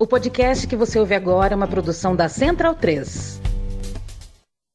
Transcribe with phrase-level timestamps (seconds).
[0.00, 3.40] O podcast que você ouve agora é uma produção da Central 3.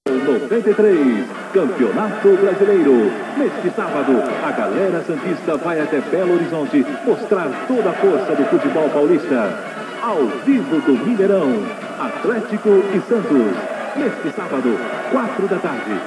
[0.05, 3.09] 93, Campeonato Brasileiro.
[3.38, 8.89] Neste sábado, a galera Santista vai até Belo Horizonte mostrar toda a força do futebol
[8.89, 9.57] paulista.
[10.02, 11.54] Ao vivo do Mineirão,
[12.02, 13.55] Atlético e Santos.
[13.96, 14.78] Neste sábado,
[15.10, 16.02] quatro da tarde.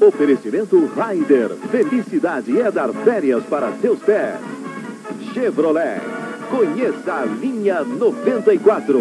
[0.00, 1.48] Oferecimento Raider.
[1.72, 4.38] Felicidade é dar férias para seus pés.
[5.34, 6.21] Chevrolet.
[6.52, 9.00] Conheça a linha 94.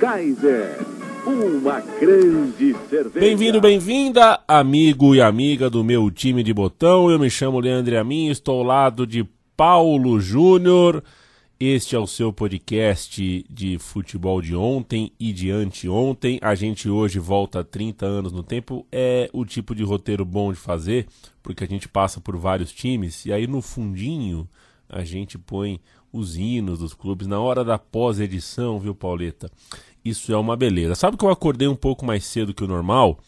[0.00, 0.84] Kaiser.
[1.24, 3.20] Uma grande cerveja.
[3.20, 7.08] Bem-vindo, bem-vinda, amigo e amiga do meu time de botão.
[7.08, 9.24] Eu me chamo Leandro Amin, estou ao lado de
[9.56, 11.04] Paulo Júnior.
[11.60, 16.40] Este é o seu podcast de futebol de ontem e de anteontem.
[16.42, 18.84] A gente hoje volta 30 anos no tempo.
[18.90, 21.06] É o tipo de roteiro bom de fazer,
[21.44, 24.48] porque a gente passa por vários times e aí no fundinho
[24.88, 25.80] a gente põe
[26.12, 29.50] os hinos dos clubes na hora da pós-edição, viu, Pauleta?
[30.04, 30.94] Isso é uma beleza.
[30.94, 33.18] Sabe que eu acordei um pouco mais cedo que o normal?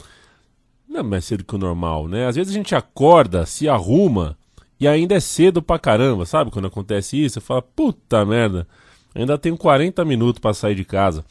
[0.88, 2.26] Não é mais cedo que o normal, né?
[2.26, 4.36] Às vezes a gente acorda, se arruma
[4.78, 6.50] e ainda é cedo pra caramba, sabe?
[6.50, 8.66] Quando acontece isso, você fala, puta merda,
[9.14, 11.24] ainda tenho 40 minutos para sair de casa.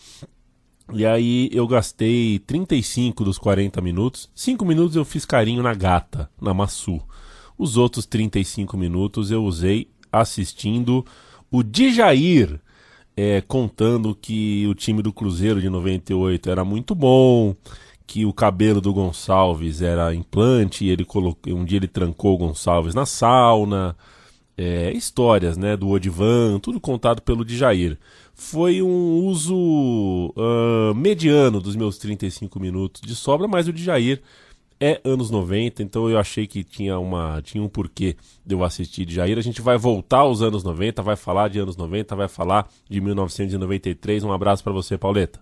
[0.94, 4.30] E aí eu gastei 35 dos 40 minutos.
[4.34, 7.02] 5 minutos eu fiz carinho na gata, na Massu.
[7.58, 11.06] Os outros 35 minutos eu usei assistindo
[11.52, 12.60] o Dijair
[13.16, 17.54] é, contando que o time do Cruzeiro de 98 era muito bom,
[18.08, 22.38] que o cabelo do Gonçalves era implante, e ele colocou, um dia ele trancou o
[22.38, 23.96] Gonçalves na sauna,
[24.58, 27.98] é, histórias né, do Odivan, tudo contado pelo Djair.
[28.34, 34.22] Foi um uso uh, mediano dos meus 35 minutos de sobra, mas o Djair
[34.80, 39.06] é anos 90, então eu achei que tinha, uma, tinha um porquê de eu assistir
[39.06, 39.38] de Jair.
[39.38, 43.02] A gente vai voltar aos anos 90, vai falar de anos 90, vai falar de
[43.02, 44.24] 1993.
[44.24, 45.42] Um abraço para você, Pauleta.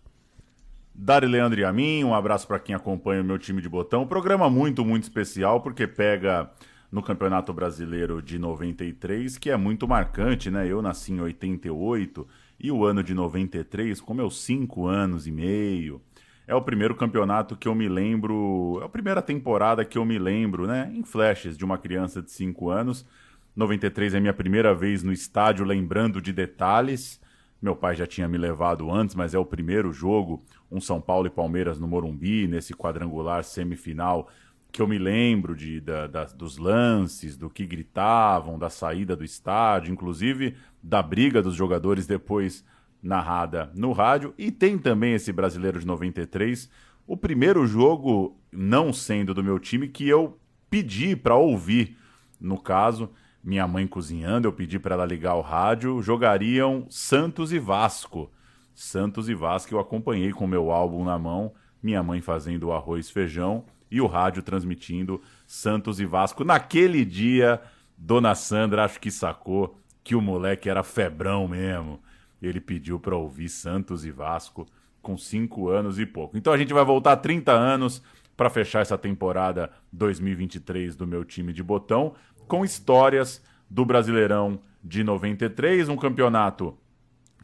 [0.94, 4.02] Dari Leandro e a mim, um abraço para quem acompanha o meu time de botão.
[4.02, 6.50] Um programa muito, muito especial, porque pega
[6.92, 10.68] no Campeonato Brasileiro de 93, que é muito marcante, né?
[10.68, 12.28] Eu nasci em 88
[12.60, 16.02] e o ano de 93, com meus 5 anos e meio,
[16.48, 20.18] é o primeiro campeonato que eu me lembro, é a primeira temporada que eu me
[20.18, 23.06] lembro, né, em flashes de uma criança de 5 anos.
[23.54, 27.20] 93 é minha primeira vez no estádio, lembrando de detalhes.
[27.62, 30.42] Meu pai já tinha me levado antes, mas é o primeiro jogo,
[30.72, 34.30] um São Paulo e Palmeiras no Morumbi, nesse quadrangular semifinal,
[34.72, 39.24] que eu me lembro de, da, da, dos lances, do que gritavam, da saída do
[39.24, 42.64] estádio, inclusive da briga dos jogadores depois
[43.08, 44.34] narrada no rádio.
[44.38, 46.70] E tem também esse brasileiro de 93,
[47.08, 50.38] o primeiro jogo não sendo do meu time que eu
[50.70, 51.98] pedi para ouvir.
[52.40, 53.10] No caso,
[53.42, 58.30] minha mãe cozinhando, eu pedi para ela ligar o rádio, jogariam Santos e Vasco.
[58.76, 63.10] Santos e Vasco eu acompanhei com meu álbum na mão, minha mãe fazendo o arroz
[63.10, 66.44] feijão e o rádio transmitindo Santos e Vasco.
[66.44, 67.62] Naquele dia,
[67.98, 72.02] Dona Sandra acho que sacou que o moleque era febrão mesmo
[72.42, 74.66] ele pediu para ouvir Santos e Vasco
[75.02, 76.38] com 5 anos e pouco.
[76.38, 78.02] Então a gente vai voltar 30 anos
[78.36, 82.14] para fechar essa temporada 2023 do meu time de botão
[82.48, 86.78] com histórias do Brasileirão de 93, um campeonato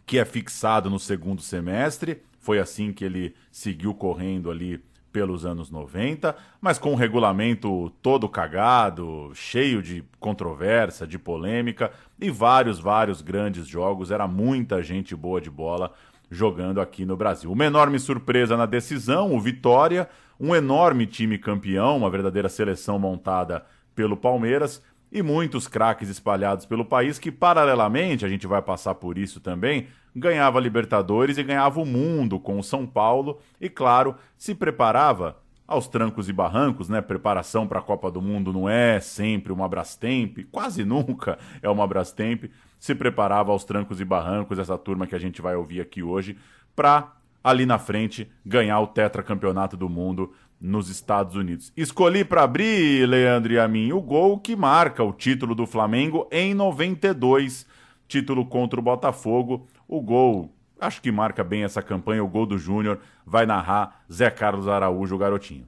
[0.06, 2.22] que é fixado no segundo semestre.
[2.40, 8.28] Foi assim que ele seguiu correndo ali pelos anos 90, mas com um regulamento todo
[8.28, 11.92] cagado, cheio de controvérsia, de polêmica
[12.23, 14.09] e vários, vários grandes jogos.
[14.09, 15.91] Era muita gente boa de bola
[16.31, 17.51] jogando aqui no Brasil.
[17.51, 23.66] Uma enorme surpresa na decisão, o Vitória, um enorme time campeão, uma verdadeira seleção montada
[23.94, 24.81] pelo Palmeiras
[25.12, 29.88] e muitos craques espalhados pelo país que, paralelamente, a gente vai passar por isso também,
[30.16, 35.38] ganhava Libertadores e ganhava o mundo com o São Paulo e, claro, se preparava
[35.73, 37.01] aos trancos e barrancos, né?
[37.01, 41.85] Preparação para a Copa do Mundo não é sempre uma Brastemp, quase nunca é uma
[41.85, 42.45] Brastemp.
[42.79, 46.38] Se preparava aos trancos e barrancos, essa turma que a gente vai ouvir aqui hoje,
[46.75, 47.13] para
[47.44, 51.74] ali na frente ganhar o tetracampeonato do mundo nos Estados Unidos.
[51.75, 56.27] Escolhi para abrir, Leandro e a mim, o gol que marca o título do Flamengo
[56.31, 57.68] em 92,
[58.07, 59.68] título contra o Botafogo.
[59.88, 60.53] O gol,
[60.83, 65.15] acho que marca bem essa campanha, o gol do Júnior, vai narrar Zé Carlos Araújo,
[65.15, 65.65] o garotinho.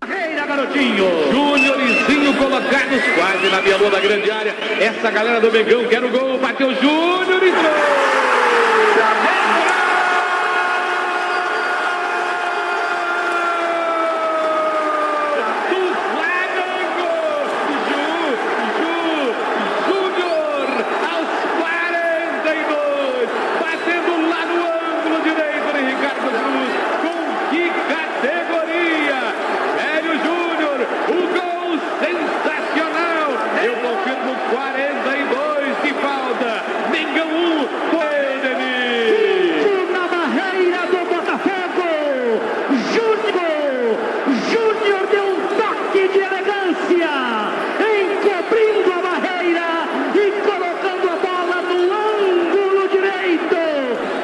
[0.00, 1.32] Carreira, garotinho!
[1.32, 4.54] Júnior e Zinho colocados quase na minha da grande área.
[4.80, 8.02] Essa galera do Mengão quer o gol, bateu Júnior e gol!
[37.12, 39.90] batendo Foi Denis!
[39.90, 41.90] Na barreira do Botafogo,
[42.92, 43.98] Júnior!
[44.50, 47.14] Júnior deu um toque de elegância,
[47.80, 49.70] encobrindo a barreira
[50.14, 53.62] e colocando a bola no ângulo direito.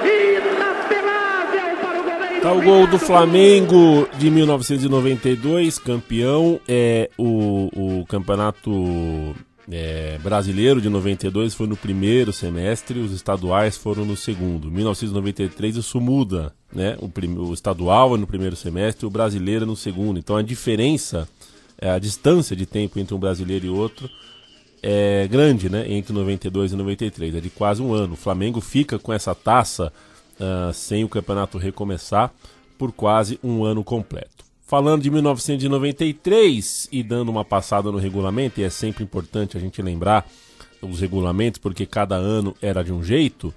[0.04, 2.40] Inapelável para o goleiro.
[2.40, 6.60] Tá o gol do Flamengo de 1992, campeão.
[6.66, 9.34] É o, o campeonato
[9.70, 14.70] é, brasileiro de 92 foi no primeiro semestre, os estaduais foram no segundo.
[14.70, 16.98] 1993 isso muda, né?
[17.00, 17.10] O,
[17.48, 20.18] o estadual é no primeiro semestre, o brasileiro é no segundo.
[20.18, 21.28] Então a diferença,
[21.80, 24.10] é, a distância de tempo entre um brasileiro e outro
[24.82, 25.84] é grande, né?
[25.88, 28.14] Entre 92 e 93, é de quase um ano.
[28.14, 29.92] O Flamengo fica com essa taça
[30.40, 32.32] ah, sem o campeonato recomeçar
[32.78, 34.46] por quase um ano completo.
[34.64, 39.82] Falando de 1993 e dando uma passada no regulamento, e é sempre importante a gente
[39.82, 40.30] lembrar
[40.80, 43.52] os regulamentos, porque cada ano era de um jeito.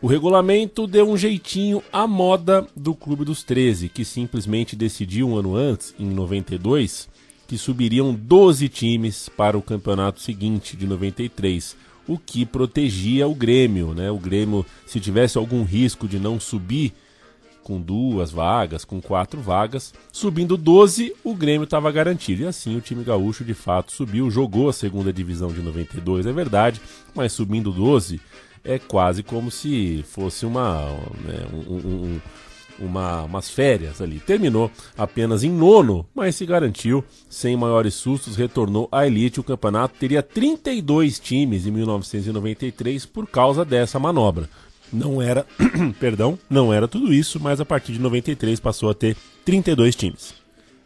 [0.00, 5.36] O regulamento deu um jeitinho à moda do Clube dos 13, que simplesmente decidiu um
[5.36, 7.08] ano antes, em 92,
[7.46, 11.76] que subiriam 12 times para o campeonato seguinte, de 93,
[12.06, 13.92] o que protegia o Grêmio.
[13.92, 14.10] Né?
[14.10, 16.92] O Grêmio, se tivesse algum risco de não subir
[17.68, 22.42] com duas vagas, com quatro vagas, subindo 12, o Grêmio estava garantido.
[22.42, 26.32] E assim o time gaúcho de fato subiu, jogou a segunda divisão de 92, é
[26.32, 26.80] verdade,
[27.14, 28.18] mas subindo 12
[28.64, 30.86] é quase como se fosse uma,
[31.22, 32.20] né, um, um,
[32.78, 34.18] uma, umas férias ali.
[34.18, 39.40] Terminou apenas em nono, mas se garantiu, sem maiores sustos, retornou à elite.
[39.40, 44.48] O campeonato teria 32 times em 1993 por causa dessa manobra.
[44.92, 45.46] Não era,
[45.98, 50.34] perdão, não era tudo isso, mas a partir de 93 passou a ter 32 times.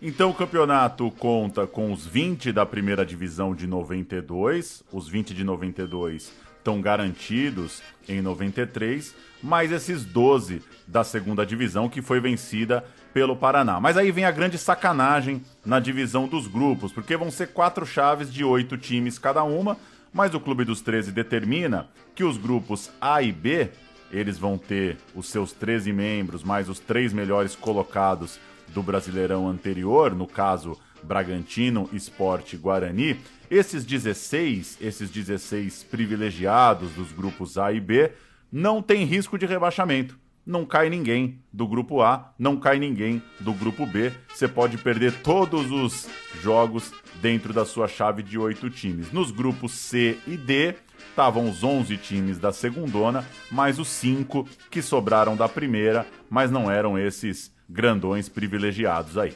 [0.00, 5.44] Então o campeonato conta com os 20 da primeira divisão de 92, os 20 de
[5.44, 13.36] 92 estão garantidos em 93, mais esses 12 da segunda divisão que foi vencida pelo
[13.36, 13.80] Paraná.
[13.80, 18.32] Mas aí vem a grande sacanagem na divisão dos grupos, porque vão ser quatro chaves
[18.32, 19.76] de oito times cada uma,
[20.12, 23.70] mas o Clube dos 13 determina que os grupos A e B,
[24.12, 28.38] eles vão ter os seus 13 membros, mais os três melhores colocados
[28.68, 33.18] do Brasileirão anterior, no caso Bragantino, Esporte, Guarani.
[33.50, 38.12] Esses 16, esses 16 privilegiados dos grupos A e B,
[38.50, 40.21] não tem risco de rebaixamento.
[40.44, 44.12] Não cai ninguém do grupo A, não cai ninguém do grupo B.
[44.28, 46.08] Você pode perder todos os
[46.40, 49.12] jogos dentro da sua chave de oito times.
[49.12, 50.74] Nos grupos C e D,
[51.10, 56.70] estavam os 11 times da segundona, mais os cinco que sobraram da primeira, mas não
[56.70, 59.34] eram esses grandões privilegiados aí.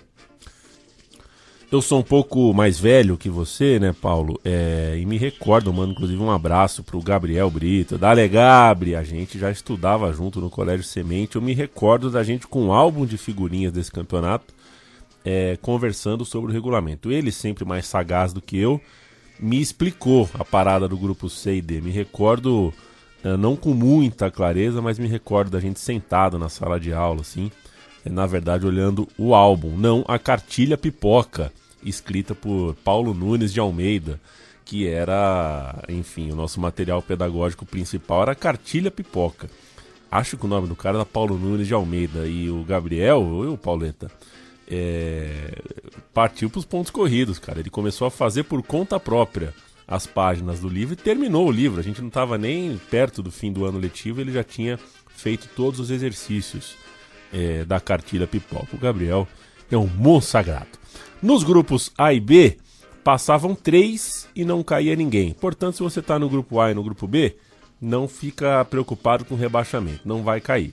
[1.70, 4.40] Eu sou um pouco mais velho que você, né, Paulo?
[4.44, 7.98] É, e me recordo, mano, inclusive um abraço pro Gabriel Brito.
[7.98, 11.34] Dale Gabri, a gente já estudava junto no Colégio Semente.
[11.34, 14.54] Eu me recordo da gente com um álbum de figurinhas desse campeonato,
[15.24, 17.10] é, conversando sobre o regulamento.
[17.10, 18.80] Ele, sempre mais sagaz do que eu,
[19.40, 21.80] me explicou a parada do grupo C e D.
[21.80, 22.72] Me recordo,
[23.24, 27.22] é, não com muita clareza, mas me recordo da gente sentado na sala de aula,
[27.22, 27.50] assim,
[28.10, 34.20] na verdade olhando o álbum, não a cartilha pipoca, escrita por Paulo Nunes de Almeida,
[34.64, 39.48] que era, enfim, o nosso material pedagógico principal era a cartilha pipoca.
[40.10, 43.52] Acho que o nome do cara era Paulo Nunes de Almeida e o Gabriel, ou
[43.52, 44.10] o Pauleta,
[44.68, 45.62] é,
[46.12, 47.60] partiu para os pontos corridos, cara.
[47.60, 49.54] Ele começou a fazer por conta própria
[49.86, 51.78] as páginas do livro e terminou o livro.
[51.78, 55.48] A gente não estava nem perto do fim do ano letivo, ele já tinha feito
[55.54, 56.76] todos os exercícios
[57.36, 58.74] é, da cartilha pipoca.
[58.74, 59.28] O Gabriel
[59.70, 60.78] é um monstro sagrado.
[61.22, 62.56] Nos grupos A e B,
[63.04, 65.34] passavam três e não caía ninguém.
[65.34, 67.36] Portanto, se você está no grupo A e no grupo B,
[67.80, 70.72] não fica preocupado com rebaixamento, não vai cair.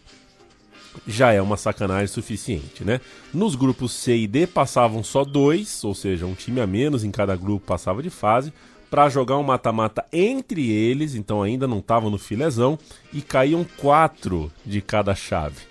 [1.07, 3.01] Já é uma sacanagem suficiente, né?
[3.33, 7.11] Nos grupos C e D passavam só dois, ou seja, um time a menos em
[7.11, 8.53] cada grupo passava de fase,
[8.89, 12.77] para jogar um mata-mata entre eles, então ainda não estavam no filezão,
[13.11, 15.61] e caíam quatro de cada chave.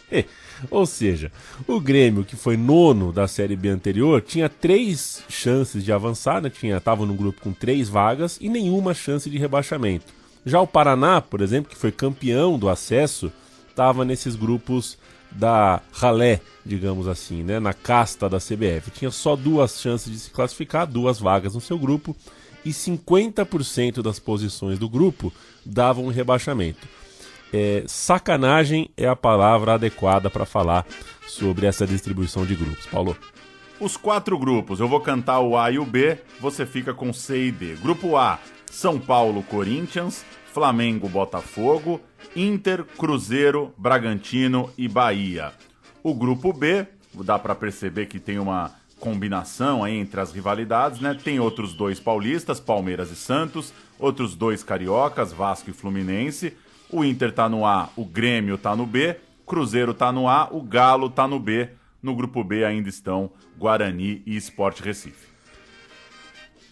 [0.71, 1.31] Ou seja,
[1.67, 6.51] o Grêmio, que foi nono da Série B anterior, tinha três chances de avançar, né?
[6.51, 10.13] tinha estava no grupo com três vagas e nenhuma chance de rebaixamento.
[10.45, 13.33] Já o Paraná, por exemplo, que foi campeão do acesso,
[13.69, 14.99] estava nesses grupos
[15.31, 17.59] da ralé, digamos assim, né?
[17.59, 18.91] na casta da CBF.
[18.91, 22.15] Tinha só duas chances de se classificar, duas vagas no seu grupo,
[22.65, 25.33] e 50% das posições do grupo
[25.65, 26.87] davam um rebaixamento.
[27.53, 30.87] É, sacanagem é a palavra adequada para falar
[31.27, 32.87] sobre essa distribuição de grupos.
[32.87, 33.17] Paulo.
[33.79, 37.49] Os quatro grupos, eu vou cantar o A e o B, você fica com C
[37.49, 37.75] e D.
[37.75, 38.39] Grupo A,
[38.71, 42.01] São Paulo, Corinthians, Flamengo, Botafogo,
[42.37, 45.53] Inter, Cruzeiro, Bragantino e Bahia.
[46.03, 46.87] O grupo B,
[47.25, 51.19] dá para perceber que tem uma combinação entre as rivalidades, né?
[51.21, 56.57] Tem outros dois paulistas, Palmeiras e Santos, outros dois cariocas, Vasco e Fluminense.
[56.93, 60.61] O Inter tá no A, o Grêmio tá no B, Cruzeiro tá no A, o
[60.63, 61.71] Galo tá no B.
[62.03, 65.33] No grupo B ainda estão Guarani e Sport Recife.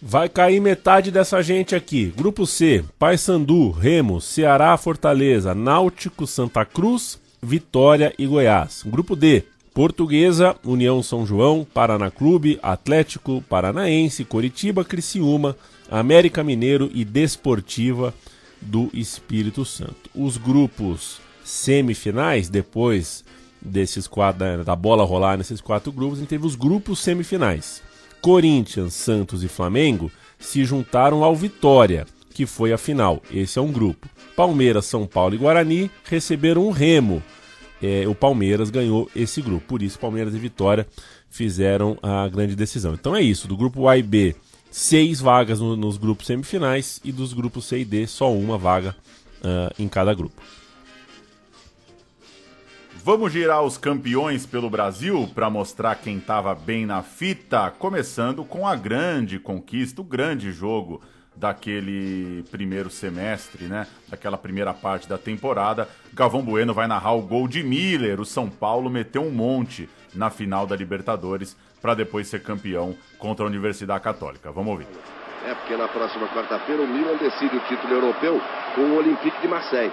[0.03, 2.13] Vai cair metade dessa gente aqui.
[2.17, 8.83] Grupo C: Paysandu, Remo, Ceará, Fortaleza, Náutico, Santa Cruz, Vitória e Goiás.
[8.85, 15.57] Grupo D: Portuguesa, União São João, Paraná Clube, Atlético Paranaense, Coritiba, Criciúma,
[15.91, 18.13] América Mineiro e Desportiva
[18.61, 20.11] do Espírito Santo.
[20.15, 23.25] Os grupos semifinais, depois
[23.61, 27.83] desses quatro, da bola rolar nesses quatro grupos, a gente teve os grupos semifinais.
[28.21, 33.23] Corinthians, Santos e Flamengo se juntaram ao Vitória, que foi a final.
[33.31, 34.09] Esse é um grupo.
[34.37, 37.23] Palmeiras, São Paulo e Guarani receberam um remo.
[37.83, 39.67] É, o Palmeiras ganhou esse grupo.
[39.67, 40.87] Por isso, Palmeiras e Vitória
[41.31, 42.95] fizeram a grande decisão.
[42.95, 43.49] Então é isso.
[43.49, 44.35] Do grupo A e B,
[44.71, 47.01] seis vagas no, nos grupos semifinais.
[47.05, 48.97] E dos grupos C e D, só uma vaga
[49.41, 50.41] uh, em cada grupo.
[53.03, 58.67] Vamos girar os campeões pelo Brasil para mostrar quem estava bem na fita, começando com
[58.67, 61.01] a grande conquista, o grande jogo
[61.35, 63.87] daquele primeiro semestre, né?
[64.07, 65.89] Daquela primeira parte da temporada.
[66.13, 68.21] Galvão Bueno vai narrar o gol de Miller.
[68.21, 73.45] O São Paulo meteu um monte na final da Libertadores para depois ser campeão contra
[73.45, 74.51] a Universidade Católica.
[74.53, 74.87] Vamos ouvir.
[75.47, 78.41] É porque na próxima quarta-feira o Milan decide o título europeu
[78.75, 79.93] com o Olympique de Marseille.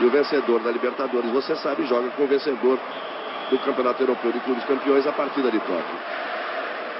[0.00, 2.78] E o vencedor da Libertadores, você sabe, joga com o vencedor
[3.50, 5.98] do Campeonato Europeu de Clubes Campeões a partida de Tóquio.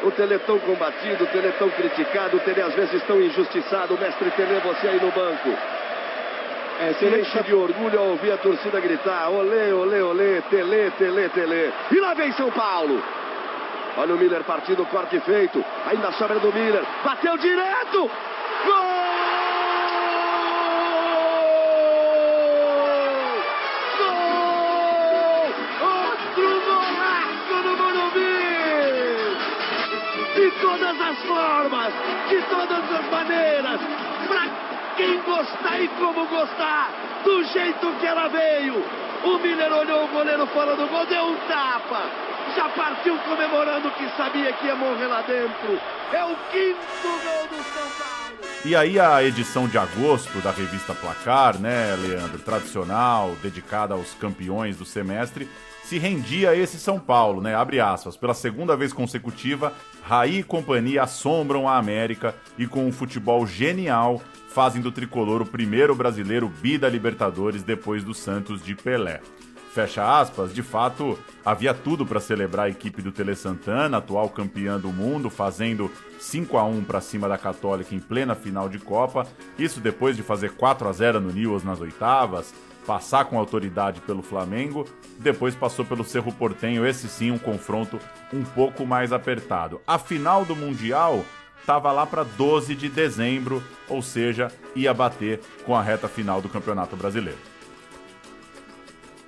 [0.04, 3.98] O Tele tão combatido, o Tele tão criticado, o Tele às vezes tão injustiçado.
[3.98, 5.48] Mestre Tele, você aí no banco.
[6.80, 11.28] É, se enche de orgulho ao ouvir a torcida gritar: olê, olê, olê, Tele, Tele,
[11.30, 11.72] Tele.
[11.90, 13.02] E lá vem São Paulo.
[13.96, 15.64] Olha o Miller partindo, corte feito.
[15.86, 16.84] Ainda sobra do Miller.
[17.04, 18.10] Bateu direto.
[18.64, 18.94] Gol!
[30.60, 31.92] todas as formas,
[32.28, 33.80] de todas as maneiras,
[34.26, 34.48] para
[34.96, 36.90] quem gostar e como gostar,
[37.24, 39.03] do jeito que ela veio.
[39.24, 42.02] O Miller olhou o goleiro fora do gol, deu um tapa,
[42.54, 45.80] já partiu comemorando que sabia que ia morrer lá dentro.
[46.12, 48.38] É o quinto gol do São Paulo.
[48.66, 54.76] E aí a edição de agosto da revista Placar, né, Leandro, tradicional, dedicada aos campeões
[54.76, 55.48] do semestre,
[55.82, 57.54] se rendia a esse São Paulo, né?
[57.54, 58.16] Abre aspas.
[58.16, 64.20] Pela segunda vez consecutiva, Raí e companhia assombram a América e com um futebol genial
[64.54, 69.20] fazem do tricolor o primeiro brasileiro bi da Libertadores depois do Santos de Pelé.
[69.73, 74.78] Fecha aspas, de fato, havia tudo para celebrar a equipe do Tele Santana, atual campeã
[74.78, 79.26] do mundo, fazendo 5 a 1 para cima da Católica em plena final de Copa.
[79.58, 82.54] Isso depois de fazer 4 a 0 no Newell's nas oitavas,
[82.87, 84.87] passar com autoridade pelo Flamengo,
[85.18, 87.99] depois passou pelo Cerro Portenho, esse sim um confronto
[88.32, 89.80] um pouco mais apertado.
[89.84, 91.25] A final do Mundial
[91.64, 96.49] estava lá para 12 de dezembro, ou seja, ia bater com a reta final do
[96.49, 97.38] Campeonato Brasileiro.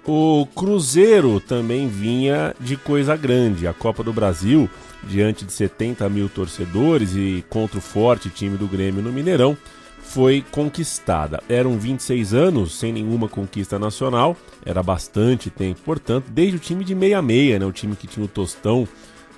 [0.07, 3.67] O Cruzeiro também vinha de coisa grande.
[3.67, 4.71] A Copa do Brasil,
[5.03, 9.57] diante de 70 mil torcedores e contra o forte time do Grêmio no Mineirão,
[10.01, 11.43] foi conquistada.
[11.49, 16.95] Eram 26 anos sem nenhuma conquista nacional, era bastante tempo, portanto, desde o time de
[16.95, 18.87] 66, né, o time que tinha o Tostão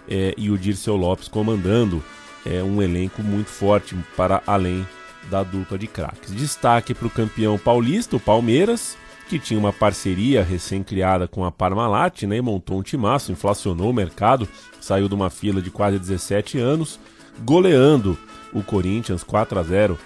[0.07, 2.03] é, e o Dirceu Lopes comandando
[2.45, 4.87] é, um elenco muito forte para além
[5.31, 6.35] da dupla de craques.
[6.35, 8.97] Destaque para o campeão paulista, o Palmeiras,
[9.29, 13.95] que tinha uma parceria recém-criada com a Parmalat, né, e montou um timaço, inflacionou o
[13.95, 14.49] mercado,
[14.81, 16.99] saiu de uma fila de quase 17 anos,
[17.45, 18.19] goleando
[18.53, 19.99] o Corinthians 4 a 0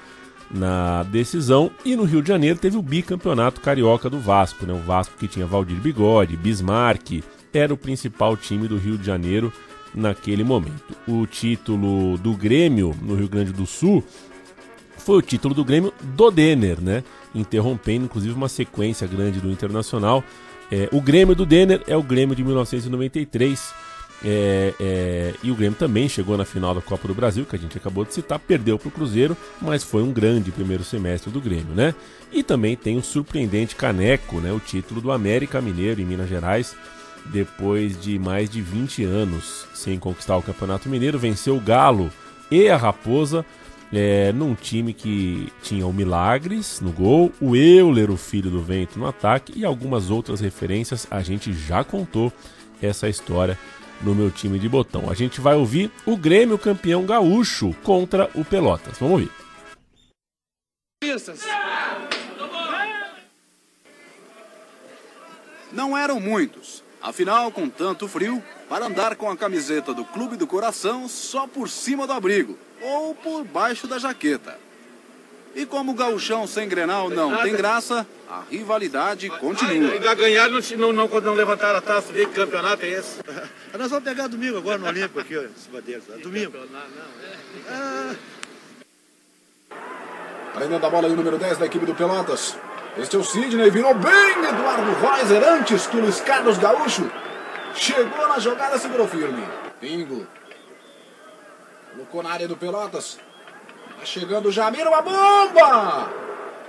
[0.51, 1.71] na decisão.
[1.85, 4.73] E no Rio de Janeiro teve o bicampeonato carioca do Vasco, né?
[4.73, 7.23] O Vasco que tinha Valdir Bigode, Bismarck,
[7.53, 9.53] era o principal time do Rio de Janeiro
[9.95, 10.97] naquele momento.
[11.07, 14.03] O título do Grêmio no Rio Grande do Sul
[14.97, 17.03] foi o título do Grêmio do Denner, né?
[17.35, 20.23] Interrompendo inclusive uma sequência grande do Internacional.
[20.71, 23.73] É, o Grêmio do Denner é o Grêmio de 1993
[24.25, 27.59] é, é, e o Grêmio também chegou na final da Copa do Brasil, que a
[27.59, 31.41] gente acabou de citar, perdeu para o Cruzeiro, mas foi um grande primeiro semestre do
[31.41, 31.95] Grêmio, né?
[32.31, 34.53] E também tem o surpreendente caneco, né?
[34.53, 36.77] O título do América Mineiro em Minas Gerais,
[37.27, 42.11] depois de mais de 20 anos sem conquistar o Campeonato Mineiro, venceu o Galo
[42.51, 43.45] e a Raposa
[43.93, 48.99] é, num time que tinha o Milagres no gol, o Euler, o filho do vento,
[48.99, 51.07] no ataque e algumas outras referências.
[51.11, 52.33] A gente já contou
[52.81, 53.59] essa história
[54.01, 55.11] no meu time de botão.
[55.11, 58.99] A gente vai ouvir o Grêmio campeão gaúcho contra o Pelotas.
[58.99, 59.31] Vamos ouvir.
[65.73, 66.83] Não eram muitos.
[67.03, 71.69] Afinal, com tanto frio, para andar com a camiseta do Clube do Coração só por
[71.69, 74.59] cima do abrigo ou por baixo da jaqueta.
[75.55, 79.93] E como o gauchão sem Grenal não tem graça, a rivalidade continua.
[79.93, 83.19] Ainda ganharam, não, não, não levantaram a taça de campeonato é esse?
[83.77, 86.05] Nós vamos pegar domingo agora no Olímpico aqui, ó, em cima deles.
[86.23, 86.57] Domingo.
[87.69, 88.15] Ah.
[90.55, 92.57] Ainda da bola aí o número 10 da equipe do Pelotas.
[92.97, 97.11] Este é o Sidney, virou bem Eduardo Reiser antes que Luiz Carlos Gaúcho.
[97.75, 99.43] Chegou na jogada, segurou firme.
[99.81, 100.27] Pingo.
[101.93, 103.19] Colocou na área do Pelotas.
[103.99, 106.11] Tá chegando o Jamir, uma bomba!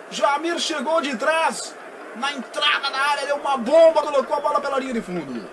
[0.10, 1.75] Jamir chegou de trás.
[2.15, 5.46] Na entrada da área, deu uma bomba, colocou a bola pela linha de fundo.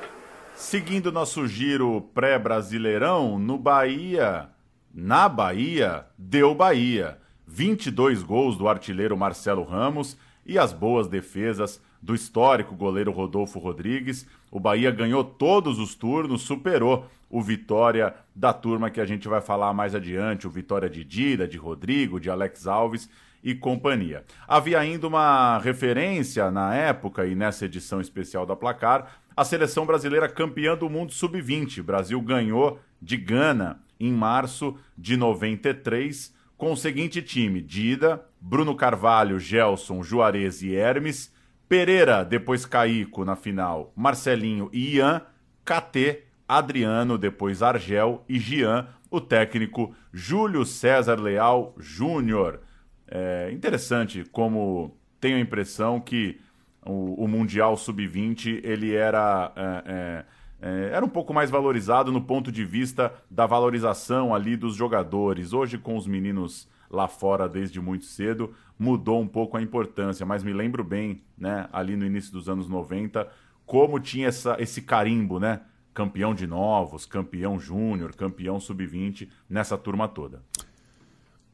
[0.55, 4.51] Seguindo nosso giro pré-brasileirão, no Bahia,
[4.95, 7.19] na Bahia, deu Bahia.
[7.47, 14.27] 22 gols do artilheiro Marcelo Ramos e as boas defesas do histórico goleiro Rodolfo Rodrigues.
[14.51, 19.41] O Bahia ganhou todos os turnos, superou o Vitória da turma que a gente vai
[19.41, 23.09] falar mais adiante, o Vitória de Dida, de Rodrigo, de Alex Alves
[23.43, 24.25] e companhia.
[24.49, 30.29] Havia ainda uma referência na época e nessa edição especial da Placar, a seleção brasileira
[30.29, 31.81] campeã do mundo sub-20.
[31.81, 38.77] O Brasil ganhou de Gana em março de 93 com o seguinte time: Dida, Bruno
[38.77, 41.33] Carvalho, Gelson, Juarez e Hermes,
[41.67, 45.23] Pereira, depois Caico na final, Marcelinho e Ian,
[45.65, 52.61] KT, Adriano, depois Argel e Gian, o técnico Júlio César Leal Júnior.
[53.09, 56.39] É interessante como tenho a impressão que
[56.85, 59.51] o, o Mundial Sub-20 ele era.
[59.57, 60.25] É, é,
[60.63, 65.53] é, era um pouco mais valorizado no ponto de vista da valorização ali dos jogadores.
[65.53, 70.43] Hoje, com os meninos lá fora desde muito cedo, mudou um pouco a importância, mas
[70.43, 73.29] me lembro bem, né, ali no início dos anos 90,
[73.65, 75.61] como tinha essa, esse carimbo, né?
[75.95, 80.43] Campeão de novos, campeão júnior, campeão sub-20, nessa turma toda.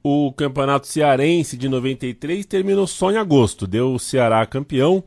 [0.03, 5.03] O campeonato cearense de 93 terminou só em agosto, deu o Ceará campeão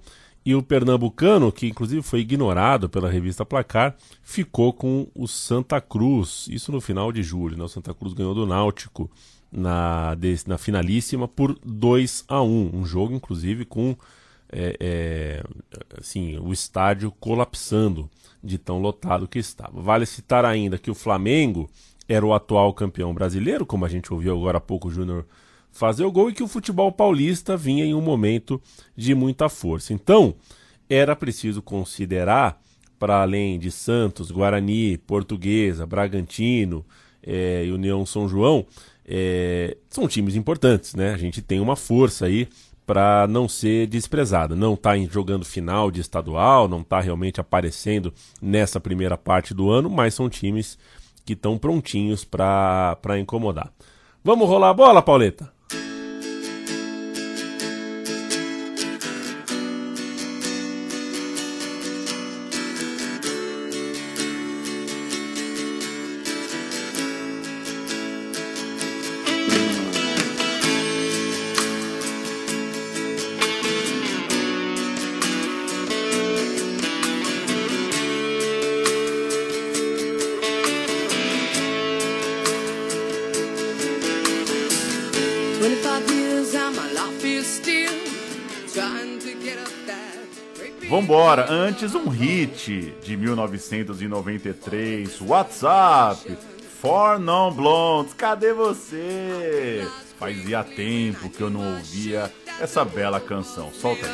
[0.45, 6.47] e o pernambucano, que inclusive foi ignorado pela revista Placar, ficou com o Santa Cruz.
[6.49, 7.57] Isso no final de julho.
[7.57, 7.63] Né?
[7.63, 9.09] O Santa Cruz ganhou do Náutico
[9.51, 13.95] na, na finalíssima por 2 a 1 Um jogo, inclusive, com
[14.51, 15.43] é, é,
[15.99, 18.09] assim, o estádio colapsando
[18.43, 19.81] de tão lotado que estava.
[19.81, 21.69] Vale citar ainda que o Flamengo
[22.07, 25.25] era o atual campeão brasileiro, como a gente ouviu agora há pouco o Júnior
[25.79, 28.61] fazer o gol e que o futebol paulista vinha em um momento
[28.97, 29.93] de muita força.
[29.93, 30.35] Então,
[30.89, 32.61] era preciso considerar,
[32.99, 36.85] para além de Santos, Guarani, Portuguesa, Bragantino
[37.23, 38.65] é, e União São João,
[39.07, 41.13] é, são times importantes, né?
[41.13, 42.49] A gente tem uma força aí
[42.85, 44.57] para não ser desprezada.
[44.57, 49.89] Não está jogando final de estadual, não está realmente aparecendo nessa primeira parte do ano,
[49.89, 50.77] mas são times
[51.25, 53.71] que estão prontinhos para incomodar.
[54.21, 55.58] Vamos rolar a bola, Pauleta?
[91.29, 96.35] Vambora, antes um hit de 1993, WhatsApp,
[96.81, 99.87] For Non Blondes, cadê você?
[100.17, 103.71] Fazia tempo que eu não ouvia essa bela canção.
[103.71, 104.13] Solta aí.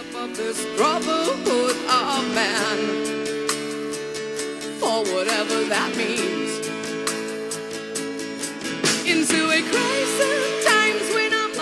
[9.07, 10.54] Into a crisis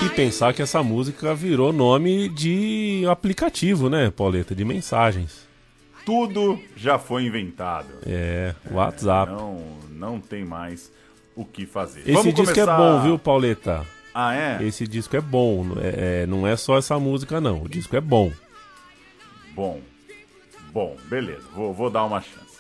[0.06, 4.54] e pensar que essa música virou nome de aplicativo, né, Pauleta?
[4.54, 5.48] De mensagens.
[6.06, 7.88] Tudo já foi inventado.
[8.06, 9.32] É, WhatsApp.
[9.32, 10.92] Não, não tem mais
[11.36, 12.02] o que fazer.
[12.02, 12.74] Esse Vamos disco é começar...
[12.74, 13.86] é bom, viu, Pauleta?
[14.14, 14.64] Ah, é?
[14.64, 15.68] Esse disco é bom.
[15.82, 17.64] É, é, não é só essa música, não.
[17.64, 18.32] O disco é bom.
[19.56, 19.80] Bom.
[20.74, 21.44] Bom, beleza.
[21.56, 22.53] Vou, vou dar uma chance.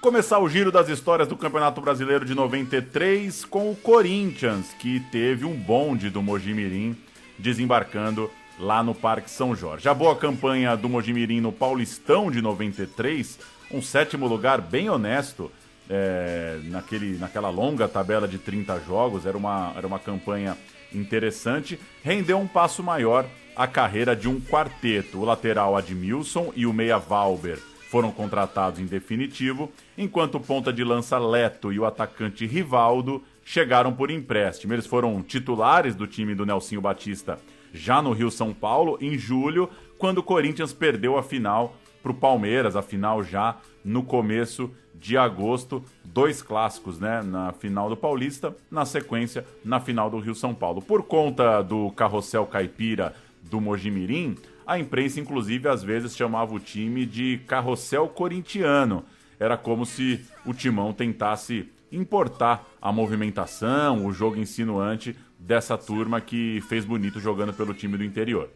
[0.00, 5.44] Começar o giro das histórias do Campeonato Brasileiro de 93 com o Corinthians, que teve
[5.44, 6.96] um bonde do Mojimirim
[7.38, 9.90] desembarcando lá no Parque São Jorge.
[9.90, 13.38] A boa campanha do Mojimirim no Paulistão de 93,
[13.70, 15.52] um sétimo lugar bem honesto,
[15.86, 20.56] é, naquele, naquela longa tabela de 30 jogos, era uma, era uma campanha
[20.94, 25.18] interessante, rendeu um passo maior à carreira de um quarteto.
[25.18, 27.58] O lateral Admilson e o meia Valber
[27.90, 33.92] foram contratados em definitivo, enquanto o ponta de lança Leto e o atacante Rivaldo chegaram
[33.92, 34.72] por empréstimo.
[34.72, 37.40] Eles foram titulares do time do Nelsinho Batista
[37.72, 42.14] já no Rio São Paulo em julho, quando o Corinthians perdeu a final para o
[42.14, 48.54] Palmeiras, a final já no começo de agosto, dois clássicos, né, na final do Paulista,
[48.70, 50.80] na sequência na final do Rio São Paulo.
[50.80, 54.36] Por conta do carrossel caipira do Mojimirim,
[54.70, 59.02] a imprensa inclusive às vezes chamava o time de carrossel corintiano.
[59.36, 66.62] Era como se o Timão tentasse importar a movimentação, o jogo insinuante dessa turma que
[66.68, 68.48] fez bonito jogando pelo time do interior.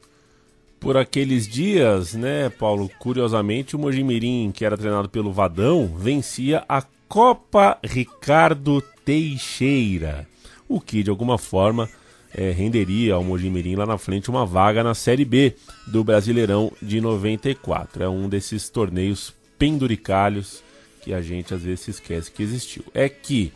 [0.79, 6.81] Por aqueles dias, né, Paulo, curiosamente o Mojimirim, que era treinado pelo Vadão, vencia a
[7.09, 10.29] Copa Ricardo Teixeira,
[10.69, 11.89] o que de alguma forma
[12.35, 15.55] é, renderia ao Mojimirim lá na frente uma vaga na Série B
[15.87, 18.03] do Brasileirão de 94.
[18.03, 20.63] É um desses torneios penduricalhos
[21.03, 22.85] que a gente às vezes esquece que existiu.
[22.93, 23.53] É que,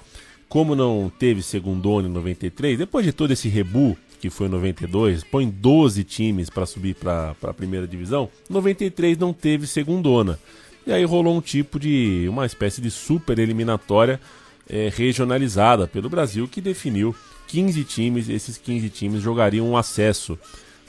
[0.49, 5.25] como não teve segundo em 93, depois de todo esse rebu que foi em 92,
[5.25, 10.39] põe 12 times para subir para a primeira divisão, 93 não teve segundona.
[10.87, 12.27] E aí rolou um tipo de.
[12.29, 14.21] uma espécie de super eliminatória
[14.69, 17.15] é, regionalizada pelo Brasil que definiu
[17.49, 18.29] 15 times.
[18.29, 20.39] Esses 15 times jogariam o acesso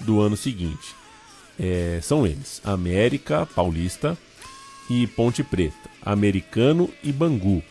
[0.01, 0.95] do ano seguinte.
[1.59, 4.17] É, são eles: América Paulista
[4.89, 7.63] e Ponte Preta, Americano e Bangu,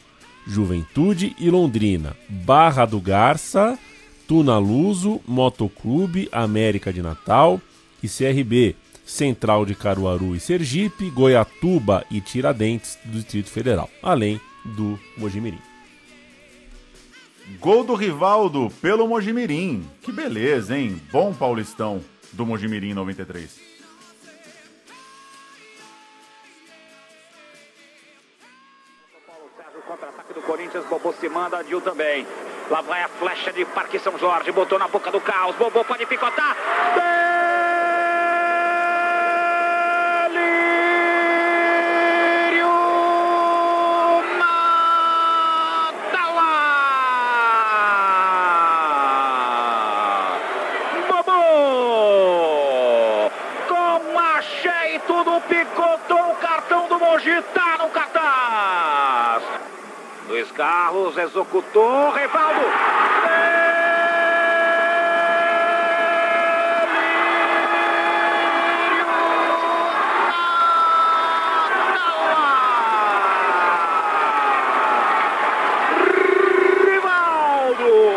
[0.46, 3.78] Juventude e Londrina, Barra do Garça
[4.28, 7.58] Tunaluso, Motoclube, América de Natal
[8.02, 14.38] e CRB, Central de Caruaru e Sergipe, Goiatuba e Tiradentes do Distrito Federal, além
[14.76, 15.67] do Mojimirim.
[17.60, 19.88] Gol do Rivaldo pelo Mojimirim.
[20.02, 21.00] Que beleza, hein?
[21.10, 23.66] Bom Paulistão do Mojimirim 93.
[29.86, 32.26] Contra-ataque do Corinthians, Bobô se manda, Dil também.
[32.70, 36.04] Lá vai a flecha de Parque São Jorge, botou na boca do caos, Bobô pode
[36.04, 36.54] picotar.
[40.28, 42.68] Delírio
[44.38, 46.52] Madala!
[51.08, 51.32] Bobô!
[53.66, 54.42] Com a
[54.90, 59.42] e tudo picotou o cartão do Mogi, tá no cartaz!
[60.28, 62.62] Luiz Carlos executou, Rivaldo.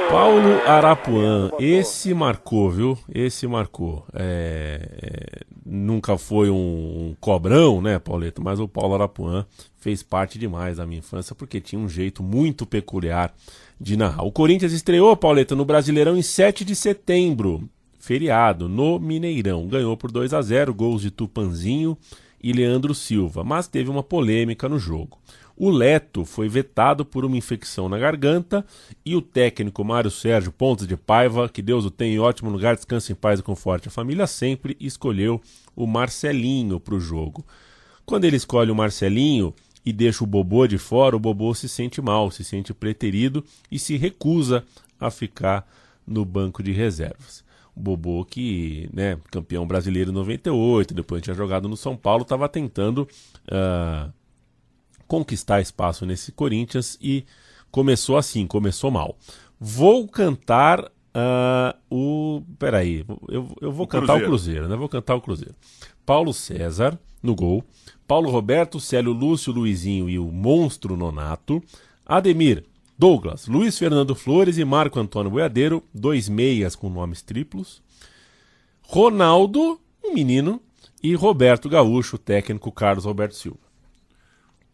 [0.09, 2.97] Paulo Arapuã, esse marcou, viu?
[3.13, 4.03] Esse marcou.
[4.15, 8.43] É, é, nunca foi um, cobrão, né, Pauleto?
[8.43, 9.45] Mas o Paulo Arapuã
[9.77, 13.33] fez parte demais da minha infância porque tinha um jeito muito peculiar
[13.79, 14.23] de narrar.
[14.23, 19.65] O Corinthians estreou, Pauleto, no Brasileirão em 7 de setembro, feriado, no Mineirão.
[19.65, 21.97] Ganhou por 2 a 0 gols de Tupanzinho
[22.43, 25.19] e Leandro Silva, mas teve uma polêmica no jogo.
[25.63, 28.65] O Leto foi vetado por uma infecção na garganta
[29.05, 32.73] e o técnico Mário Sérgio Pontes de Paiva, que Deus o tenha em ótimo lugar,
[32.73, 35.39] descanse em paz e conforte a família sempre, escolheu
[35.75, 37.45] o Marcelinho para o jogo.
[38.07, 39.53] Quando ele escolhe o Marcelinho
[39.85, 43.77] e deixa o Bobô de fora, o Bobô se sente mal, se sente preterido e
[43.77, 44.63] se recusa
[44.99, 45.71] a ficar
[46.07, 47.43] no banco de reservas.
[47.75, 52.49] O Bobô, que, né, campeão brasileiro em 98, depois tinha jogado no São Paulo, estava
[52.49, 53.07] tentando
[53.47, 54.11] uh,
[55.11, 57.25] conquistar espaço nesse Corinthians e
[57.69, 59.17] começou assim, começou mal.
[59.59, 62.41] Vou cantar uh, o.
[62.57, 64.23] Peraí, eu, eu vou o cantar Cruzeiro.
[64.23, 64.75] o Cruzeiro, né?
[64.77, 65.53] Vou cantar o Cruzeiro.
[66.05, 67.61] Paulo César no gol.
[68.07, 71.61] Paulo Roberto, Célio Lúcio, Luizinho e o monstro Nonato.
[72.05, 72.63] Ademir,
[72.97, 77.83] Douglas, Luiz Fernando Flores e Marco Antônio Boiadeiro, dois meias com nomes triplos.
[78.81, 80.61] Ronaldo, um menino,
[81.03, 83.70] e Roberto Gaúcho, técnico Carlos Roberto Silva.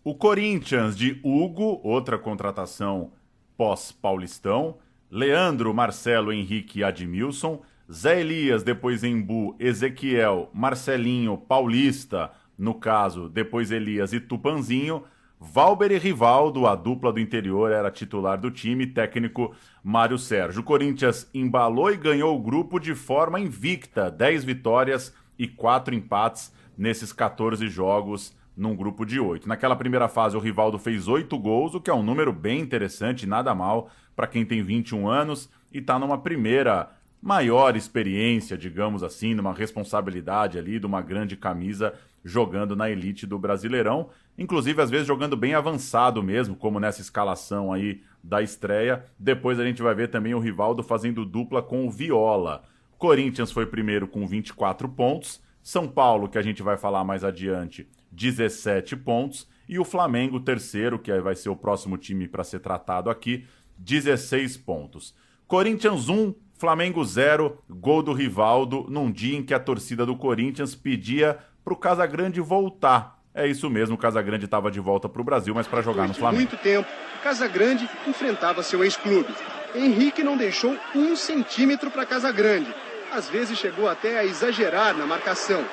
[0.09, 3.11] O Corinthians de Hugo, outra contratação
[3.57, 4.77] pós-Paulistão.
[5.11, 7.61] Leandro, Marcelo, Henrique e Admilson.
[7.91, 15.03] Zé Elias, depois Embu, Ezequiel, Marcelinho, Paulista, no caso, depois Elias e Tupanzinho.
[15.41, 20.61] Valber e Rivaldo, a dupla do interior, era titular do time, técnico Mário Sérgio.
[20.61, 26.53] O Corinthians embalou e ganhou o grupo de forma invicta, 10 vitórias e 4 empates
[26.77, 29.47] nesses 14 jogos num grupo de 8.
[29.47, 33.27] Naquela primeira fase, o Rivaldo fez 8 gols, o que é um número bem interessante,
[33.27, 36.89] nada mal para quem tem 21 anos e está numa primeira
[37.21, 41.93] maior experiência, digamos assim, numa responsabilidade ali de uma grande camisa
[42.23, 47.71] jogando na elite do Brasileirão, inclusive às vezes jogando bem avançado mesmo, como nessa escalação
[47.71, 49.05] aí da estreia.
[49.17, 52.63] Depois a gente vai ver também o Rivaldo fazendo dupla com o Viola.
[52.97, 57.87] Corinthians foi primeiro com 24 pontos, São Paulo, que a gente vai falar mais adiante,
[58.17, 63.09] 17 pontos, e o Flamengo, terceiro, que vai ser o próximo time para ser tratado
[63.09, 63.45] aqui,
[63.77, 65.13] 16 pontos.
[65.45, 70.73] Corinthians 1, Flamengo 0, gol do Rivaldo, num dia em que a torcida do Corinthians
[70.73, 73.21] pedia para o Casagrande voltar.
[73.33, 76.13] É isso mesmo, o Casagrande estava de volta para o Brasil, mas para jogar no
[76.13, 76.41] Flamengo.
[76.41, 76.89] muito tempo,
[77.21, 79.31] Casagrande enfrentava seu ex-clube.
[79.75, 82.73] Henrique não deixou um centímetro para Casagrande.
[83.11, 85.63] Às vezes chegou até a exagerar na marcação.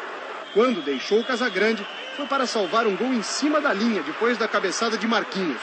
[0.53, 1.85] Quando deixou o Casagrande,
[2.17, 5.61] foi para salvar um gol em cima da linha, depois da cabeçada de Marquinhos.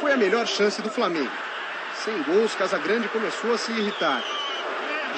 [0.00, 1.30] Foi a melhor chance do Flamengo.
[2.02, 4.22] Sem gols, Casagrande começou a se irritar.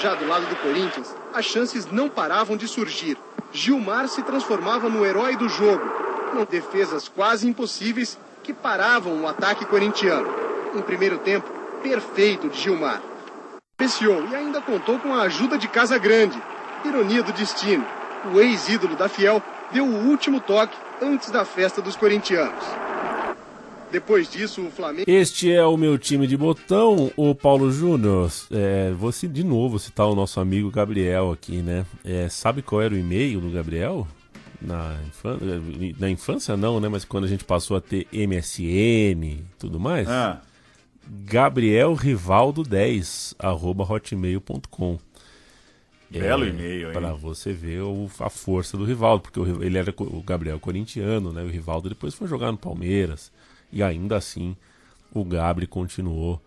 [0.03, 3.17] Já do lado do Corinthians, as chances não paravam de surgir.
[3.53, 5.89] Gilmar se transformava no herói do jogo,
[6.33, 10.29] com defesas quase impossíveis que paravam o ataque corintiano.
[10.75, 11.49] Um primeiro tempo
[11.81, 13.01] perfeito de Gilmar.
[13.77, 16.41] Pesciou e ainda contou com a ajuda de Casa Grande.
[16.85, 17.85] Ironia do destino,
[18.33, 22.65] o ex-ídolo da Fiel deu o último toque antes da festa dos corintianos.
[23.91, 25.05] Depois disso, o Flamengo.
[25.09, 28.31] Este é o meu time de botão, o Paulo Júnior.
[28.51, 31.85] É, vou de novo citar tá o nosso amigo Gabriel aqui, né?
[32.05, 34.07] É, sabe qual era o e-mail do Gabriel?
[34.61, 35.39] Na, infan...
[35.99, 36.89] Na infância, não, né?
[36.89, 40.09] Mas quando a gente passou a ter MSN e tudo mais.
[40.09, 40.41] Ah
[41.27, 44.99] gabrielrivaldo10, arroba hotmail.com.
[46.11, 46.93] Belo é, e-mail, hein?
[46.93, 51.33] Para você ver o, a força do Rivaldo, porque o, ele era o Gabriel corintiano,
[51.33, 51.43] né?
[51.43, 53.33] O Rivaldo depois foi jogar no Palmeiras.
[53.73, 54.55] E ainda assim,
[55.13, 56.41] o Gabri continuou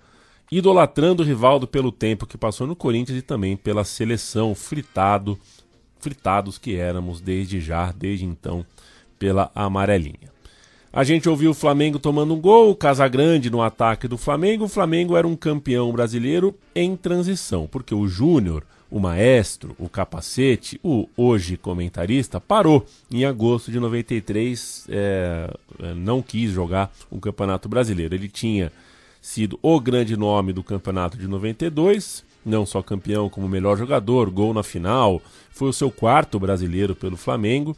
[0.51, 5.37] idolatrando o Rivaldo pelo tempo que passou no Corinthians e também pela seleção fritado,
[5.99, 8.65] fritados que éramos desde já, desde então,
[9.19, 10.31] pela amarelinha.
[10.91, 14.65] A gente ouviu o Flamengo tomando um gol, o Casagrande no ataque do Flamengo.
[14.65, 20.79] O Flamengo era um campeão brasileiro em transição, porque o Júnior o maestro, o capacete,
[20.83, 27.67] o hoje comentarista, parou em agosto de 93, é, é, não quis jogar o Campeonato
[27.67, 28.15] Brasileiro.
[28.15, 28.71] Ele tinha
[29.21, 34.53] sido o grande nome do Campeonato de 92, não só campeão como melhor jogador, gol
[34.53, 35.21] na final,
[35.51, 37.75] foi o seu quarto brasileiro pelo Flamengo,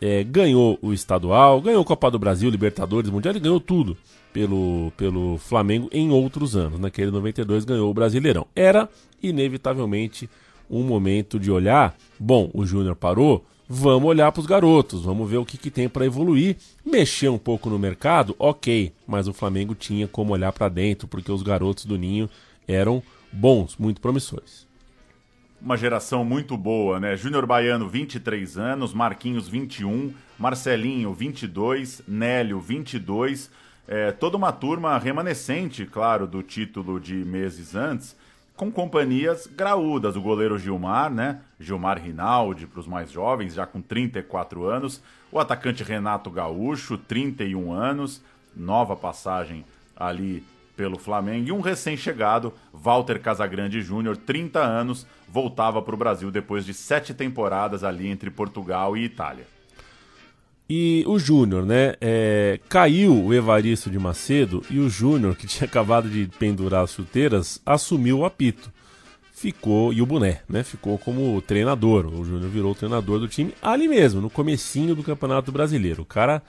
[0.00, 3.96] é, ganhou o estadual, ganhou Copa do Brasil, Libertadores, Mundial, ele ganhou tudo
[4.32, 6.78] pelo, pelo Flamengo em outros anos.
[6.78, 8.46] Naquele 92 ganhou o Brasileirão.
[8.54, 8.88] Era,
[9.22, 10.28] inevitavelmente,
[10.70, 15.38] um momento de olhar, bom, o Júnior parou, vamos olhar para os garotos, vamos ver
[15.38, 19.74] o que, que tem para evoluir, mexer um pouco no mercado, ok, mas o Flamengo
[19.74, 22.28] tinha como olhar para dentro, porque os garotos do Ninho
[22.66, 24.67] eram bons, muito promissores.
[25.60, 27.16] Uma geração muito boa, né?
[27.16, 33.50] Júnior Baiano, 23 anos, Marquinhos, 21, Marcelinho, 22, Nélio, 22.
[33.88, 38.14] É, toda uma turma remanescente, claro, do título de meses antes,
[38.54, 40.14] com companhias graúdas.
[40.14, 41.40] O goleiro Gilmar, né?
[41.58, 45.02] Gilmar Rinaldi, para os mais jovens, já com 34 anos.
[45.32, 48.22] O atacante Renato Gaúcho, 31 anos,
[48.54, 49.64] nova passagem
[49.96, 50.44] ali
[50.78, 51.48] pelo Flamengo.
[51.48, 57.12] E um recém-chegado, Walter Casagrande Júnior, 30 anos, voltava para o Brasil depois de sete
[57.12, 59.44] temporadas ali entre Portugal e Itália.
[60.70, 61.94] E o Júnior, né?
[62.00, 66.92] É, caiu o Evaristo de Macedo e o Júnior, que tinha acabado de pendurar as
[66.92, 68.72] chuteiras, assumiu o apito.
[69.32, 70.62] Ficou, e o boné, né?
[70.62, 72.06] Ficou como treinador.
[72.06, 76.02] O Júnior virou o treinador do time ali mesmo, no comecinho do Campeonato Brasileiro.
[76.02, 76.40] O cara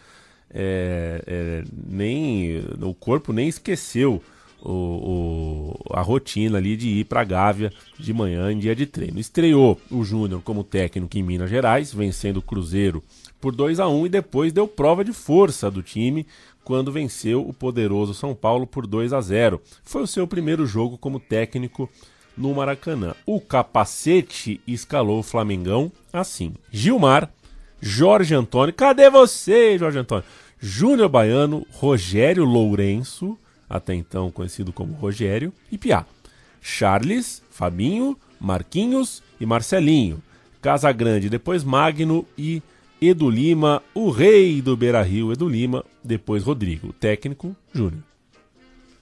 [0.54, 2.64] é, é, nem.
[2.82, 4.22] O corpo nem esqueceu
[4.62, 9.20] o, o, a rotina ali de ir para Gávea de manhã em dia de treino.
[9.20, 13.04] Estreou o Júnior como técnico em Minas Gerais, vencendo o Cruzeiro
[13.40, 16.26] por 2 a 1 e depois deu prova de força do time
[16.64, 19.62] quando venceu o poderoso São Paulo por 2 a 0.
[19.84, 21.90] Foi o seu primeiro jogo como técnico
[22.38, 23.16] no Maracanã.
[23.26, 27.32] O capacete escalou o Flamengão assim: Gilmar,
[27.82, 30.26] Jorge Antônio, cadê você, Jorge Antônio?
[30.60, 33.38] Júnior Baiano, Rogério Lourenço,
[33.70, 36.06] até então conhecido como Rogério, e Piá.
[36.62, 40.22] Charles, Fabinho, Marquinhos e Marcelinho.
[40.62, 42.62] Casagrande, depois Magno e
[43.02, 48.04] Edu Lima, o rei do Beira Rio, Edu Lima, depois Rodrigo, técnico Júnior.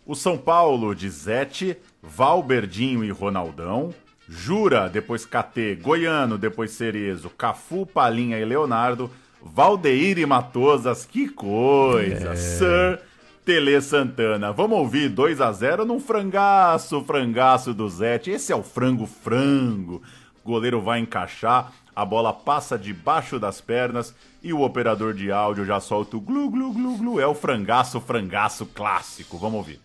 [0.06, 3.94] O São Paulo de Zete, Valberdinho e Ronaldão,
[4.30, 9.10] Jura, depois KT, Goiano, depois Cerezo, Cafu, Palinha e Leonardo,
[9.42, 12.34] Valdeir e Matosas, que coisa!
[12.34, 12.36] É.
[12.36, 13.00] Sir
[13.48, 14.52] Tele Santana.
[14.52, 18.30] Vamos ouvir 2 a 0 num frangaço, frangaço do Zete.
[18.30, 20.04] Esse é o frango frango.
[20.44, 24.14] O goleiro vai encaixar, a bola passa debaixo das pernas
[24.44, 27.20] e o operador de áudio já solta o glu glu glu glu.
[27.22, 29.38] É o frangaço, frangaço clássico.
[29.38, 29.80] Vamos ouvir.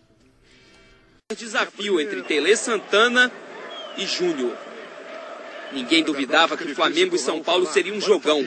[1.39, 3.31] Desafio entre Tele Santana
[3.97, 4.57] e Júnior.
[5.73, 8.45] Ninguém duvidava que Flamengo e São Paulo seria um jogão.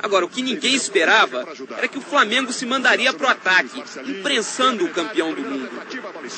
[0.00, 1.44] Agora, o que ninguém esperava
[1.76, 5.70] era que o Flamengo se mandaria pro ataque, imprensando o campeão do mundo.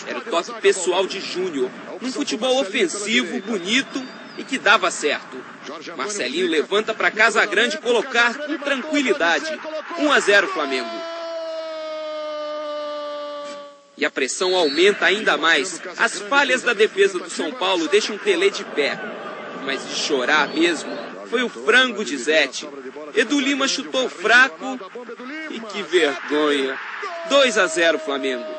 [0.07, 4.03] Era o toque pessoal de Júnior, num futebol ofensivo, bonito
[4.39, 5.37] e que dava certo.
[5.97, 9.47] Marcelinho levanta para Casa Grande colocar com tranquilidade.
[9.99, 11.10] 1 a 0 Flamengo.
[14.01, 15.79] E a pressão aumenta ainda mais.
[15.99, 18.99] As falhas da defesa do São Paulo deixam Tele de pé.
[19.67, 20.91] Mas de chorar mesmo
[21.29, 22.67] foi o frango de Zete.
[23.15, 24.81] Edu Lima chutou fraco
[25.51, 26.81] e que vergonha.
[27.29, 28.51] 2 a 0 Flamengo.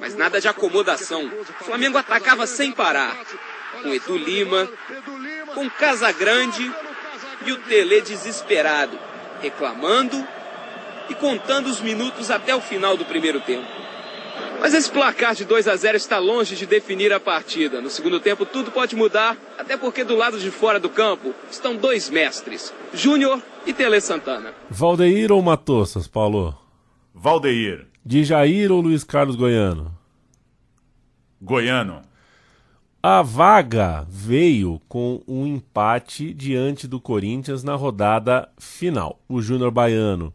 [0.00, 1.30] Mas nada de acomodação.
[1.60, 3.14] O Flamengo atacava sem parar.
[3.82, 4.70] Com Edu Lima,
[5.54, 6.72] com Casagrande
[7.44, 8.98] e o Tele desesperado,
[9.42, 10.26] reclamando
[11.08, 13.66] e contando os minutos até o final do primeiro tempo.
[14.60, 17.80] Mas esse placar de 2 a 0 está longe de definir a partida.
[17.80, 21.74] No segundo tempo tudo pode mudar, até porque do lado de fora do campo estão
[21.74, 24.54] dois mestres, Júnior e Tele Santana.
[24.70, 26.56] Valdeir ou Matossas, Paulo?
[27.12, 27.88] Valdeir.
[28.04, 29.92] De Jair ou Luiz Carlos Goiano?
[31.40, 32.02] Goiano.
[33.02, 39.18] A vaga veio com um empate diante do Corinthians na rodada final.
[39.28, 40.32] O Júnior Baiano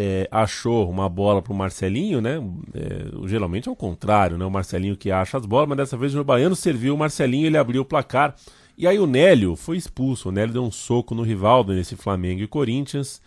[0.00, 2.36] é, achou uma bola para o Marcelinho, né?
[2.72, 4.44] É, geralmente é o contrário, né?
[4.44, 7.58] O Marcelinho que acha as bolas, mas dessa vez o Baiano serviu o Marcelinho, ele
[7.58, 8.36] abriu o placar.
[8.76, 10.28] E aí o Nélio foi expulso.
[10.28, 13.20] O Nélio deu um soco no Rivaldo nesse Flamengo e Corinthians.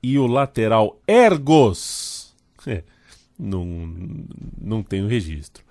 [0.00, 2.32] E o lateral Ergos,
[2.68, 2.84] é,
[3.36, 3.88] não,
[4.60, 5.64] não tem o registro,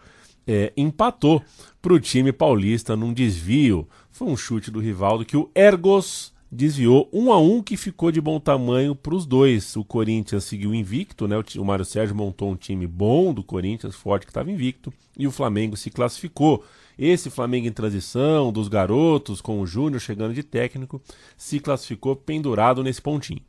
[0.46, 1.42] é, empatou
[1.82, 3.88] para o time paulista num desvio.
[4.12, 8.20] Foi um chute do Rivaldo que o Ergos desviou um a um que ficou de
[8.20, 9.76] bom tamanho para os dois.
[9.76, 11.36] O Corinthians seguiu invicto, né?
[11.58, 15.32] O, Mário Sérgio montou um time bom do Corinthians, forte que estava invicto, e o
[15.32, 16.66] Flamengo se classificou.
[17.00, 21.02] Esse Flamengo em transição, dos garotos, com o Júnior chegando de técnico,
[21.38, 23.42] se classificou pendurado nesse pontinho.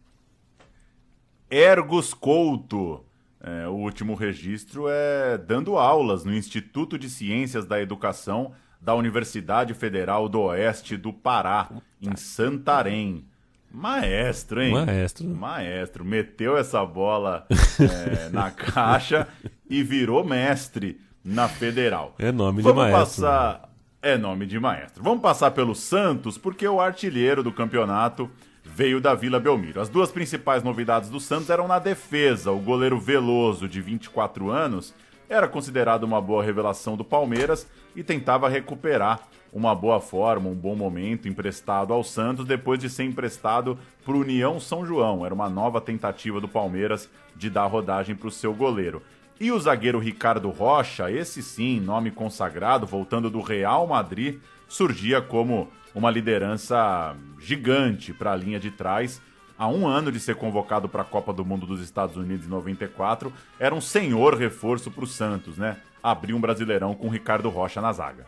[1.51, 3.05] Ergos Couto.
[3.45, 9.73] É, o último registro é dando aulas no Instituto de Ciências da Educação da Universidade
[9.75, 11.69] Federal do Oeste do Pará,
[12.01, 13.25] em Santarém.
[13.71, 14.73] Maestro, hein?
[14.73, 15.29] Maestro.
[15.29, 16.05] Maestro.
[16.05, 19.29] Meteu essa bola é, na caixa
[19.71, 22.15] e virou mestre na Federal.
[22.19, 23.23] É nome Vamos de maestro.
[23.23, 23.69] Passar...
[24.03, 25.01] É nome de maestro.
[25.01, 28.29] Vamos passar pelo Santos, porque o artilheiro do campeonato
[28.65, 29.81] veio da Vila Belmiro.
[29.81, 32.51] As duas principais novidades do Santos eram na defesa.
[32.51, 34.93] O goleiro Veloso, de 24 anos,
[35.29, 40.75] era considerado uma boa revelação do Palmeiras e tentava recuperar uma boa forma, um bom
[40.75, 45.27] momento emprestado ao Santos depois de ser emprestado para o União São João.
[45.27, 49.03] Era uma nova tentativa do Palmeiras de dar rodagem para o seu goleiro.
[49.39, 55.69] E o zagueiro Ricardo Rocha, esse sim, nome consagrado, voltando do Real Madrid, surgia como
[55.95, 59.21] uma liderança gigante para a linha de trás.
[59.59, 62.49] Há um ano de ser convocado para a Copa do Mundo dos Estados Unidos em
[62.49, 65.77] 94, era um senhor reforço para o Santos, né?
[66.03, 68.27] Abriu um brasileirão com Ricardo Rocha na zaga.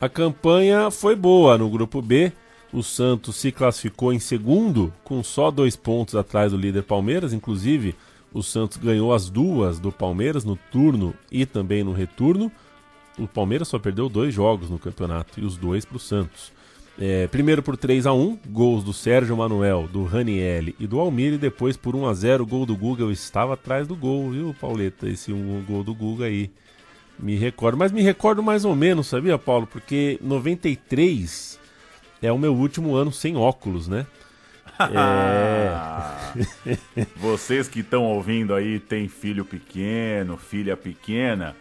[0.00, 2.30] A campanha foi boa no grupo B.
[2.72, 7.32] O Santos se classificou em segundo, com só dois pontos atrás do líder Palmeiras.
[7.32, 7.94] Inclusive,
[8.32, 12.52] o Santos ganhou as duas do Palmeiras no turno e também no retorno.
[13.18, 16.52] O Palmeiras só perdeu dois jogos no campeonato e os dois para o Santos.
[16.98, 21.34] É, primeiro por 3 a 1 gols do Sérgio Manuel, do Ranielli e do Almir,
[21.34, 23.02] e depois por 1 a 0 gol do Guga.
[23.02, 25.08] Eu estava atrás do gol, viu, Pauleta?
[25.08, 26.50] Esse um gol do Guga aí.
[27.18, 29.66] Me recordo, mas me recordo mais ou menos, sabia, Paulo?
[29.66, 31.58] Porque 93
[32.22, 34.06] é o meu último ano sem óculos, né?
[34.78, 35.72] É...
[37.16, 41.56] Vocês que estão ouvindo aí, tem filho pequeno, filha pequena,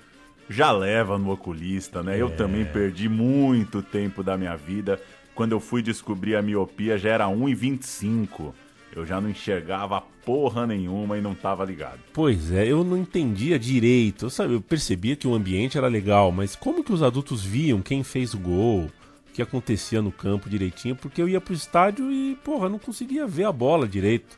[0.50, 2.20] já leva no oculista, né?
[2.20, 2.32] Eu É.
[2.32, 5.00] também perdi muito tempo da minha vida.
[5.34, 8.54] Quando eu fui descobrir a miopia já era 1,25.
[8.96, 12.00] Eu já não enxergava porra nenhuma e não tava ligado.
[12.14, 14.26] Pois é, eu não entendia direito.
[14.26, 17.82] Eu, sabe, eu percebia que o ambiente era legal, mas como que os adultos viam
[17.82, 18.90] quem fez o gol?
[19.36, 23.44] que acontecia no campo direitinho, porque eu ia pro estádio e, porra, não conseguia ver
[23.44, 24.38] a bola direito.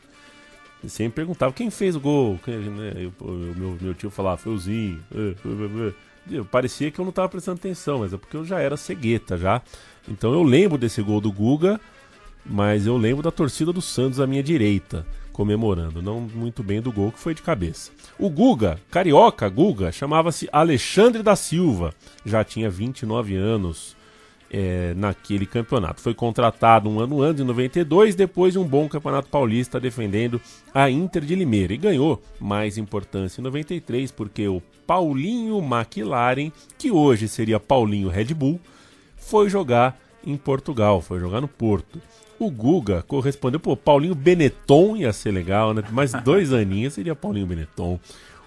[0.83, 2.39] E sempre perguntava quem fez o gol.
[2.47, 2.93] Né?
[2.95, 4.99] eu, eu, meu, meu tio falava, foi o Zinho.
[5.13, 5.93] É,
[6.31, 9.37] eu, parecia que eu não estava prestando atenção, mas é porque eu já era cegueta
[9.37, 9.61] já.
[10.07, 11.79] Então eu lembro desse gol do Guga,
[12.49, 16.01] mas eu lembro da torcida do Santos à minha direita, comemorando.
[16.01, 17.91] Não muito bem do gol que foi de cabeça.
[18.17, 21.93] O Guga, carioca Guga, chamava-se Alexandre da Silva.
[22.25, 23.95] Já tinha 29 anos
[24.49, 26.01] é, naquele campeonato.
[26.01, 30.41] Foi contratado um ano antes, em 92, depois de um bom campeonato paulista defendendo
[30.73, 31.73] a Inter de Limeira.
[31.73, 38.33] E ganhou mais importância em 93, porque o Paulinho McLaren, que hoje seria Paulinho Red
[38.33, 38.59] Bull,
[39.17, 42.01] foi jogar em Portugal, foi jogar no Porto.
[42.39, 45.83] O Guga correspondeu, pô, Paulinho Benetton ia ser legal, né?
[45.91, 47.99] Mais dois aninhos seria Paulinho Benetton.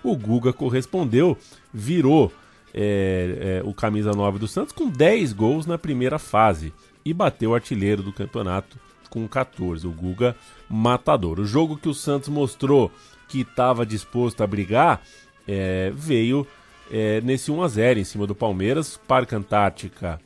[0.02, 1.36] O Guga correspondeu,
[1.72, 2.32] virou
[2.72, 6.72] é, é, o camisa 9 do Santos com 10 gols na primeira fase
[7.04, 8.78] e bateu o artilheiro do campeonato
[9.10, 10.36] com 14, o Guga
[10.68, 11.40] Matador.
[11.40, 12.90] O jogo que o Santos mostrou
[13.28, 15.02] que estava disposto a brigar
[15.46, 16.46] é, veio
[16.90, 20.20] é, nesse 1 a 0 em cima do Palmeiras, Parque Antártica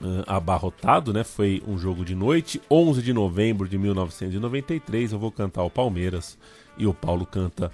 [0.00, 1.24] uh, abarrotado, né?
[1.24, 5.12] Foi um jogo de noite, 11 de novembro de 1993.
[5.12, 6.38] Eu vou cantar o Palmeiras
[6.76, 7.70] e o Paulo canta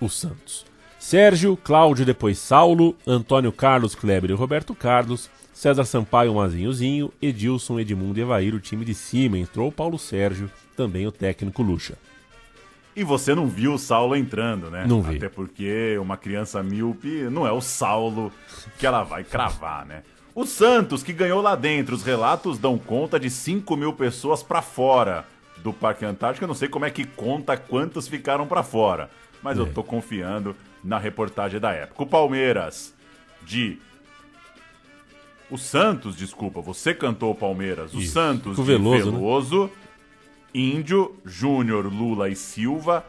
[0.00, 0.64] o Santos.
[0.98, 8.18] Sérgio, Cláudio, depois Saulo, Antônio Carlos, Kleber e Roberto Carlos, César Sampaio, Mazinhozinho, Edilson, Edmundo
[8.18, 9.38] e Evair, o time de cima.
[9.38, 11.98] Entrou o Paulo Sérgio, também o técnico Lucha.
[12.96, 14.86] E você não viu o Saulo entrando, né?
[14.86, 15.16] Não vi.
[15.16, 18.32] Até porque uma criança míope não é o Saulo
[18.78, 20.04] que ela vai cravar, né?
[20.34, 24.60] O Santos, que ganhou lá dentro, os relatos dão conta de 5 mil pessoas para
[24.60, 25.24] fora
[25.58, 26.44] do Parque Antártico.
[26.44, 29.08] Eu não sei como é que conta quantos ficaram para fora,
[29.40, 29.60] mas é.
[29.60, 32.02] eu tô confiando na reportagem da época.
[32.02, 32.92] O Palmeiras
[33.42, 33.78] de.
[35.48, 37.94] O Santos, desculpa, você cantou o Palmeiras.
[37.94, 38.14] O Isso.
[38.14, 39.18] Santos O de Veloso, né?
[39.18, 39.70] Veloso,
[40.52, 43.04] Índio, Júnior, Lula e Silva.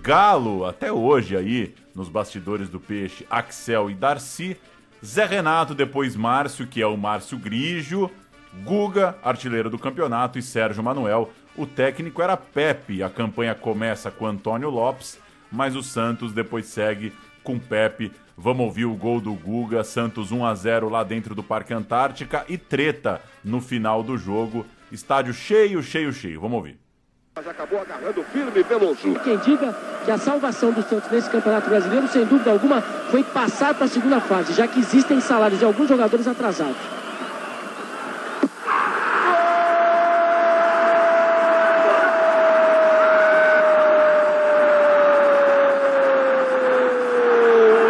[0.00, 4.56] Galo, até hoje aí, nos bastidores do Peixe, Axel e Darcy.
[5.04, 8.10] Zé Renato, depois Márcio, que é o Márcio Grigio.
[8.64, 11.30] Guga, artilheiro do campeonato, e Sérgio Manuel.
[11.56, 13.02] O técnico era Pepe.
[13.02, 15.18] A campanha começa com Antônio Lopes,
[15.50, 17.12] mas o Santos depois segue
[17.44, 18.12] com Pepe.
[18.36, 22.44] Vamos ouvir o gol do Guga, Santos 1 a 0 lá dentro do Parque Antártica
[22.48, 24.66] e treta no final do jogo.
[24.90, 26.40] Estádio cheio, cheio, cheio.
[26.40, 26.87] Vamos ouvir.
[27.38, 29.14] Mas acabou agarrando firme Veloso.
[29.22, 29.72] Quem diga
[30.04, 33.88] que a salvação do Santos nesse Campeonato Brasileiro, sem dúvida alguma, foi passar para a
[33.88, 36.74] segunda fase, já que existem salários de alguns jogadores atrasados.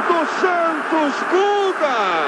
[0.09, 2.19] do Santos Guga.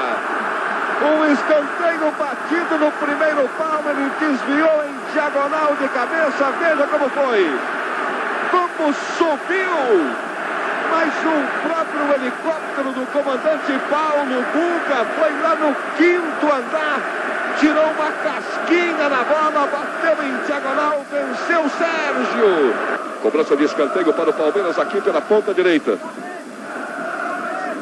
[1.03, 4.80] Um escanteio batido no primeiro pau, ele desviou
[5.13, 6.51] diagonal de cabeça.
[6.59, 7.59] Veja como foi.
[8.51, 10.31] Como subiu.
[10.91, 16.99] Mas o próprio helicóptero do comandante Paulo Guga foi lá no quinto andar.
[17.59, 22.73] Tirou uma casquinha na bola, bateu em diagonal, venceu Sérgio.
[23.21, 25.97] Cobrança de escanteio para o Palmeiras aqui pela ponta direita.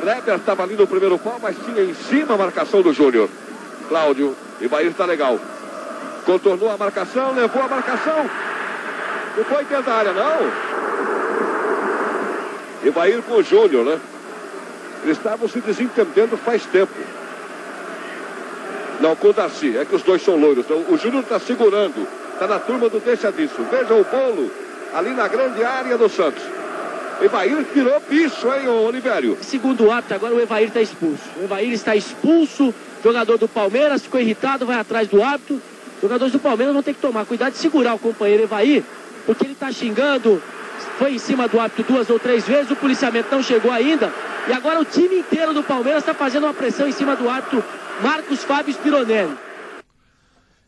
[0.01, 3.30] Kleber estava ali no primeiro pau, mas tinha em cima a marcação do Júnior.
[3.88, 5.39] Cláudio, Ibair está legal.
[6.26, 8.30] Contornou a marcação, levou a marcação.
[9.38, 10.51] Não foi dentro da área, não.
[12.84, 13.99] Ibair com o Júnior, né?
[15.03, 16.93] Eles estavam se desentendendo faz tempo.
[18.99, 20.65] Não, com o Darcy, é que os dois são loiros.
[20.65, 22.07] Então, o Júnior está segurando.
[22.34, 23.65] Está na turma do deixa disso.
[23.72, 24.51] Veja o bolo
[24.93, 26.43] ali na grande área do Santos.
[27.22, 29.38] Evair virou bicho, hein, Olivério?
[29.41, 31.24] Segundo o árbitro, agora o Evair está expulso.
[31.38, 35.61] O Evair está expulso, jogador do Palmeiras ficou irritado, vai atrás do árbitro.
[36.01, 38.83] Jogadores do Palmeiras vão ter que tomar cuidado de segurar o companheiro Evair,
[39.25, 40.41] porque ele está xingando,
[40.97, 44.11] foi em cima do árbitro duas ou três vezes, o policiamento não chegou ainda.
[44.47, 47.63] E agora o time inteiro do Palmeiras está fazendo uma pressão em cima do árbitro
[48.01, 49.35] Marcos Fábio Spironelli.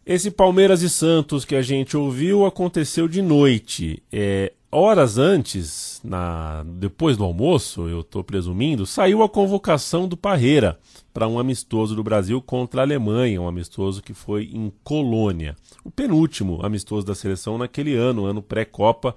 [0.05, 4.01] Esse Palmeiras e Santos que a gente ouviu aconteceu de noite.
[4.11, 10.79] É, horas antes, na, depois do almoço, eu estou presumindo, saiu a convocação do Parreira
[11.13, 15.55] para um amistoso do Brasil contra a Alemanha, um amistoso que foi em Colônia.
[15.83, 19.13] O penúltimo amistoso da seleção naquele ano, ano pré-Copa.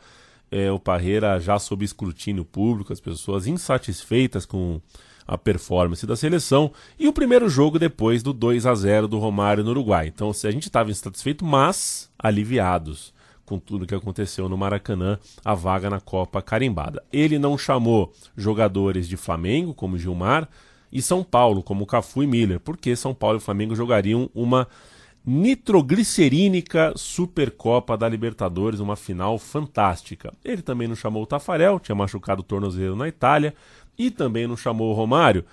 [0.50, 4.80] É, o Parreira já sob escrutínio público, as pessoas insatisfeitas com
[5.26, 9.64] a performance da seleção e o primeiro jogo depois do 2 a 0 do Romário
[9.64, 10.06] no Uruguai.
[10.14, 13.13] Então, se a gente estava insatisfeito, mas aliviados
[13.44, 17.02] com tudo que aconteceu no Maracanã, a vaga na Copa carimbada.
[17.12, 20.48] Ele não chamou jogadores de Flamengo, como Gilmar,
[20.90, 24.68] e São Paulo, como Cafu e Miller, porque São Paulo e Flamengo jogariam uma
[25.26, 30.32] nitroglicerínica Supercopa da Libertadores, uma final fantástica.
[30.44, 33.54] Ele também não chamou o Tafarel, tinha machucado o tornozelo na Itália,
[33.98, 35.44] e também não chamou o Romário,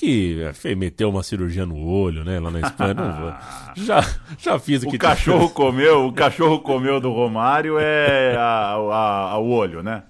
[0.00, 2.94] que é, meteu uma cirurgia no olho, né, lá na Espanha.
[2.94, 3.36] Não,
[3.84, 4.00] já,
[4.38, 9.30] já fiz o que O cachorro comeu, o cachorro comeu do Romário é a, a,
[9.32, 10.04] a, o olho, né?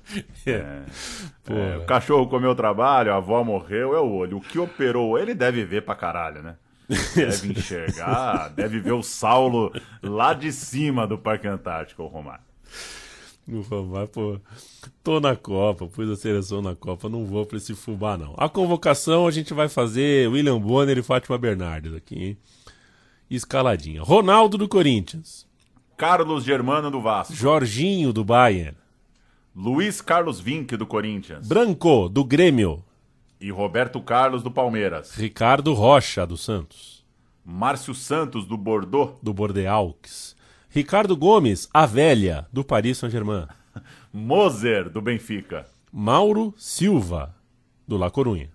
[0.47, 0.82] É.
[1.49, 4.36] É, o cachorro comeu o trabalho, a avó morreu, é o olho.
[4.36, 6.55] O que operou ele deve ver pra caralho, né?
[7.16, 12.49] Deve enxergar, deve ver o Saulo lá de cima do Parque Antártico, o Romário.
[13.47, 14.38] Vou mais, pô.
[15.03, 18.34] Tô na Copa, pus a seleção na Copa, não vou pra esse fubá, não.
[18.36, 22.38] A convocação a gente vai fazer William Bonner e Fátima Bernardes aqui, hein?
[23.28, 24.03] Escaladinha.
[24.03, 25.47] Ronaldo do Corinthians.
[25.97, 27.34] Carlos Germano do Vasco.
[27.34, 28.76] Jorginho do Bayern.
[29.55, 31.47] Luiz Carlos Vinck do Corinthians.
[31.47, 32.84] Branco do Grêmio.
[33.41, 35.14] E Roberto Carlos do Palmeiras.
[35.14, 37.05] Ricardo Rocha do Santos.
[37.45, 39.18] Márcio Santos do Bordeaux.
[39.22, 40.36] Do Bordeaux.
[40.73, 43.49] Ricardo Gomes, a velha, do Paris Saint-Germain.
[44.12, 45.66] Moser, do Benfica.
[45.93, 47.35] Mauro Silva,
[47.89, 48.51] do La Corunha.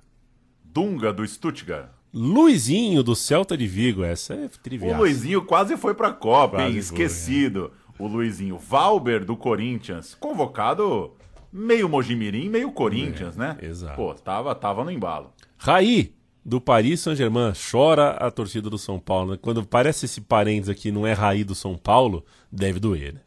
[0.64, 1.90] Dunga, do Stuttgart.
[2.14, 4.02] Luizinho, do Celta de Vigo.
[4.02, 4.96] Essa é trivial.
[4.96, 6.78] O Luizinho quase foi pra Copa, hein?
[6.78, 7.74] Esquecido.
[7.98, 8.10] Foi, é.
[8.10, 8.58] O Luizinho.
[8.58, 10.16] Valber, do Corinthians.
[10.16, 11.12] Convocado
[11.52, 13.58] meio Mojimirim, meio Corinthians, é, né?
[13.62, 13.98] Exato.
[13.98, 15.34] Pô, tava, tava no embalo.
[15.58, 16.15] Raí,
[16.46, 17.54] do Paris Saint-Germain.
[17.72, 19.32] Chora a torcida do São Paulo.
[19.32, 19.40] Né?
[19.42, 23.22] Quando parece esse parênteses aqui não é Raí do São Paulo, deve doer, né?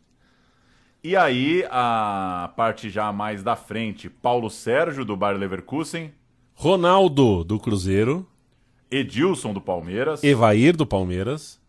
[1.03, 6.13] E aí, a parte já mais da frente, Paulo Sérgio, do Bayer Leverkusen.
[6.55, 8.27] Ronaldo, do Cruzeiro.
[8.91, 10.25] Edilson, do Palmeiras.
[10.25, 11.61] Evair, do Palmeiras.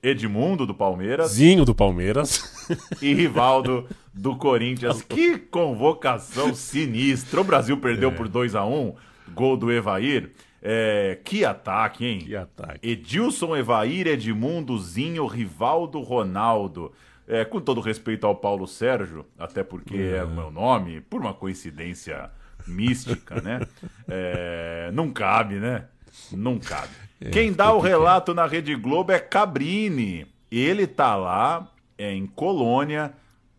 [0.00, 1.32] Edmundo, do Palmeiras.
[1.32, 2.56] Zinho, do Palmeiras.
[3.02, 5.00] E Rivaldo, do Corinthians.
[5.02, 7.40] que convocação sinistra.
[7.40, 8.12] O Brasil perdeu é.
[8.12, 8.94] por 2 a 1
[9.34, 10.30] gol do Evair.
[10.62, 12.18] É, que ataque, hein?
[12.18, 12.78] Que ataque.
[12.82, 16.92] Edilson, Evair, Edmundo, Zinho, Rivaldo, Ronaldo.
[17.26, 21.20] É, com todo respeito ao Paulo Sérgio, até porque é, é o meu nome, por
[21.20, 22.30] uma coincidência
[22.66, 23.60] mística, né?
[24.10, 25.84] É, não cabe, né?
[26.32, 26.88] Não cabe.
[27.20, 30.26] É, Quem dá o relato na Rede Globo é Cabrini.
[30.50, 33.12] Ele tá lá é, em Colônia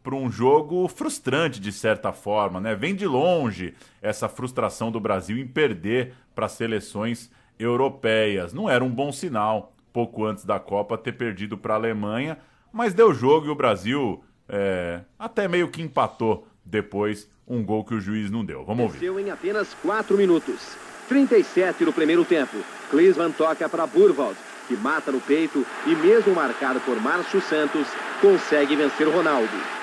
[0.04, 2.76] para um jogo frustrante de certa forma, né?
[2.76, 8.54] Vem de longe essa frustração do Brasil em perder para seleções europeias.
[8.54, 12.38] Não era um bom sinal pouco antes da Copa ter perdido para a Alemanha,
[12.72, 17.96] mas deu jogo e o Brasil é, até meio que empatou depois um gol que
[17.96, 18.64] o juiz não deu.
[18.64, 19.00] Vamos ouvir.
[19.00, 20.78] Deu em apenas 4 minutos.
[21.10, 22.56] 37 no primeiro tempo.
[22.92, 24.38] Klinsmann toca para Burwald,
[24.68, 27.88] que mata no peito e mesmo marcado por Márcio Santos,
[28.22, 29.79] consegue vencer Ronaldo.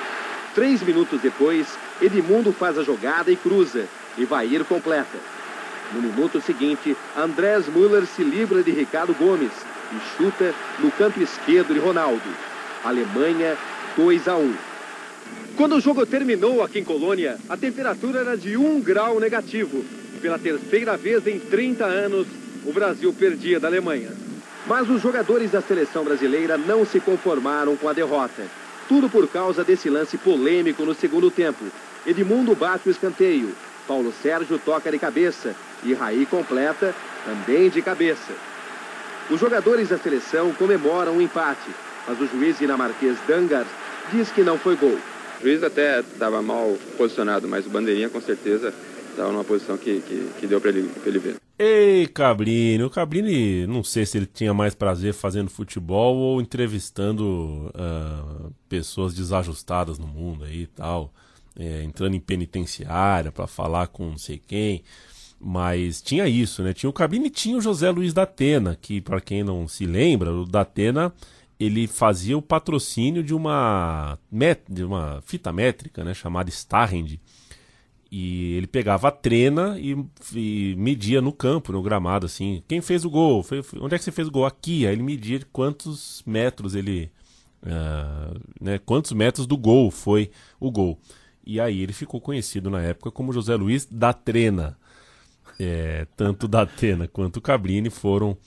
[0.56, 1.66] Três minutos depois,
[2.00, 3.84] Edmundo faz a jogada e cruza.
[4.16, 5.18] E Vair completa.
[5.92, 9.52] No minuto seguinte, Andrés Müller se livra de Ricardo Gomes
[9.92, 12.22] e chuta no canto esquerdo de Ronaldo.
[12.82, 13.54] Alemanha
[13.98, 14.54] 2 a 1.
[15.58, 19.84] Quando o jogo terminou aqui em Colônia, a temperatura era de 1 grau negativo.
[20.22, 22.26] Pela terceira vez em 30 anos,
[22.64, 24.10] o Brasil perdia da Alemanha.
[24.66, 28.65] Mas os jogadores da seleção brasileira não se conformaram com a derrota.
[28.88, 31.64] Tudo por causa desse lance polêmico no segundo tempo.
[32.06, 33.52] Edmundo bate o escanteio.
[33.86, 38.32] Paulo Sérgio toca de cabeça e Raí completa também de cabeça.
[39.28, 41.68] Os jogadores da seleção comemoram o empate,
[42.06, 43.66] mas o juiz dinamarquês Dangar
[44.12, 44.96] diz que não foi gol.
[45.40, 48.72] O juiz até estava mal posicionado, mas o Bandeirinha com certeza
[49.10, 51.45] estava numa posição que, que, que deu para ele, ele ver.
[51.58, 57.72] Ei, Cabrini, o Cabrini, não sei se ele tinha mais prazer fazendo futebol ou entrevistando
[57.74, 61.10] uh, pessoas desajustadas no mundo aí e tal,
[61.58, 64.82] é, entrando em penitenciária para falar com não sei quem.
[65.40, 66.74] Mas tinha isso, né?
[66.74, 70.32] Tinha o Cabrini tinha o José Luiz da Atena, que para quem não se lembra,
[70.32, 71.12] o da Atena
[71.58, 77.18] ele fazia o patrocínio de uma, met, de uma fita métrica, né, chamada Starrend.
[78.10, 79.96] E ele pegava a trena e,
[80.32, 82.62] e, media no campo, no gramado, assim.
[82.68, 83.42] Quem fez o gol?
[83.42, 84.46] Foi, foi, onde é que você fez o gol?
[84.46, 84.86] Aqui.
[84.86, 87.10] Aí ele media quantos metros ele.
[87.62, 90.30] Uh, né, quantos metros do gol foi
[90.60, 90.98] o gol.
[91.44, 94.78] E aí ele ficou conhecido na época como José Luiz da Trena.
[95.58, 98.38] É, tanto da Atena quanto o Cabrini foram uh,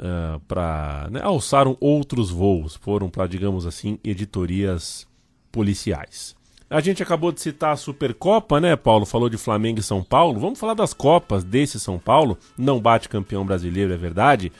[0.00, 1.08] ah, para.
[1.10, 5.06] Né, alçaram outros voos, foram para, digamos assim, editorias
[5.50, 6.37] policiais.
[6.70, 9.06] A gente acabou de citar a Supercopa, né, Paulo?
[9.06, 10.38] Falou de Flamengo e São Paulo.
[10.38, 12.36] Vamos falar das Copas desse São Paulo.
[12.58, 14.52] Não bate campeão brasileiro, é verdade.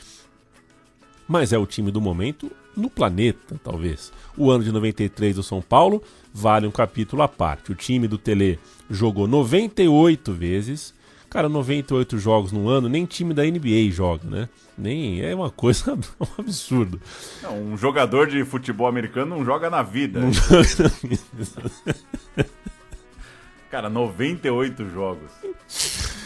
[1.29, 4.11] Mas é o time do momento no planeta, talvez.
[4.39, 6.03] O ano de 93 do São Paulo
[6.33, 7.73] vale um capítulo à parte.
[7.73, 10.95] O time do Tele jogou 98 vezes,
[11.31, 14.49] Cara, 98 jogos no ano, nem time da NBA joga, né?
[14.77, 17.01] Nem é uma coisa um absurdo.
[17.43, 20.21] Não, um jogador de futebol americano não joga na vida.
[20.21, 22.51] Não joga na vida.
[23.71, 25.31] Cara, 98 jogos.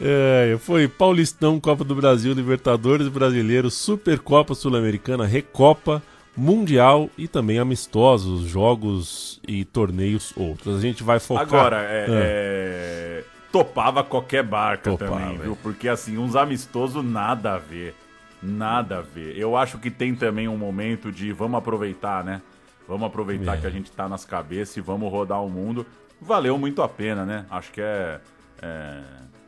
[0.00, 6.02] É, foi Paulistão, Copa do Brasil, Libertadores Brasileiro, Supercopa Sul-Americana, Recopa,
[6.34, 10.76] Mundial e também amistosos, jogos e torneios outros.
[10.76, 11.46] A gente vai focar.
[11.46, 13.24] Agora, é, é...
[13.58, 15.38] topava qualquer barca Topava, também, é.
[15.38, 15.56] viu?
[15.62, 17.94] Porque assim, uns amistosos nada a ver.
[18.42, 19.36] Nada a ver.
[19.36, 22.42] Eu acho que tem também um momento de vamos aproveitar, né?
[22.86, 23.60] Vamos aproveitar É.
[23.60, 25.86] que a gente tá nas cabeças e vamos rodar o mundo.
[26.20, 27.46] Valeu muito a pena, né?
[27.50, 28.20] Acho que é.
[28.62, 29.00] é,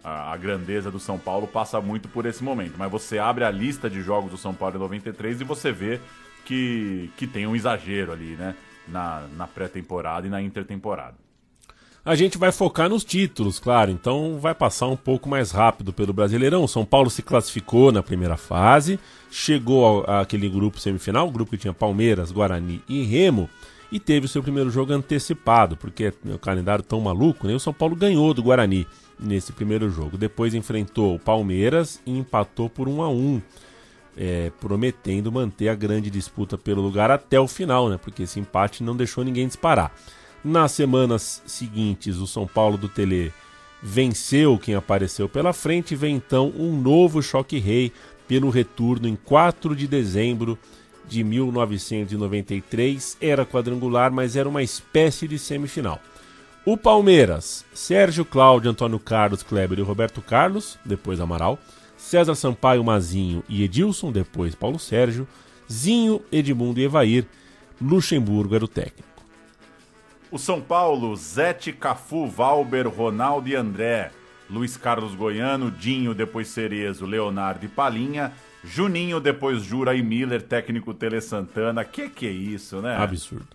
[0.02, 2.74] a, a grandeza do São Paulo passa muito por esse momento.
[2.78, 6.00] Mas você abre a lista de jogos do São Paulo em 93 e você vê
[6.44, 8.54] que, que tem um exagero ali, né?
[8.88, 11.14] Na, na pré-temporada e na intertemporada.
[12.08, 16.10] A gente vai focar nos títulos, claro, então vai passar um pouco mais rápido pelo
[16.10, 16.66] Brasileirão.
[16.66, 18.98] São Paulo se classificou na primeira fase,
[19.30, 23.46] chegou àquele grupo semifinal, grupo que tinha Palmeiras, Guarani e Remo,
[23.92, 27.54] e teve o seu primeiro jogo antecipado, porque o calendário tão maluco, né?
[27.54, 28.86] O São Paulo ganhou do Guarani
[29.20, 30.16] nesse primeiro jogo.
[30.16, 33.42] Depois enfrentou o Palmeiras e empatou por 1 a 1
[34.16, 37.98] é, prometendo manter a grande disputa pelo lugar até o final, né?
[37.98, 39.92] Porque esse empate não deixou ninguém disparar.
[40.44, 43.32] Nas semanas seguintes, o São Paulo do Tele
[43.82, 47.92] venceu quem apareceu pela frente e vem então um novo choque rei
[48.26, 50.58] pelo retorno em 4 de dezembro
[51.08, 53.16] de 1993.
[53.20, 56.00] Era quadrangular, mas era uma espécie de semifinal.
[56.64, 61.58] O Palmeiras, Sérgio Cláudio, Antônio Carlos, Kleber e Roberto Carlos, depois Amaral,
[61.96, 65.26] César Sampaio, Mazinho e Edilson, depois Paulo Sérgio,
[65.70, 67.26] Zinho, Edmundo e Evair,
[67.80, 69.07] Luxemburgo era o técnico.
[70.30, 74.10] O São Paulo, Zete, Cafu, Valber, Ronaldo e André.
[74.50, 78.32] Luiz Carlos Goiano, Dinho, depois Cerezo, Leonardo e Palinha.
[78.62, 81.84] Juninho, depois Jura e Miller, técnico Tele Santana.
[81.84, 82.96] Que que é isso, né?
[82.96, 83.46] Absurdo.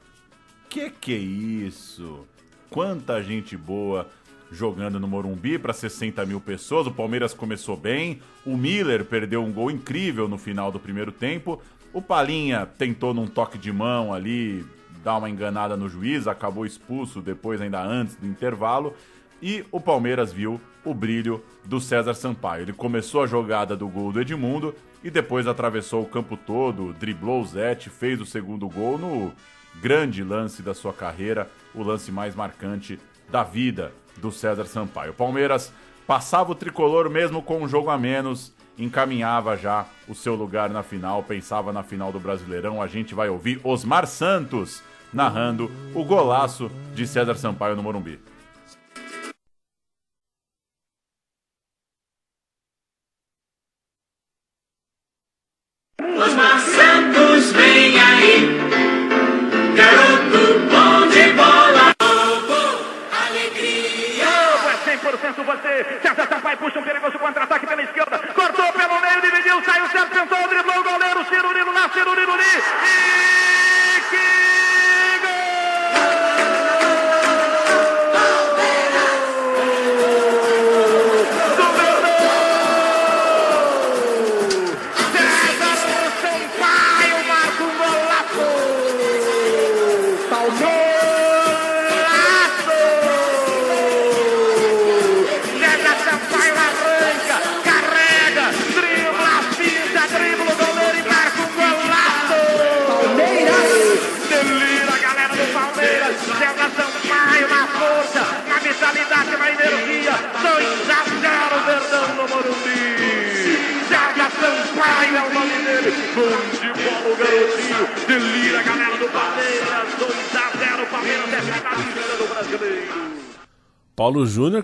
[0.69, 2.25] Que que é isso?
[2.69, 4.07] Quanta gente boa
[4.51, 6.87] jogando no Morumbi para 60 mil pessoas.
[6.87, 8.19] O Palmeiras começou bem.
[8.45, 11.61] O Miller perdeu um gol incrível no final do primeiro tempo.
[11.91, 14.65] O Palinha tentou num toque de mão ali
[15.03, 18.95] dar uma enganada no juiz, acabou expulso depois, ainda antes do intervalo.
[19.41, 22.63] E o Palmeiras viu o brilho do César Sampaio.
[22.63, 24.73] Ele começou a jogada do gol do Edmundo
[25.03, 29.33] e depois atravessou o campo todo, driblou o Zete, fez o segundo gol no
[29.81, 32.99] grande lance da sua carreira, o lance mais marcante
[33.29, 35.11] da vida do César Sampaio.
[35.11, 35.73] O Palmeiras
[36.07, 40.83] passava o tricolor mesmo com um jogo a menos, encaminhava já o seu lugar na
[40.83, 42.81] final, pensava na final do Brasileirão.
[42.81, 44.81] A gente vai ouvir Osmar Santos
[45.13, 48.19] narrando o golaço de César Sampaio no Morumbi.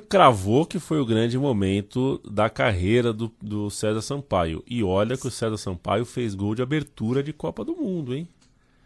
[0.10, 4.64] Cravou que foi o grande momento da carreira do, do César Sampaio.
[4.68, 8.28] E olha que o César Sampaio fez gol de abertura de Copa do Mundo, hein?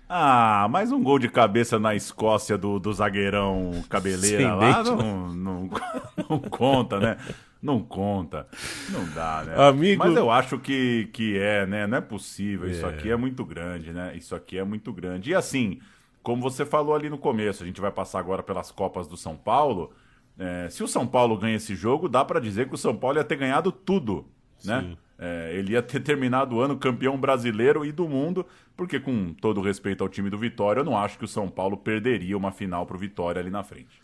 [0.07, 4.91] Ah, mais um gol de cabeça na Escócia do, do zagueirão cabeleira Sem lá dente,
[4.95, 5.69] não, não,
[6.29, 7.17] não conta, né?
[7.61, 8.45] Não conta.
[8.89, 9.55] Não dá, né?
[9.69, 11.87] Amigo- Mas eu acho que, que é, né?
[11.87, 12.69] Não é possível.
[12.69, 12.89] Isso É.
[12.89, 14.13] aqui é muito grande, né?
[14.15, 15.31] Isso aqui é muito grande.
[15.31, 15.79] E assim,
[16.21, 19.37] como você falou ali no começo, a gente vai passar agora pelas Copas do São
[19.37, 19.91] Paulo.
[20.37, 23.17] É, se o São Paulo ganha esse jogo, dá pra dizer que o São Paulo
[23.17, 24.25] ia ter ganhado tudo,
[24.63, 24.95] né?
[25.17, 29.61] É, ele ia ter terminado o ano campeão brasileiro e do mundo, porque com todo
[29.61, 32.85] respeito ao time do Vitória, eu não acho que o São Paulo perderia uma final
[32.85, 34.01] pro Vitória ali na frente.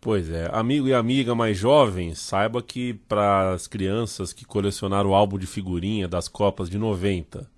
[0.00, 5.14] Pois é, amigo e amiga mais jovens, saiba que para as crianças que colecionaram o
[5.14, 7.50] álbum de figurinha das Copas de 90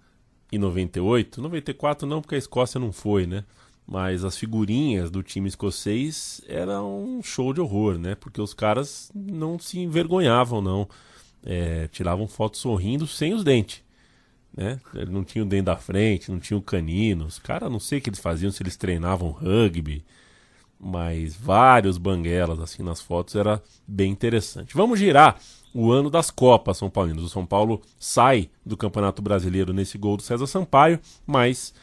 [0.52, 3.44] e 98, 94 não, porque a Escócia não foi, né?
[3.86, 8.14] Mas as figurinhas do time escocês eram um show de horror, né?
[8.16, 10.88] Porque os caras não se envergonhavam, não.
[11.44, 13.84] É, tiravam foto sorrindo sem os dentes.
[14.56, 14.80] Né?
[14.94, 17.26] Ele não tinha o dente da frente, não tinha o canino.
[17.26, 20.04] Os caras, não sei o que eles faziam, se eles treinavam rugby
[20.78, 24.74] mas vários banguelas assim nas fotos era bem interessante.
[24.74, 25.38] Vamos girar
[25.74, 27.24] o ano das Copas São Paulinos.
[27.24, 31.74] O São Paulo sai do Campeonato Brasileiro nesse gol do César Sampaio, mas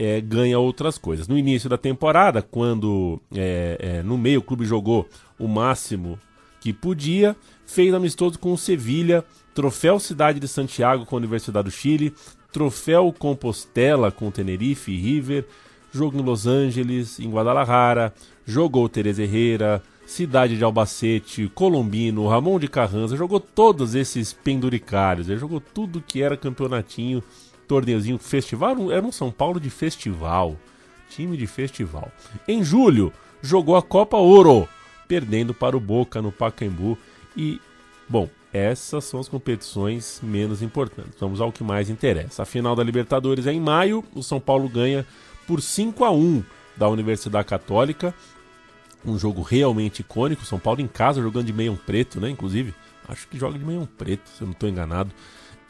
[0.00, 1.28] é, ganha outras coisas.
[1.28, 5.06] No início da temporada, quando é, é, no meio o clube jogou
[5.38, 6.18] o máximo
[6.58, 7.36] que podia,
[7.66, 9.22] fez amistoso com o Sevilha,
[9.54, 12.14] troféu Cidade de Santiago com a Universidade do Chile,
[12.50, 15.44] troféu Compostela com Tenerife e River,
[15.92, 18.14] jogo em Los Angeles, em Guadalajara,
[18.46, 25.38] jogou Teresa Herrera, Cidade de Albacete, Colombino, Ramon de Carranza, jogou todos esses penduricários, ele
[25.38, 27.22] jogou tudo que era campeonatinho,
[27.70, 30.56] torneiozinho, festival, era um São Paulo de festival,
[31.08, 32.10] time de festival.
[32.48, 34.68] Em julho, jogou a Copa Ouro,
[35.06, 36.98] perdendo para o Boca no Pacaembu
[37.36, 37.60] e,
[38.08, 41.14] bom, essas são as competições menos importantes.
[41.20, 42.42] Vamos ao que mais interessa.
[42.42, 45.06] A final da Libertadores é em maio, o São Paulo ganha
[45.46, 46.42] por 5 a 1
[46.76, 48.12] da Universidade Católica.
[49.06, 50.44] Um jogo realmente icônico.
[50.44, 52.28] São Paulo em casa jogando de meião preto, né?
[52.30, 52.74] Inclusive,
[53.08, 55.12] acho que joga de meião preto, se eu não estou enganado.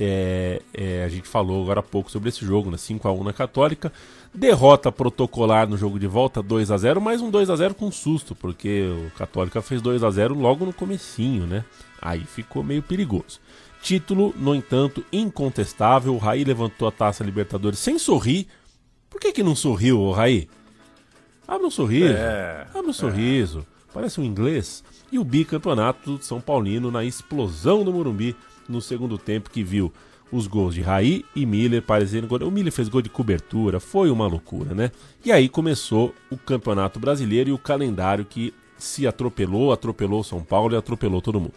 [0.00, 2.78] É, é, a gente falou agora há pouco sobre esse jogo, né?
[2.78, 3.92] 5 a 1 na Católica.
[4.34, 7.90] Derrota protocolar no jogo de volta 2 a 0 mais um 2 a 0 com
[7.90, 11.64] susto, porque o Católica fez 2 a 0 logo no comecinho, né?
[12.00, 13.40] Aí ficou meio perigoso.
[13.82, 16.14] Título, no entanto, incontestável.
[16.14, 18.46] O Raí levantou a taça Libertadores sem sorrir,
[19.10, 20.48] por que, que não sorriu, o Raí?
[21.46, 22.14] Abre um sorriso.
[22.14, 22.94] É, abre um é.
[22.94, 23.66] sorriso.
[23.92, 24.84] Parece um inglês.
[25.10, 28.36] E o bicampeonato São Paulino na explosão do Morumbi
[28.68, 29.92] no segundo tempo que viu
[30.32, 32.38] os gols de Raí e Miller parecendo gol.
[32.42, 34.90] O Miller fez gol de cobertura, foi uma loucura, né?
[35.24, 40.74] E aí começou o Campeonato Brasileiro e o calendário que se atropelou, atropelou São Paulo
[40.74, 41.54] e atropelou todo mundo.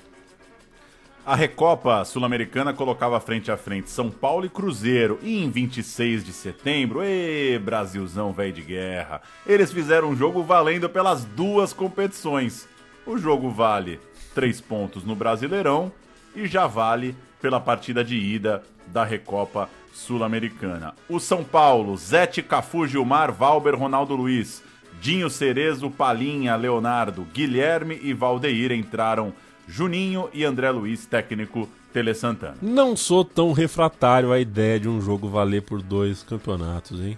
[1.25, 5.17] A Recopa Sul-Americana colocava frente a frente São Paulo e Cruzeiro.
[5.21, 10.89] E em 26 de setembro, ê, Brasilzão velho de guerra, eles fizeram um jogo valendo
[10.89, 12.67] pelas duas competições.
[13.05, 14.01] O jogo vale
[14.35, 15.93] três pontos no Brasileirão
[16.35, 20.93] e já vale pela partida de ida da Recopa Sul-Americana.
[21.07, 24.63] O São Paulo, Zete, Cafu, Gilmar, Valber, Ronaldo Luiz,
[24.99, 29.33] Dinho Cerezo, Palinha, Leonardo, Guilherme e Valdeir entraram
[29.67, 32.57] Juninho e André Luiz, técnico Tele Santana.
[32.61, 37.17] Não sou tão refratário à ideia de um jogo valer por dois campeonatos, hein?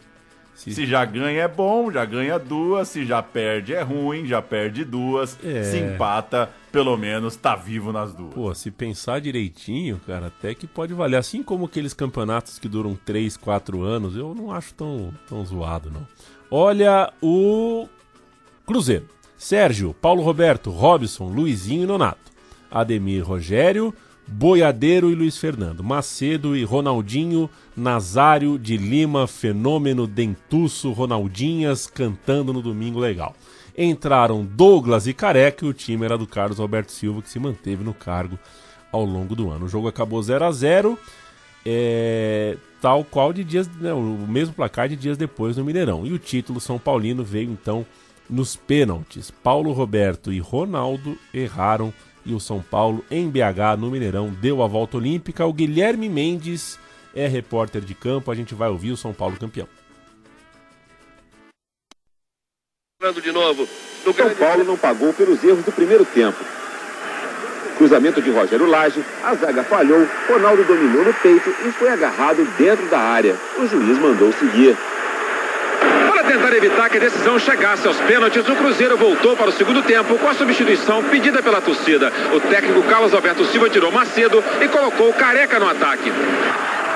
[0.56, 0.74] Se...
[0.74, 4.86] se já ganha é bom, já ganha duas, se já perde é ruim, já perde
[4.86, 5.64] duas, é...
[5.64, 8.34] se empata, pelo menos tá vivo nas duas.
[8.34, 11.18] Pô, se pensar direitinho, cara, até que pode valer.
[11.18, 15.92] Assim como aqueles campeonatos que duram 3, 4 anos, eu não acho tão, tão zoado,
[15.92, 16.08] não.
[16.50, 17.88] Olha o
[18.66, 19.10] Cruzeiro.
[19.38, 22.32] Sérgio, Paulo Roberto, Robson, Luizinho e Nonato.
[22.72, 23.94] Ademir Rogério,
[24.28, 32.62] Boiadeiro e Luiz Fernando, Macedo e Ronaldinho, Nazário de Lima, Fenômeno, Dentuço, Ronaldinhas cantando no
[32.62, 33.36] domingo legal.
[33.78, 37.84] Entraram Douglas e Careca e o time era do Carlos Alberto Silva, que se manteve
[37.84, 38.40] no cargo
[38.92, 39.66] ao longo do ano.
[39.66, 40.98] O jogo acabou 0 a 0
[41.66, 46.06] é, tal qual de dias, né, o mesmo placar de dias depois no Mineirão.
[46.06, 47.86] E o título São Paulino veio então
[48.30, 49.32] nos pênaltis.
[49.32, 51.94] Paulo Roberto e Ronaldo erraram
[52.26, 55.46] e o São Paulo em BH, no Mineirão, deu a volta olímpica.
[55.46, 56.80] O Guilherme Mendes
[57.16, 58.32] é repórter de campo.
[58.32, 59.68] A gente vai ouvir o São Paulo campeão.
[63.22, 63.68] De novo.
[64.06, 66.44] O São Paulo não pagou pelos erros do primeiro tempo.
[67.78, 72.88] Cruzamento de Rogério Lage, a zaga falhou, Ronaldo dominou no peito e foi agarrado dentro
[72.88, 73.36] da área.
[73.60, 74.78] O juiz mandou seguir
[76.36, 80.18] tentar evitar que a decisão chegasse aos pênaltis, o Cruzeiro voltou para o segundo tempo
[80.18, 82.12] com a substituição pedida pela torcida.
[82.34, 86.12] O técnico Carlos Alberto Silva tirou Macedo e colocou Careca no ataque.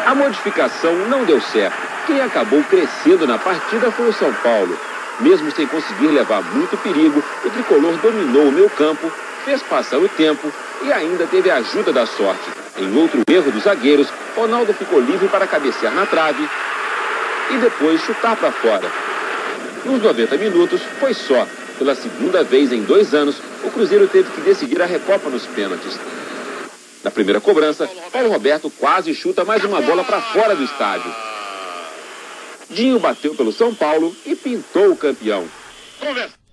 [0.06, 1.78] A modificação não deu certo.
[2.06, 4.78] Quem acabou crescendo na partida foi o São Paulo.
[5.22, 9.10] Mesmo sem conseguir levar muito perigo, o tricolor dominou o meio campo,
[9.46, 12.44] fez passar o tempo e ainda teve a ajuda da sorte.
[12.78, 16.46] Em outro erro dos zagueiros, Ronaldo ficou livre para cabecear na trave
[17.52, 18.90] e depois chutar para fora.
[19.86, 21.48] Nos 90 minutos, foi só.
[21.78, 25.98] Pela segunda vez em dois anos, o Cruzeiro teve que decidir a Recopa nos pênaltis.
[27.04, 31.10] Na primeira cobrança, Paulo Roberto quase chuta mais uma bola para fora do estádio.
[32.70, 35.46] Dinho bateu pelo São Paulo e pintou o campeão.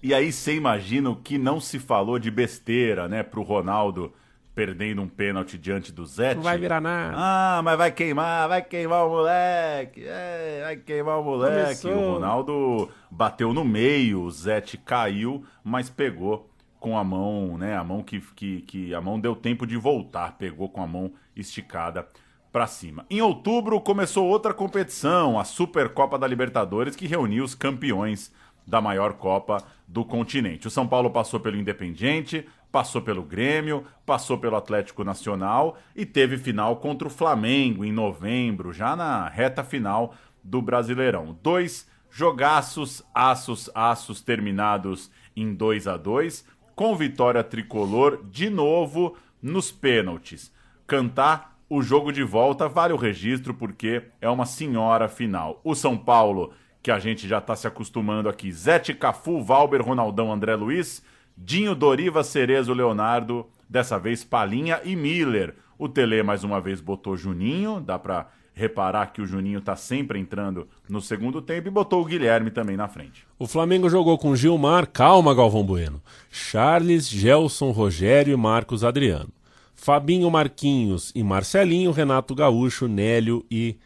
[0.02, 4.12] E aí você imagina o que não se falou de besteira, né, pro Ronaldo
[4.56, 6.36] perdendo um pênalti diante do Zete.
[6.36, 7.14] Não vai virar nada.
[7.14, 10.02] Ah, mas vai queimar, vai queimar o moleque.
[10.02, 11.82] É, vai queimar o moleque.
[11.82, 11.92] Começou.
[11.92, 16.48] O Ronaldo bateu no meio, o Zete caiu, mas pegou
[16.80, 17.76] com a mão, né?
[17.76, 21.12] A mão que, que, que a mão deu tempo de voltar, pegou com a mão
[21.36, 22.08] esticada
[22.50, 23.04] para cima.
[23.10, 28.32] Em outubro começou outra competição, a Supercopa da Libertadores, que reuniu os campeões
[28.66, 30.66] da maior Copa do continente.
[30.66, 32.46] O São Paulo passou pelo Independiente,
[32.76, 38.70] passou pelo Grêmio, passou pelo Atlético Nacional e teve final contra o Flamengo em novembro,
[38.70, 40.14] já na reta final
[40.44, 41.38] do Brasileirão.
[41.42, 49.72] Dois jogaços, aços, aços terminados em 2 a 2 com vitória tricolor de novo nos
[49.72, 50.52] pênaltis.
[50.86, 55.62] Cantar o jogo de volta vale o registro porque é uma senhora final.
[55.64, 56.52] O São Paulo,
[56.82, 61.02] que a gente já está se acostumando aqui, Zete, Cafu, Valber, Ronaldão, André Luiz,
[61.36, 65.54] Dinho, Doriva, Cerezo, Leonardo, dessa vez Palinha e Miller.
[65.78, 70.18] O Tele mais uma vez botou Juninho, dá para reparar que o Juninho tá sempre
[70.18, 73.26] entrando no segundo tempo e botou o Guilherme também na frente.
[73.38, 79.28] O Flamengo jogou com Gilmar, calma Galvão Bueno, Charles, Gelson, Rogério e Marcos Adriano.
[79.74, 83.76] Fabinho Marquinhos e Marcelinho, Renato Gaúcho, Nélio e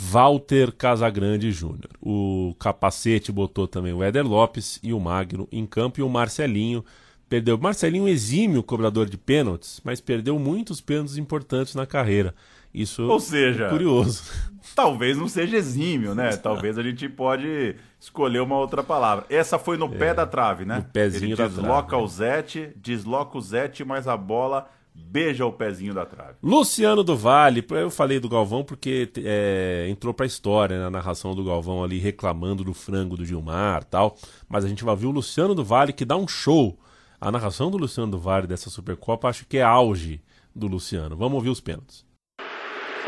[0.00, 1.90] Walter Casagrande Júnior.
[2.00, 6.84] O capacete botou também o Éder Lopes e o Magno em campo e o Marcelinho
[7.28, 7.58] perdeu.
[7.58, 12.32] Marcelinho exímio cobrador de pênaltis, mas perdeu muitos pênaltis importantes na carreira.
[12.72, 14.22] Isso Ou seja, é curioso.
[14.76, 16.36] Talvez não seja exímio, né?
[16.36, 19.26] Talvez a gente pode escolher uma outra palavra.
[19.28, 20.76] Essa foi no pé da trave, né?
[20.76, 24.70] É, no pezinho Ele da desloca trave, o Zete, desloca o Zete, mas a bola
[24.98, 26.34] beija o pezinho da trave.
[26.42, 31.44] Luciano do Vale, eu falei do Galvão porque é, entrou pra história na narração do
[31.44, 34.16] Galvão ali reclamando do frango do Gilmar tal.
[34.48, 36.78] Mas a gente vai ver o Luciano do Vale que dá um show.
[37.20, 40.20] A narração do Luciano do Vale dessa Supercopa acho que é auge
[40.54, 41.16] do Luciano.
[41.16, 42.06] Vamos ouvir os pênaltis.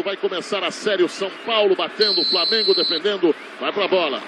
[0.02, 4.22] Vai começar a série o São Paulo batendo, o Flamengo defendendo, vai pra bola.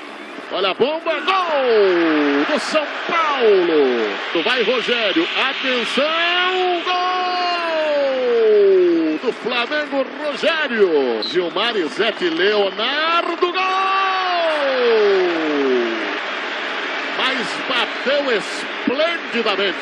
[0.53, 4.45] Olha a bomba, gol do São Paulo.
[4.45, 7.32] Vai Rogério, atenção, gol
[9.23, 11.23] do Flamengo, Rogério.
[11.23, 13.53] Gilmar e Zete Leonardo, gol.
[17.17, 19.79] Mas bateu esplendidamente.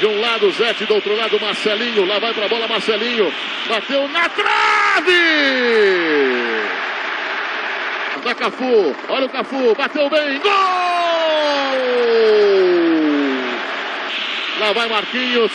[0.00, 2.06] De um lado Zete, do outro lado Marcelinho.
[2.06, 3.32] Lá vai pra bola Marcelinho.
[3.68, 5.12] Bateu na trave!
[8.24, 8.96] Da Cafu.
[9.08, 9.74] Olha o Cafu.
[9.74, 10.38] Bateu bem.
[10.40, 10.50] Gol!
[14.60, 15.52] Lá vai Marquinhos.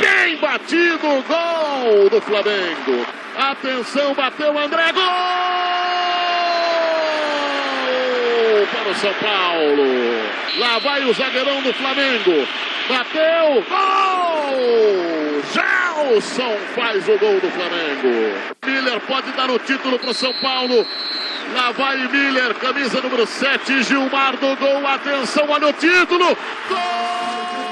[0.00, 1.24] Bem batido.
[1.26, 3.06] Gol do Flamengo.
[3.36, 4.92] Atenção, bateu André.
[4.92, 5.04] Gol!
[8.72, 10.38] Para o São Paulo.
[10.58, 12.46] Lá vai o zagueirão do Flamengo.
[12.88, 15.42] Bateu, gol!
[15.52, 18.34] Gelson faz o gol do Flamengo.
[18.66, 20.86] Miller pode dar o título para o São Paulo.
[21.54, 24.86] Lá vai Miller, camisa número 7, Gilmar do gol.
[24.86, 26.36] Atenção, olha o título.
[26.68, 27.67] Gol!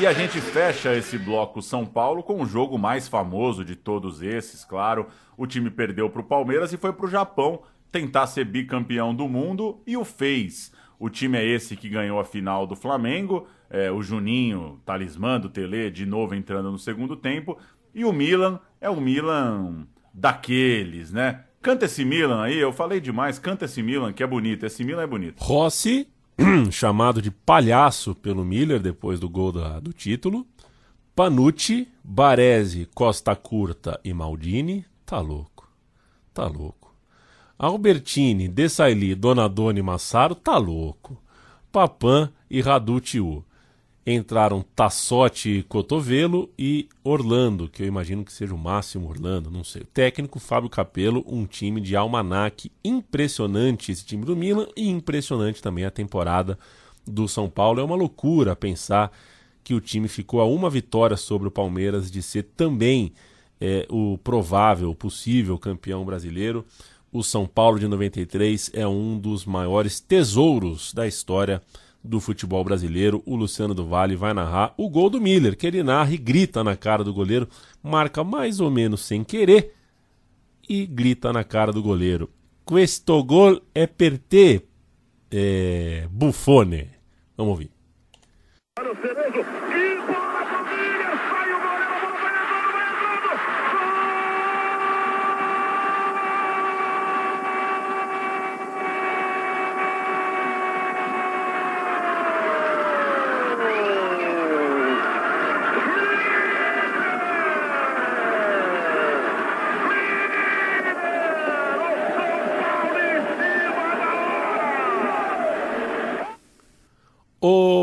[0.00, 4.22] E a gente fecha esse bloco São Paulo com o jogo mais famoso de todos
[4.22, 5.08] esses, claro.
[5.36, 7.60] O time perdeu para o Palmeiras e foi para o Japão
[7.92, 10.72] tentar ser bicampeão do mundo e o fez.
[10.98, 15.50] O time é esse que ganhou a final do Flamengo, é, o Juninho, talismã do
[15.50, 17.58] Tele, de novo entrando no segundo tempo.
[17.94, 21.44] E o Milan é o Milan daqueles, né?
[21.60, 25.02] Canta esse Milan aí, eu falei demais, canta esse Milan que é bonito, esse Milan
[25.02, 25.38] é bonito.
[25.40, 26.08] Rossi,
[26.70, 30.46] chamado de palhaço pelo Miller depois do gol da- do título.
[31.14, 34.84] Panucci, Baresi, Costa Curta e Maldini.
[35.04, 35.68] Tá louco.
[36.32, 36.94] Tá louco.
[37.58, 40.34] Albertini, Dessailly, Donadoni e Massaro.
[40.34, 41.20] Tá louco.
[41.70, 43.44] Papan e Radutiu.
[44.06, 49.84] Entraram Tassotti Cotovelo e Orlando, que eu imagino que seja o máximo Orlando, não sei.
[49.92, 55.84] Técnico Fábio Capello, um time de almanaque impressionante esse time do Milan e impressionante também
[55.84, 56.58] a temporada
[57.06, 57.80] do São Paulo.
[57.80, 59.12] É uma loucura pensar
[59.62, 63.12] que o time ficou a uma vitória sobre o Palmeiras de ser também
[63.60, 66.64] é, o provável, possível campeão brasileiro.
[67.12, 71.60] O São Paulo de 93 é um dos maiores tesouros da história
[72.02, 73.22] do futebol brasileiro.
[73.26, 76.64] O Luciano do Vale vai narrar o gol do Miller, que ele narra e grita
[76.64, 77.48] na cara do goleiro,
[77.82, 79.74] marca mais ou menos sem querer
[80.68, 82.30] e grita na cara do goleiro.
[82.64, 84.62] Questo gol é per te,
[85.30, 86.88] é, Buffone.
[87.36, 87.79] Vamos ouvir.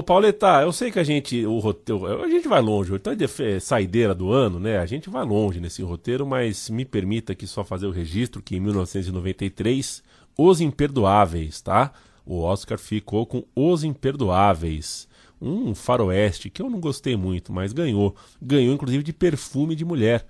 [0.07, 4.15] Pauleta, eu sei que a gente, o roteiro, a gente vai longe, então é saideira
[4.15, 4.77] do ano, né?
[4.77, 8.55] A gente vai longe nesse roteiro, mas me permita aqui só fazer o registro que
[8.55, 10.01] em 1993,
[10.37, 11.91] Os Imperdoáveis, tá?
[12.25, 15.09] O Oscar ficou com Os Imperdoáveis,
[15.41, 18.15] um faroeste que eu não gostei muito, mas ganhou.
[18.41, 20.25] Ganhou inclusive de perfume de mulher,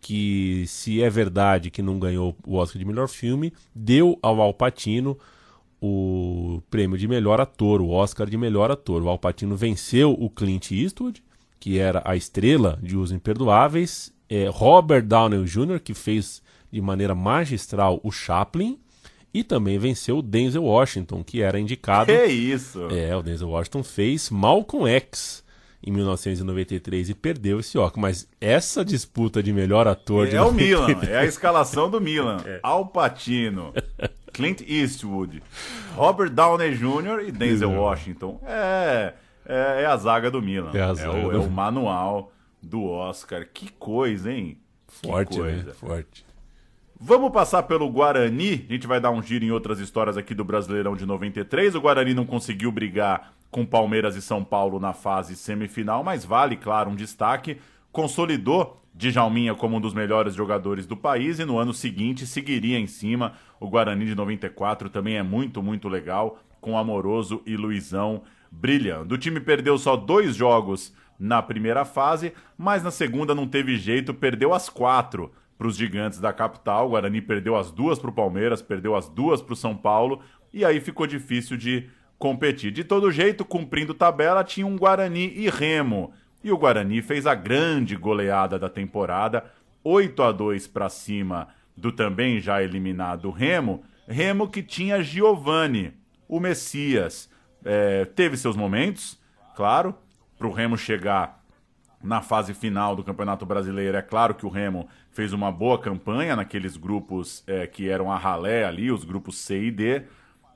[0.00, 4.54] que se é verdade que não ganhou o Oscar de melhor filme, deu ao Al
[4.54, 5.18] Pacino
[5.84, 9.02] o prêmio de melhor ator, o Oscar de melhor ator.
[9.02, 11.20] O Al Pacino venceu o Clint Eastwood,
[11.58, 17.16] que era a estrela de Os Imperdoáveis, é, Robert Downey Jr., que fez de maneira
[17.16, 18.78] magistral o Chaplin,
[19.34, 22.12] e também venceu o Denzel Washington, que era indicado.
[22.12, 22.86] Que isso!
[22.90, 25.42] É, o Denzel Washington fez Malcolm X
[25.84, 28.00] em 1993 e perdeu esse Oscar.
[28.00, 32.00] Mas essa disputa de melhor ator É de o Milan, 93 é a escalação do
[32.00, 32.36] Milan.
[32.62, 33.72] Al Pacino,
[34.32, 35.42] Clint Eastwood,
[35.94, 37.26] Robert Downey Jr.
[37.28, 38.40] e Denzel Washington.
[38.46, 39.14] É,
[39.46, 40.70] é, é a zaga do Milan.
[40.74, 43.46] É a É, zaga o, do- é o manual do Oscar.
[43.52, 44.56] Que coisa, hein?
[44.86, 45.64] Forte, coisa.
[45.64, 45.72] né?
[45.72, 46.24] Forte.
[47.00, 48.64] Vamos passar pelo Guarani.
[48.68, 51.74] A gente vai dar um giro em outras histórias aqui do Brasileirão de 93.
[51.74, 56.56] O Guarani não conseguiu brigar com Palmeiras e São Paulo na fase semifinal, mas vale,
[56.56, 57.58] claro, um destaque.
[57.90, 62.86] Consolidou Djalminha como um dos melhores jogadores do país e no ano seguinte seguiria em
[62.86, 63.34] cima.
[63.62, 69.14] O Guarani de 94 também é muito, muito legal, com Amoroso e Luizão brilhando.
[69.14, 74.12] O time perdeu só dois jogos na primeira fase, mas na segunda não teve jeito,
[74.12, 76.88] perdeu as quatro para os gigantes da capital.
[76.88, 80.20] O Guarani perdeu as duas para o Palmeiras, perdeu as duas para o São Paulo,
[80.52, 81.88] e aí ficou difícil de
[82.18, 82.72] competir.
[82.72, 86.12] De todo jeito, cumprindo tabela, tinha um Guarani e Remo.
[86.42, 89.44] E o Guarani fez a grande goleada da temporada,
[89.84, 91.46] 8 a 2 para cima
[91.76, 93.82] do também já eliminado Remo.
[94.06, 95.92] Remo que tinha Giovani,
[96.28, 97.30] o Messias.
[97.64, 99.20] É, teve seus momentos,
[99.54, 99.94] claro,
[100.36, 101.42] para o Remo chegar
[102.02, 103.96] na fase final do Campeonato Brasileiro.
[103.96, 108.18] É claro que o Remo fez uma boa campanha naqueles grupos é, que eram a
[108.18, 110.02] ralé ali, os grupos C e D,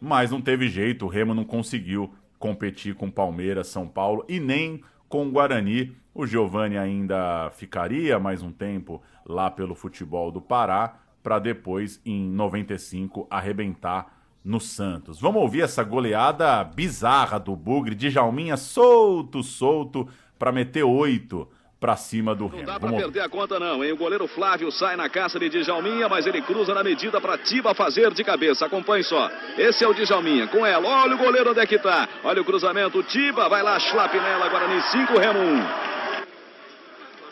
[0.00, 4.82] mas não teve jeito, o Remo não conseguiu competir com Palmeiras, São Paulo e nem
[5.08, 5.96] com o Guarani.
[6.12, 12.30] O Giovani ainda ficaria mais um tempo lá pelo futebol do Pará, para depois, em
[12.30, 14.06] 95, arrebentar
[14.44, 15.20] no Santos.
[15.20, 20.08] Vamos ouvir essa goleada bizarra do Bugre, de Jalminha solto, solto,
[20.38, 21.48] para meter oito
[21.80, 22.64] para cima do Remo.
[22.64, 23.12] Dá pra Vamos ouvir.
[23.12, 23.90] perder a conta não, hein?
[23.90, 27.74] O goleiro Flávio sai na caça de Djalminha, mas ele cruza na medida para Tiba
[27.74, 28.64] fazer de cabeça.
[28.64, 29.28] Acompanhe só.
[29.58, 30.86] Esse é o Djalminha, com ela.
[30.86, 32.08] Olha o goleiro onde é que tá.
[32.22, 35.95] Olha o cruzamento, Tiba, vai lá, Schlapinella, Guarani 5, Remo 1.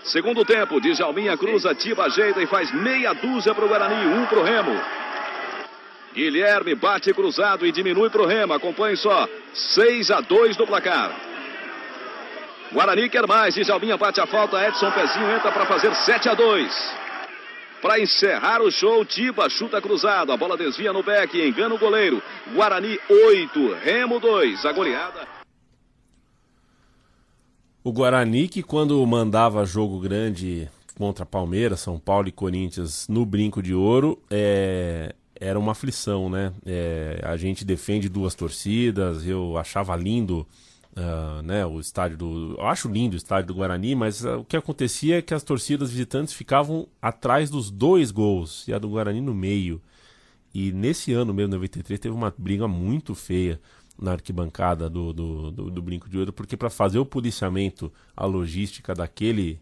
[0.04, 4.78] Segundo tempo, Djalminha cruza, Tiba ajeita e faz meia dúzia pro Guarani, um pro Remo.
[6.12, 8.52] Guilherme bate cruzado e diminui pro Remo.
[8.52, 9.26] Acompanhe só.
[9.52, 11.10] 6 a 2 do placar.
[12.70, 13.54] Guarani quer mais.
[13.54, 14.62] Djalminha bate a falta.
[14.62, 16.94] Edson Pezinho entra para fazer 7 a 2.
[17.80, 20.32] Para encerrar o show, Tiba chuta cruzado.
[20.32, 22.22] A bola desvia no beck e engana o goleiro.
[22.52, 24.66] Guarani 8, Remo 2.
[24.66, 25.33] A goleada.
[27.84, 33.62] O Guarani, que quando mandava jogo grande contra Palmeiras, São Paulo e Corinthians no Brinco
[33.62, 36.50] de Ouro, é, era uma aflição, né?
[36.64, 40.46] É, a gente defende duas torcidas, eu achava lindo
[40.96, 42.54] ah, né, o estádio do.
[42.56, 45.42] Eu acho lindo o estádio do Guarani, mas ah, o que acontecia é que as
[45.42, 49.78] torcidas visitantes ficavam atrás dos dois gols e a do Guarani no meio.
[50.54, 53.60] E nesse ano mesmo, 93, teve uma briga muito feia
[53.98, 58.26] na arquibancada do, do, do, do Brinco de Ouro, porque para fazer o policiamento, a
[58.26, 59.60] logística daquele.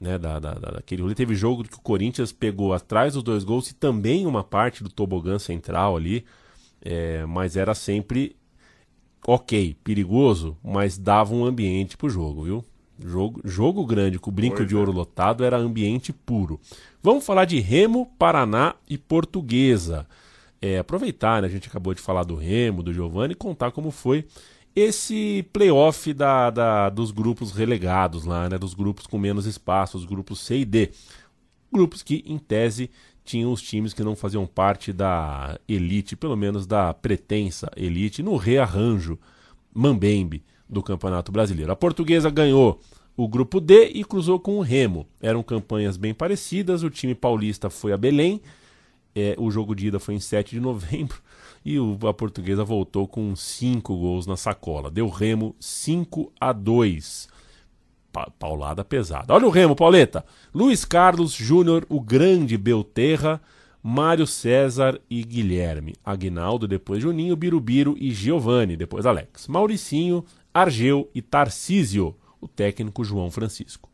[0.00, 1.14] Né, da, da, da- daquele rolê.
[1.14, 4.90] Teve jogo que o Corinthians pegou atrás dos dois gols e também uma parte do
[4.90, 6.22] tobogã central ali,
[6.82, 8.36] é, mas era sempre
[9.26, 12.64] ok, perigoso, mas dava um ambiente pro jogo, viu?
[12.98, 14.78] Jogo, jogo grande com o brinco Pois de é.
[14.78, 16.60] ouro lotado era ambiente puro.
[17.02, 20.06] Vamos falar de Remo, Paraná e Portuguesa.
[20.60, 23.90] É, aproveitar, né, a gente acabou de falar do Remo, do Giovanni, e contar como
[23.90, 24.24] foi
[24.74, 30.04] esse playoff da, da- dos grupos relegados lá, né, dos grupos com menos espaço, os
[30.04, 30.90] grupos C e D.
[31.72, 32.90] Grupos que, em tese,
[33.24, 38.36] tinham os times que não faziam parte da elite, pelo menos da pretensa elite, no
[38.36, 39.18] rearranjo
[39.74, 41.72] Mambembe do Campeonato Brasileiro.
[41.72, 42.80] A portuguesa ganhou
[43.16, 45.06] o grupo D e cruzou com o Remo.
[45.20, 46.82] Eram campanhas bem parecidas.
[46.82, 48.40] O time paulista foi a Belém.
[49.16, 51.20] É, o jogo de ida foi em 7 de novembro.
[51.68, 54.88] E o, a portuguesa voltou com 5 gols na sacola.
[54.88, 57.28] Deu Remo 5 a 2.
[58.12, 59.34] Pa, paulada pesada.
[59.34, 60.24] Olha o Remo, Pauleta.
[60.54, 63.42] Luiz Carlos Júnior, o grande Belterra.
[63.82, 65.94] Mário César e Guilherme.
[66.04, 69.48] Aguinaldo, depois Juninho, Birubiru e Giovanni, depois Alex.
[69.48, 73.90] Mauricinho, Argeu e Tarcísio o técnico João Francisco.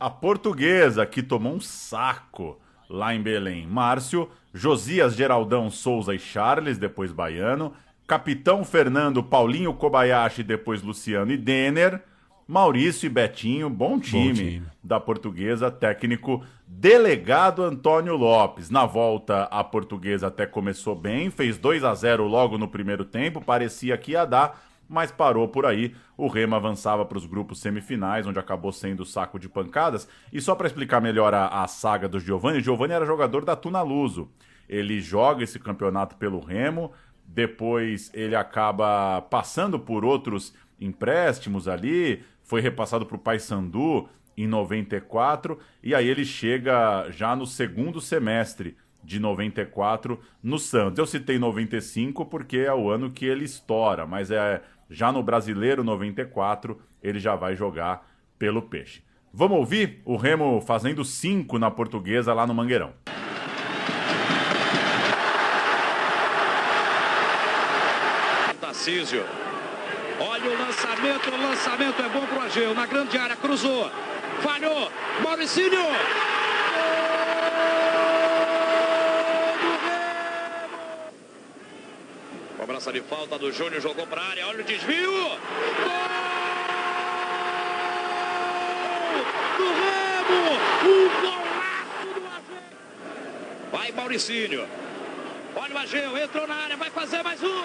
[0.00, 2.58] A portuguesa que tomou um saco
[2.88, 3.66] lá em Belém.
[3.66, 7.72] Márcio, Josias Geraldão Souza e Charles, depois Baiano,
[8.06, 12.02] Capitão Fernando Paulinho Kobayashi, depois Luciano e Denner,
[12.46, 18.70] Maurício e Betinho, bom time, bom time, da portuguesa, técnico delegado Antônio Lopes.
[18.70, 23.42] Na volta, a portuguesa até começou bem, fez 2 a 0 logo no primeiro tempo,
[23.42, 24.58] parecia que ia dar,
[24.88, 25.94] mas parou por aí.
[26.16, 30.08] O Remo avançava para os grupos semifinais, onde acabou sendo saco de pancadas.
[30.32, 34.30] E só para explicar melhor a, a, saga do Giovanni, Giovanni era jogador da Tunaluso.
[34.68, 36.92] Ele joga esse campeonato pelo Remo,
[37.26, 45.58] depois ele acaba passando por outros empréstimos ali, foi repassado para o Paysandu em 94,
[45.82, 50.98] e aí ele chega já no segundo semestre de 94 no Santos.
[50.98, 55.84] Eu citei 95 porque é o ano que ele estoura, mas é já no Brasileiro
[55.84, 58.08] 94, ele já vai jogar
[58.38, 59.02] pelo Peixe.
[59.32, 62.92] Vamos ouvir o Remo fazendo 5 na portuguesa lá no Mangueirão.
[68.60, 69.24] Tarcísio.
[70.20, 72.74] Olha o lançamento, o lançamento é bom pro Ageu.
[72.74, 73.90] Na grande área, cruzou.
[74.40, 74.90] Falhou.
[75.22, 75.78] Mauricinho.
[82.78, 85.10] Cobrança de falta do Júnior, jogou para a área, olha o desvio.
[85.10, 85.38] Gol
[89.58, 90.54] do Remo!
[90.84, 92.62] O golaço do Ageu!
[93.72, 94.68] Vai Mauricinho.
[95.56, 97.64] Olha o Ageu, entrou na área, vai fazer mais um.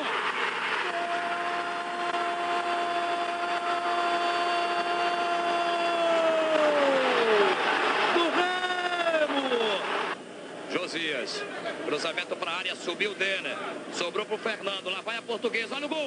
[11.86, 13.56] Cruzamento para a área, subiu o Denner.
[13.94, 14.93] Sobrou para o Fernando.
[15.34, 15.76] Portuguesa.
[15.76, 15.98] Olha o gol.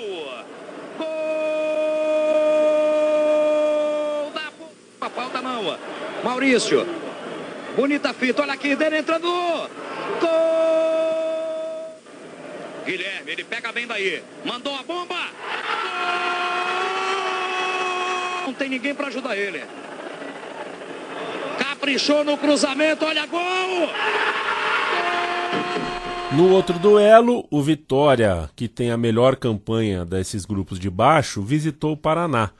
[0.99, 1.07] Gol
[4.33, 4.53] da
[5.01, 5.77] a falta não.
[6.22, 6.87] Maurício.
[7.74, 8.43] Bonita fita.
[8.43, 8.77] Olha aqui.
[8.77, 9.27] Denner entrando.
[9.27, 9.68] Gol.
[12.85, 14.22] Guilherme, ele pega bem daí.
[14.45, 15.16] Mandou a bomba.
[17.43, 18.47] Gol.
[18.47, 19.64] Não tem ninguém para ajudar ele.
[21.59, 23.05] Caprichou no cruzamento.
[23.05, 23.91] Olha gol.
[26.33, 31.93] No outro duelo, o Vitória, que tem a melhor campanha desses grupos de baixo, visitou
[31.93, 32.51] o Paraná.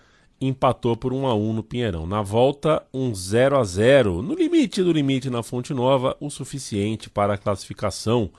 [0.41, 2.07] Empatou por 1 a 1 no Pinheirão.
[2.07, 7.11] Na volta, um 0 a 0 no limite do limite na Fonte Nova, o suficiente
[7.11, 8.31] para a classificação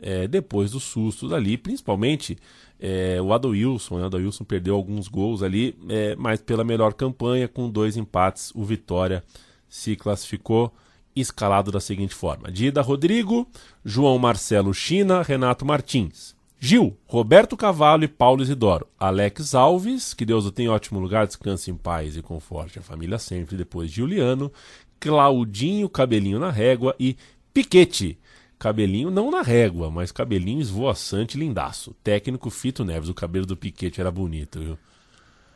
[0.00, 2.38] é, depois dos sustos ali, principalmente
[2.78, 3.96] é, o Adoilson.
[3.96, 4.02] Né?
[4.04, 8.64] O Adoilson perdeu alguns gols ali, é, mas pela melhor campanha, com dois empates, o
[8.64, 9.24] Vitória
[9.68, 10.72] se classificou
[11.20, 13.48] escalado da seguinte forma: Dida Rodrigo,
[13.84, 16.36] João Marcelo China, Renato Martins.
[16.58, 18.86] Gil, Roberto Cavalo e Paulo Isidoro.
[18.98, 22.82] Alex Alves, que Deus o tenha em ótimo lugar, descanse em paz e conforte a
[22.82, 23.56] família sempre.
[23.56, 24.50] Depois Juliano,
[24.98, 27.16] Claudinho, Cabelinho na régua e
[27.52, 28.18] Piquete.
[28.58, 31.94] Cabelinho não na régua, mas cabelinho esvoaçante lindaço.
[32.02, 34.78] Técnico Fito Neves, o cabelo do Piquete era bonito, viu?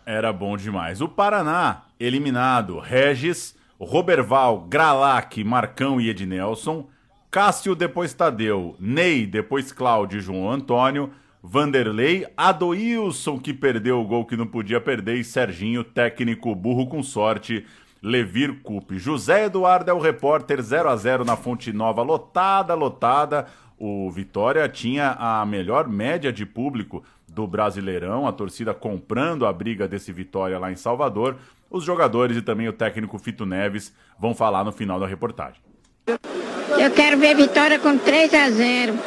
[0.05, 1.01] Era bom demais.
[1.01, 2.79] O Paraná, eliminado.
[2.79, 6.87] Regis, Roberval, Gralac, Marcão e Ednelson,
[7.31, 11.11] Cássio, depois Tadeu, Ney, depois Cláudio e João Antônio,
[11.43, 17.03] Vanderlei, Adoilson, que perdeu o gol que não podia perder, e Serginho, técnico burro com
[17.03, 17.65] sorte,
[18.03, 18.99] Levir Cupe.
[18.99, 23.47] José Eduardo é o repórter 0 a 0 na Fonte Nova, lotada, lotada.
[23.79, 29.89] O Vitória tinha a melhor média de público do Brasileirão, a torcida comprando a briga
[29.89, 31.37] desse Vitória lá em Salvador.
[31.71, 35.61] Os jogadores e também o técnico Fito Neves vão falar no final da reportagem.
[36.07, 38.99] Eu quero ver Vitória com 3 a 0.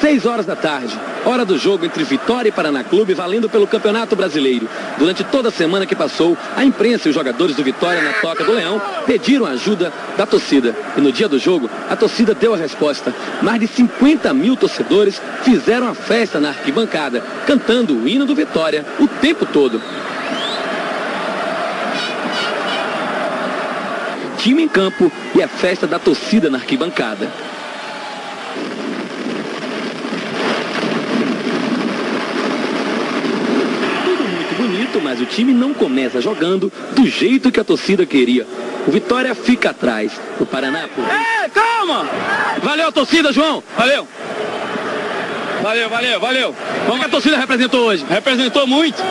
[0.00, 4.14] 6 horas da tarde, hora do jogo entre Vitória e Paraná Clube, valendo pelo Campeonato
[4.14, 4.68] Brasileiro.
[4.98, 8.44] Durante toda a semana que passou, a imprensa e os jogadores do Vitória na Toca
[8.44, 10.74] do Leão pediram ajuda da torcida.
[10.96, 13.12] E no dia do jogo, a torcida deu a resposta.
[13.42, 18.84] Mais de 50 mil torcedores fizeram a festa na arquibancada, cantando o hino do Vitória
[19.00, 19.80] o tempo todo.
[24.44, 27.32] Time em campo e a festa da torcida na arquibancada.
[34.04, 38.46] Tudo muito bonito, mas o time não começa jogando do jeito que a torcida queria.
[38.86, 40.12] O Vitória fica atrás.
[40.38, 40.88] O Paraná.
[40.94, 41.04] Por...
[41.04, 42.06] É, calma!
[42.62, 43.64] Valeu, torcida, João!
[43.78, 44.06] Valeu!
[45.64, 46.54] Valeu, valeu, valeu.
[46.84, 48.04] Como que a torcida representou hoje?
[48.06, 49.02] Representou muito.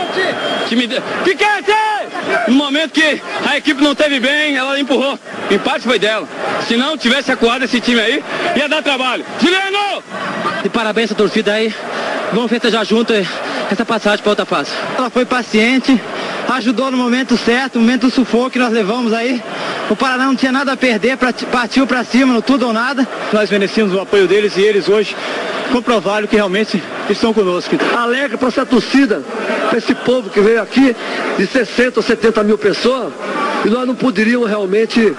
[0.70, 1.02] Time de...
[1.24, 1.74] Piquete!
[2.48, 3.20] No momento que
[3.50, 5.18] a equipe não teve bem, ela empurrou.
[5.50, 6.28] O empate foi dela.
[6.68, 8.24] Se não tivesse acuado esse time aí,
[8.56, 9.26] ia dar trabalho.
[9.40, 10.04] Chileno!
[10.64, 11.74] E parabéns à torcida aí.
[12.32, 13.12] Vamos festejar junto
[13.72, 14.70] essa passagem para outra fase.
[14.96, 16.00] Ela foi paciente,
[16.50, 19.42] ajudou no momento certo, no momento do sufoco que nós levamos aí.
[19.90, 21.18] O Paraná não tinha nada a perder,
[21.52, 23.08] partiu para cima no tudo ou nada.
[23.32, 25.16] Nós merecíamos o apoio deles e eles hoje
[25.74, 27.76] comprovaram que realmente estão conosco.
[27.96, 29.22] Alegre para essa torcida,
[29.70, 30.96] para esse povo que veio aqui,
[31.38, 33.14] de 60 ou 70 mil pessoas,
[33.66, 35.16] e nós não poderíamos realmente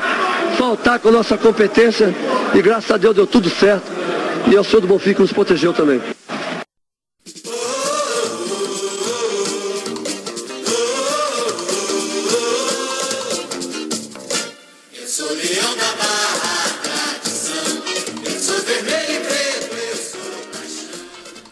[0.58, 2.14] faltar com a nossa competência,
[2.54, 3.90] e graças a Deus deu tudo certo,
[4.46, 6.00] e é o Senhor do Bonfim que nos protegeu também.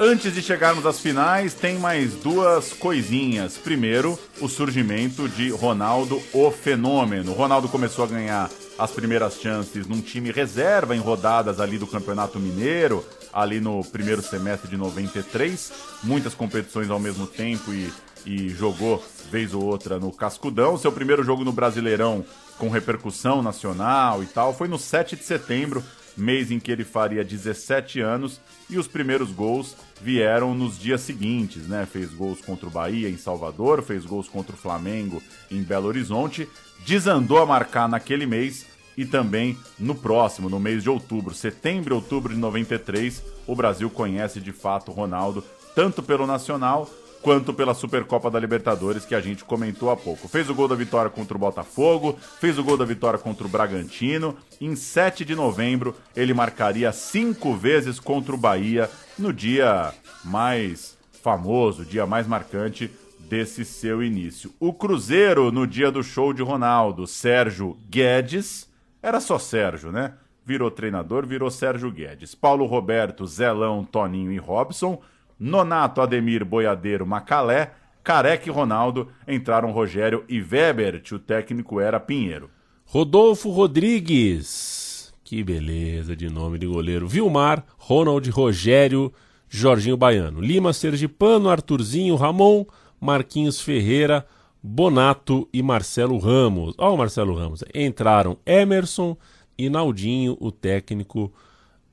[0.04, 3.56] Antes de chegarmos às finais, tem mais duas coisinhas.
[3.56, 7.32] Primeiro, o surgimento de Ronaldo, o fenômeno.
[7.32, 12.40] Ronaldo começou a ganhar as primeiras chances num time reserva em rodadas ali do Campeonato
[12.40, 15.72] Mineiro, ali no primeiro semestre de 93.
[16.02, 17.92] Muitas competições ao mesmo tempo e,
[18.26, 19.00] e jogou
[19.30, 20.76] vez ou outra no Cascudão.
[20.76, 22.24] Seu primeiro jogo no Brasileirão
[22.58, 25.80] com repercussão nacional e tal foi no 7 de setembro,
[26.16, 31.68] mês em que ele faria 17 anos e os primeiros gols vieram nos dias seguintes,
[31.68, 31.86] né?
[31.86, 36.48] Fez gols contra o Bahia em Salvador, fez gols contra o Flamengo em Belo Horizonte,
[36.84, 38.66] desandou a marcar naquele mês
[38.96, 44.40] e também no próximo, no mês de outubro, setembro outubro de 93, o Brasil conhece
[44.40, 45.42] de fato Ronaldo,
[45.74, 46.90] tanto pelo Nacional
[47.22, 50.28] quanto pela Supercopa da Libertadores que a gente comentou há pouco.
[50.28, 53.50] Fez o gol da vitória contra o Botafogo, fez o gol da vitória contra o
[53.50, 54.36] Bragantino.
[54.60, 59.94] Em 7 de novembro, ele marcaria cinco vezes contra o Bahia no dia
[60.24, 62.90] mais famoso, dia mais marcante
[63.20, 64.52] desse seu início.
[64.58, 68.68] O Cruzeiro, no dia do show de Ronaldo, Sérgio Guedes,
[69.00, 70.14] era só Sérgio, né?
[70.44, 72.34] Virou treinador, virou Sérgio Guedes.
[72.34, 75.00] Paulo Roberto, Zelão, Toninho e Robson
[75.42, 77.72] Nonato, Ademir, Boiadeiro, Macalé,
[78.04, 82.48] Careca e Ronaldo entraram Rogério e Webert, o técnico era Pinheiro.
[82.84, 87.08] Rodolfo Rodrigues, que beleza de nome de goleiro.
[87.08, 89.12] Vilmar, Ronald, Rogério,
[89.48, 90.40] Jorginho Baiano.
[90.40, 92.64] Lima Sergipano, Arthurzinho, Ramon,
[93.00, 94.24] Marquinhos Ferreira,
[94.62, 96.76] Bonato e Marcelo Ramos.
[96.78, 97.64] Ó, o Marcelo Ramos.
[97.74, 99.16] Entraram Emerson
[99.58, 101.32] e Naldinho, o técnico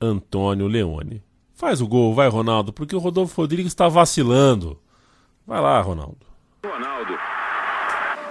[0.00, 1.20] Antônio Leone.
[1.60, 4.78] Faz o gol, vai, Ronaldo, porque o Rodolfo Rodrigues está vacilando.
[5.46, 6.16] Vai lá, Ronaldo.
[6.64, 7.18] Ronaldo.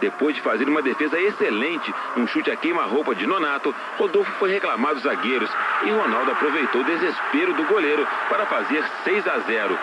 [0.02, 4.96] Depois de fazer uma defesa excelente, um chute a queima-roupa de Nonato, Rodolfo foi reclamar
[4.96, 5.48] dos zagueiros
[5.86, 9.78] e Ronaldo aproveitou o desespero do goleiro para fazer 6 a 0.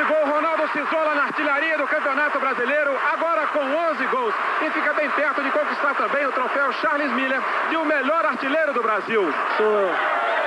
[0.00, 4.70] Esse gol, Ronaldo se isola na artilharia do Campeonato Brasileiro, agora com 11 gols, e
[4.70, 8.82] fica bem perto de conquistar também o troféu Charles Miller de o melhor artilheiro do
[8.82, 9.22] Brasil.
[9.58, 9.90] Sou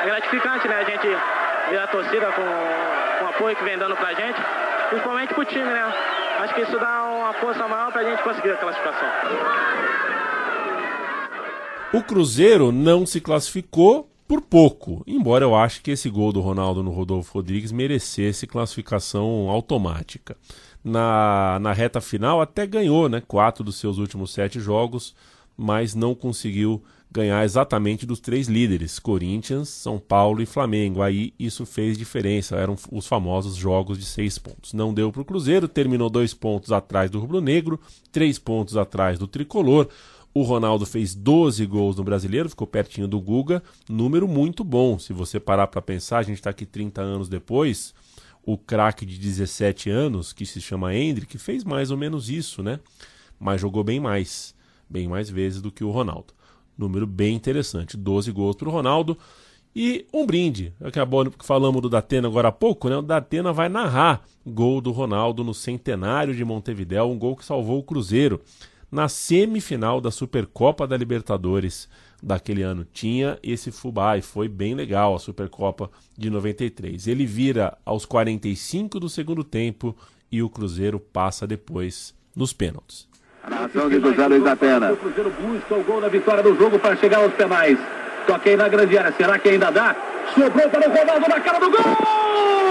[0.01, 0.79] é gratificante, né?
[0.79, 1.07] A gente
[1.69, 2.41] ver a torcida com,
[3.19, 4.41] com o apoio que vem dando pra gente,
[4.89, 5.93] principalmente pro time, né?
[6.39, 9.07] Acho que isso dá uma força maior pra gente conseguir a classificação.
[11.93, 16.81] O Cruzeiro não se classificou por pouco, embora eu ache que esse gol do Ronaldo
[16.81, 20.35] no Rodolfo Rodrigues merecesse classificação automática.
[20.83, 23.21] Na, na reta final até ganhou, né?
[23.27, 25.13] Quatro dos seus últimos sete jogos,
[25.55, 31.03] mas não conseguiu ganhar exatamente dos três líderes, Corinthians, São Paulo e Flamengo.
[31.03, 34.73] Aí isso fez diferença, eram os famosos jogos de seis pontos.
[34.73, 37.79] Não deu para o Cruzeiro, terminou dois pontos atrás do Rubro Negro,
[38.11, 39.87] três pontos atrás do Tricolor.
[40.33, 44.97] O Ronaldo fez 12 gols no Brasileiro, ficou pertinho do Guga, número muito bom.
[44.97, 47.93] Se você parar para pensar, a gente está aqui 30 anos depois,
[48.43, 52.79] o craque de 17 anos, que se chama Hendrick, fez mais ou menos isso, né?
[53.39, 54.55] Mas jogou bem mais,
[54.89, 56.33] bem mais vezes do que o Ronaldo.
[56.75, 57.95] Número bem interessante.
[57.95, 59.15] 12 gols para o Ronaldo.
[59.75, 60.73] E um brinde.
[60.81, 62.97] Acabou que falamos do Datena agora há pouco, né?
[62.97, 67.79] O Datena vai narrar gol do Ronaldo no centenário de Montevidéu, um gol que salvou
[67.79, 68.41] o Cruzeiro
[68.93, 71.89] na semifinal da Supercopa da Libertadores
[72.21, 72.85] daquele ano.
[72.93, 77.07] Tinha esse fubá e foi bem legal a Supercopa de 93.
[77.07, 79.97] Ele vira aos 45 do segundo tempo
[80.31, 83.07] e o Cruzeiro passa depois nos pênaltis.
[83.43, 84.93] A narração de José Luiz da Pena.
[84.93, 87.79] O Cruzeiro busca o gol da vitória do jogo para chegar aos penais.
[88.27, 89.11] Toquei na grande área.
[89.17, 89.95] Será que ainda dá?
[90.35, 91.81] Sobrou para o Ronaldo na cara do gol!
[91.81, 92.62] Gol!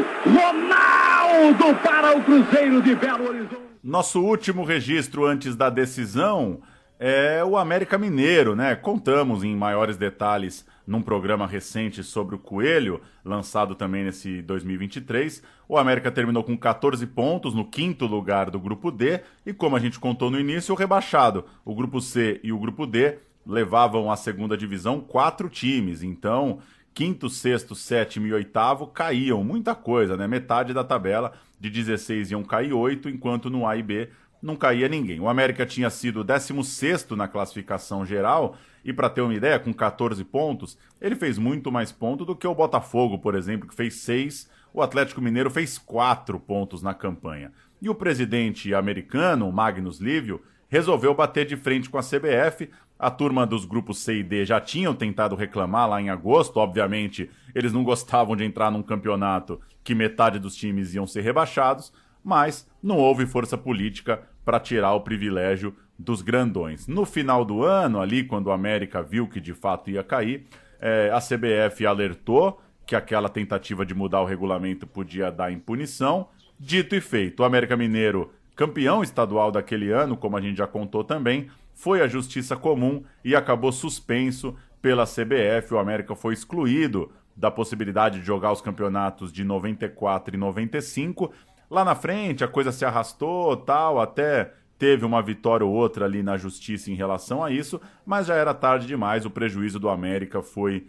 [0.00, 3.62] Ronaldo para o Cruzeiro de Belo Horizonte.
[3.82, 6.60] Nosso último registro antes da decisão
[6.98, 8.76] é o América Mineiro, né?
[8.76, 15.42] Contamos em maiores detalhes num programa recente sobre o Coelho, lançado também nesse 2023.
[15.68, 19.80] O América terminou com 14 pontos no quinto lugar do grupo D e, como a
[19.80, 21.44] gente contou no início, o rebaixado.
[21.64, 26.02] O grupo C e o grupo D levavam à segunda divisão quatro times.
[26.02, 26.60] Então,
[26.94, 29.42] quinto, sexto, sétimo e oitavo caíam.
[29.42, 30.26] Muita coisa, né?
[30.26, 34.08] Metade da tabela de 16 iam cair oito, enquanto no A e B
[34.42, 35.20] não caía ninguém.
[35.20, 40.24] O América tinha sido 16 na classificação geral e, para ter uma ideia, com 14
[40.24, 44.50] pontos, ele fez muito mais pontos do que o Botafogo, por exemplo, que fez 6.
[44.74, 47.52] O Atlético Mineiro fez 4 pontos na campanha.
[47.80, 52.68] E o presidente americano, Magnus Lívio, resolveu bater de frente com a CBF.
[53.02, 56.58] A turma dos grupos C e D já tinham tentado reclamar lá em agosto.
[56.58, 61.92] Obviamente, eles não gostavam de entrar num campeonato que metade dos times iam ser rebaixados,
[62.22, 66.86] mas não houve força política para tirar o privilégio dos grandões.
[66.86, 70.46] No final do ano, ali, quando o América viu que de fato ia cair,
[70.80, 76.28] é, a CBF alertou que aquela tentativa de mudar o regulamento podia dar impunição.
[76.56, 81.02] Dito e feito, o América Mineiro, campeão estadual daquele ano, como a gente já contou
[81.02, 85.74] também, foi à Justiça Comum e acabou suspenso pela CBF.
[85.74, 91.32] O América foi excluído da possibilidade de jogar os campeonatos de 94 e 95
[91.72, 96.22] Lá na frente a coisa se arrastou, tal, até teve uma vitória ou outra ali
[96.22, 99.24] na justiça em relação a isso, mas já era tarde demais.
[99.24, 100.86] O prejuízo do América foi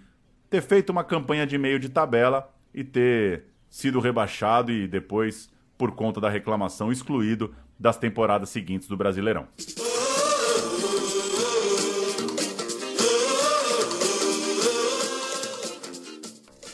[0.49, 5.91] ter feito uma campanha de meio de tabela e ter sido rebaixado e depois, por
[5.91, 9.47] conta da reclamação, excluído das temporadas seguintes do Brasileirão.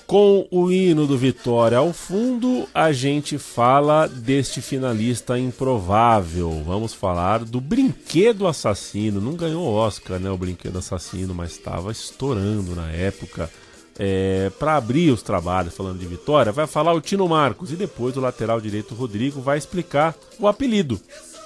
[0.10, 6.64] Com o hino do Vitória ao fundo, a gente fala deste finalista improvável.
[6.66, 9.22] Vamos falar do Brinquedo Assassino.
[9.22, 10.32] Não ganhou Oscar, né?
[10.32, 13.52] O Brinquedo Assassino, mas estava estourando na época.
[14.00, 18.18] É, Para abrir os trabalhos falando de Vitória, vai falar o Tino Marcos e depois
[18.18, 21.00] o lateral direito Rodrigo vai explicar o apelido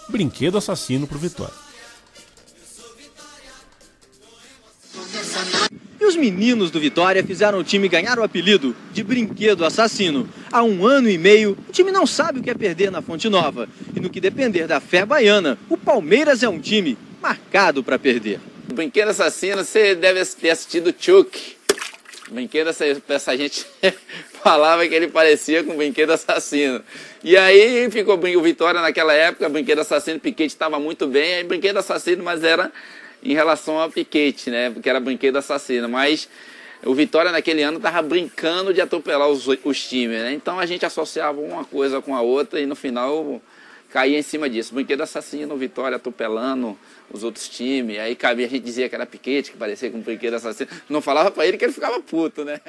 [0.07, 1.62] Brinquedo Assassino para Vitória.
[6.03, 10.27] E os meninos do Vitória fizeram o time ganhar o apelido de Brinquedo Assassino.
[10.51, 13.29] Há um ano e meio, o time não sabe o que é perder na Fonte
[13.29, 13.69] Nova.
[13.95, 18.41] E no que depender da fé baiana, o Palmeiras é um time marcado para perder.
[18.73, 21.55] Brinquedo Assassino, você deve ter assistido Chuck.
[22.29, 22.69] Brinquedo
[23.07, 23.65] essa gente
[24.43, 26.81] falava que ele parecia com Brinquedo Assassino.
[27.23, 31.77] E aí ficou o Vitória naquela época, Brinquedo Assassino, Piquete estava muito bem, aí Brinquedo
[31.77, 32.69] Assassino, mas era
[33.23, 34.69] em relação ao Piquete, né?
[34.69, 35.87] Porque era brinquedo assassino.
[35.87, 36.27] Mas
[36.85, 40.33] o Vitória naquele ano estava brincando de atropelar os, os times, né?
[40.33, 43.41] Então a gente associava uma coisa com a outra e no final
[43.89, 44.73] caía em cima disso.
[44.73, 46.77] Brinquedo assassino, Vitória atropelando
[47.11, 47.99] os outros times.
[47.99, 50.69] Aí cabia, a gente dizia que era Piquete, que parecia com um brinquedo assassino.
[50.89, 52.59] Não falava para ele que ele ficava puto, né?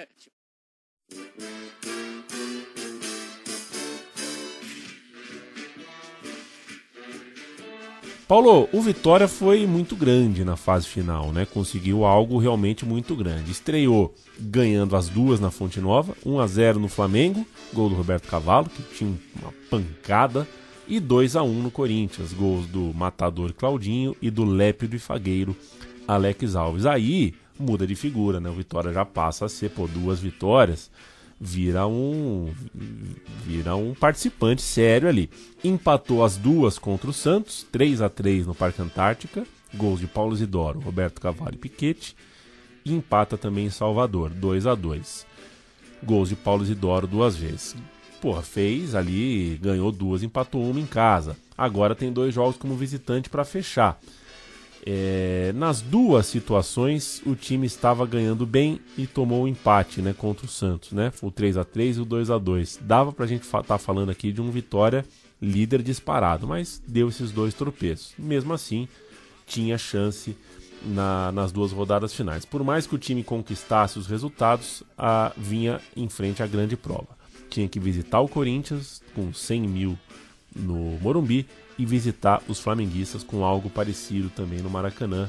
[8.27, 11.45] Paulo, o Vitória foi muito grande na fase final, né?
[11.45, 13.51] Conseguiu algo realmente muito grande.
[13.51, 18.27] Estreou ganhando as duas na Fonte Nova, 1 a 0 no Flamengo, gol do Roberto
[18.27, 20.49] Cavalo, que tinha uma pancada,
[20.89, 25.55] e 2 a 1 no Corinthians, gols do Matador Claudinho e do Lépido e Fagueiro
[26.09, 26.87] Alex Alves.
[26.87, 28.49] Aí muda de figura, né?
[28.49, 30.91] O Vitória já passa a ser por duas vitórias
[31.40, 32.52] vira um
[33.44, 35.31] vira um participante sério ali.
[35.62, 40.35] Empatou as duas contra o Santos, 3 a 3 no Parque Antártica, gols de Paulo
[40.35, 42.16] Isidoro, Roberto Cavalli e Piquete.
[42.85, 45.27] E empata também em Salvador, 2 a 2
[46.02, 47.74] Gols de Paulo Isidoro duas vezes.
[48.20, 51.36] Porra, fez ali, ganhou duas, empatou uma em casa.
[51.56, 53.98] Agora tem dois jogos como visitante para fechar.
[54.86, 60.12] É, nas duas situações, o time estava ganhando bem e tomou o um empate né,
[60.12, 60.93] contra o Santos.
[60.93, 61.11] Né?
[61.11, 63.62] Foi o 3 a 3 e o 2 a 2 Dava para a gente estar
[63.62, 65.05] tá falando aqui de um Vitória
[65.40, 68.12] líder disparado, mas deu esses dois tropeços.
[68.19, 68.89] Mesmo assim,
[69.47, 70.36] tinha chance
[70.85, 72.44] na, nas duas rodadas finais.
[72.44, 77.09] Por mais que o time conquistasse os resultados, a, vinha em frente à grande prova.
[77.48, 79.98] Tinha que visitar o Corinthians com 100 mil
[80.55, 81.47] no Morumbi
[81.79, 85.29] e visitar os flamenguistas com algo parecido também no Maracanã.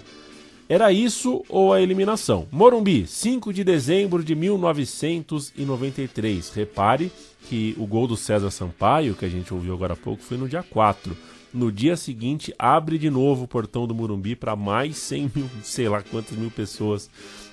[0.68, 2.48] Era isso ou a eliminação?
[2.52, 6.50] Morumbi, 5 de dezembro de 1993.
[6.50, 7.12] Repare
[7.48, 10.50] que o gol do César Sampaio, que a gente ouviu agora há pouco, foi no
[10.50, 11.16] dia 4.
[11.54, 15.88] No dia seguinte, abre de novo o portão do Morumbi para mais 100 mil, sei
[15.88, 17.12] lá quantas mil pessoas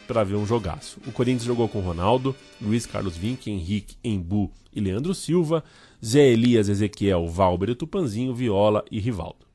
[0.08, 0.98] para ver um jogaço.
[1.06, 5.62] O Corinthians jogou com Ronaldo, Luiz Carlos Vinck, Henrique, Embu e Leandro Silva,
[6.04, 9.46] Zé Elias, Ezequiel, Valber Tupanzinho, Viola e Rivaldo.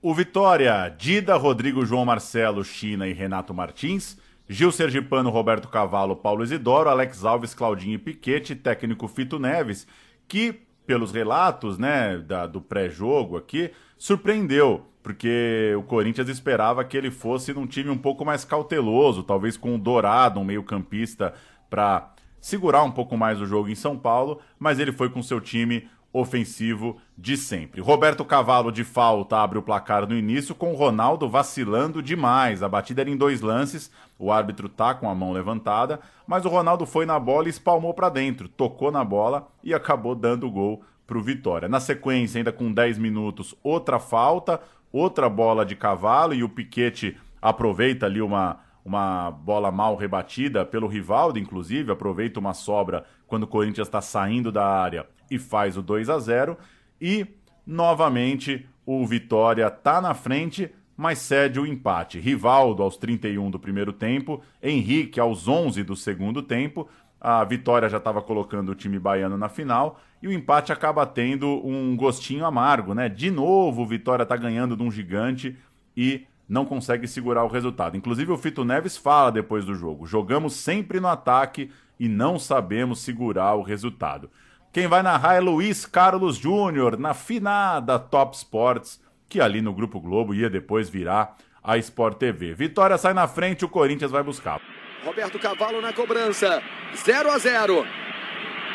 [0.00, 4.18] O Vitória, Dida, Rodrigo, João Marcelo, China e Renato Martins,
[4.48, 9.86] Gil Sergipano, Roberto Cavalo, Paulo Isidoro, Alex Alves, Claudinho e Piquete, técnico Fito Neves,
[10.28, 10.52] que,
[10.86, 17.52] pelos relatos né, da, do pré-jogo aqui, surpreendeu, porque o Corinthians esperava que ele fosse
[17.52, 21.32] num time um pouco mais cauteloso, talvez com o Dourado, um meio-campista,
[21.70, 22.12] para
[22.42, 25.88] segurar um pouco mais o jogo em São Paulo, mas ele foi com seu time
[26.12, 27.80] ofensivo de sempre.
[27.80, 32.62] Roberto Cavalo de falta abre o placar no início com o Ronaldo vacilando demais.
[32.62, 36.48] A batida era em dois lances, o árbitro tá com a mão levantada, mas o
[36.48, 40.50] Ronaldo foi na bola e espalmou para dentro, tocou na bola e acabou dando o
[40.50, 41.68] gol para o Vitória.
[41.68, 44.60] Na sequência, ainda com 10 minutos, outra falta,
[44.92, 50.86] outra bola de Cavalo e o Piquete aproveita ali uma uma bola mal rebatida pelo
[50.86, 55.82] Rivaldo, inclusive, aproveita uma sobra quando o Corinthians está saindo da área e faz o
[55.82, 56.56] 2 a 0
[57.00, 57.26] e
[57.66, 62.18] novamente o Vitória tá na frente, mas cede o empate.
[62.18, 66.88] Rivaldo aos 31 do primeiro tempo, Henrique aos 11 do segundo tempo.
[67.20, 71.64] A Vitória já estava colocando o time baiano na final e o empate acaba tendo
[71.64, 73.08] um gostinho amargo, né?
[73.08, 75.56] De novo, o Vitória está ganhando de um gigante
[75.96, 77.96] e não consegue segurar o resultado.
[77.96, 83.00] Inclusive o Fito Neves fala depois do jogo: "Jogamos sempre no ataque e não sabemos
[83.00, 84.30] segurar o resultado".
[84.70, 89.98] Quem vai narrar é Luiz Carlos Júnior, na finada Top Sports, que ali no Grupo
[89.98, 92.52] Globo ia depois virar a Sport TV.
[92.52, 94.60] Vitória sai na frente, o Corinthians vai buscar.
[95.04, 96.62] Roberto Cavalo na cobrança,
[96.94, 97.86] 0 a 0.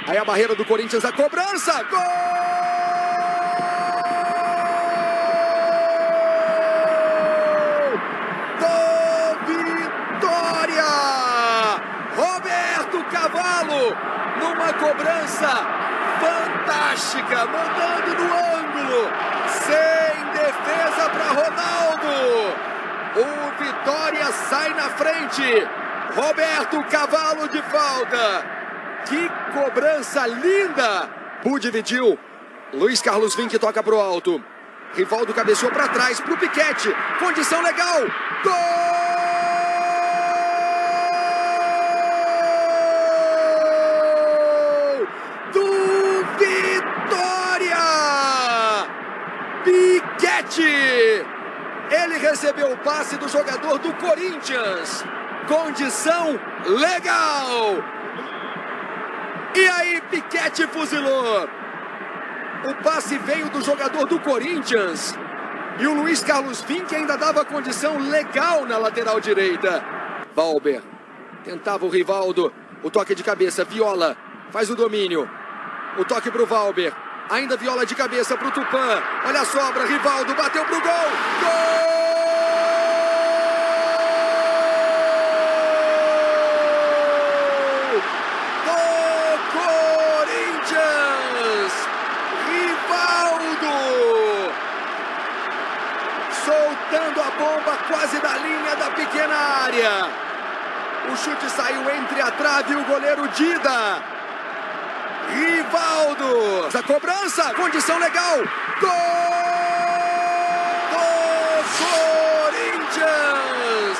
[0.08, 2.77] Aí a barreira do Corinthians, a cobrança, gol!
[13.38, 13.95] Cavalo
[14.39, 15.47] numa cobrança
[16.19, 19.11] fantástica, mandando no ângulo,
[19.47, 22.55] sem defesa para Ronaldo.
[23.15, 25.68] O Vitória sai na frente.
[26.15, 28.45] Roberto Cavalo de falta.
[29.05, 31.07] Que cobrança linda!
[31.43, 32.18] Bu dividiu.
[32.73, 34.43] Luiz Carlos Vinck toca pro alto.
[34.95, 36.95] Rivaldo cabeceou para trás pro Piquete.
[37.19, 38.01] Condição legal.
[38.43, 38.97] Gol!
[50.56, 55.03] Ele recebeu o passe do jogador do Corinthians.
[55.48, 57.84] Condição legal!
[59.56, 61.49] E aí, Piquete fuzilou.
[62.65, 65.18] O passe veio do jogador do Corinthians.
[65.80, 69.84] E o Luiz Carlos Vinck ainda dava condição legal na lateral direita.
[70.36, 70.82] Valber
[71.44, 72.52] tentava o Rivaldo.
[72.84, 74.18] O toque de cabeça, Viola
[74.52, 75.30] faz o domínio.
[75.98, 76.94] O toque para o Valber.
[77.30, 79.04] Ainda Viola de cabeça para o Tupã.
[79.26, 81.12] Olha a sobra, Rivaldo bateu para o gol.
[81.41, 81.68] Gol!
[88.66, 89.40] Do
[90.22, 91.74] Corinthians!
[92.48, 93.76] Rivaldo!
[96.45, 100.10] Soltando a bomba quase da linha da pequena área.
[101.12, 104.02] O chute saiu entre a trave e o goleiro Dida.
[105.68, 106.77] Rivaldo!
[106.77, 108.38] A cobrança, condição legal.
[108.80, 108.89] Gol!
[110.91, 111.02] Do
[112.88, 113.98] Corinthians!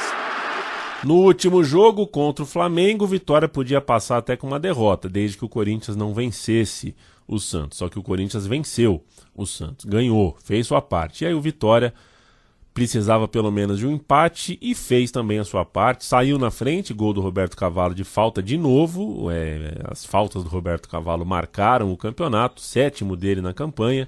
[1.03, 5.45] No último jogo contra o Flamengo, Vitória podia passar até com uma derrota, desde que
[5.45, 6.95] o Corinthians não vencesse
[7.27, 7.80] o Santos.
[7.80, 9.03] Só que o Corinthians venceu
[9.35, 11.23] o Santos, ganhou, fez sua parte.
[11.23, 11.94] E aí o Vitória
[12.78, 16.06] precisava pelo menos de um empate e fez também a sua parte.
[16.06, 19.32] Saiu na frente, gol do Roberto Cavalo de falta de novo.
[19.32, 24.08] É, as faltas do Roberto Cavalo marcaram o campeonato, sétimo dele na campanha.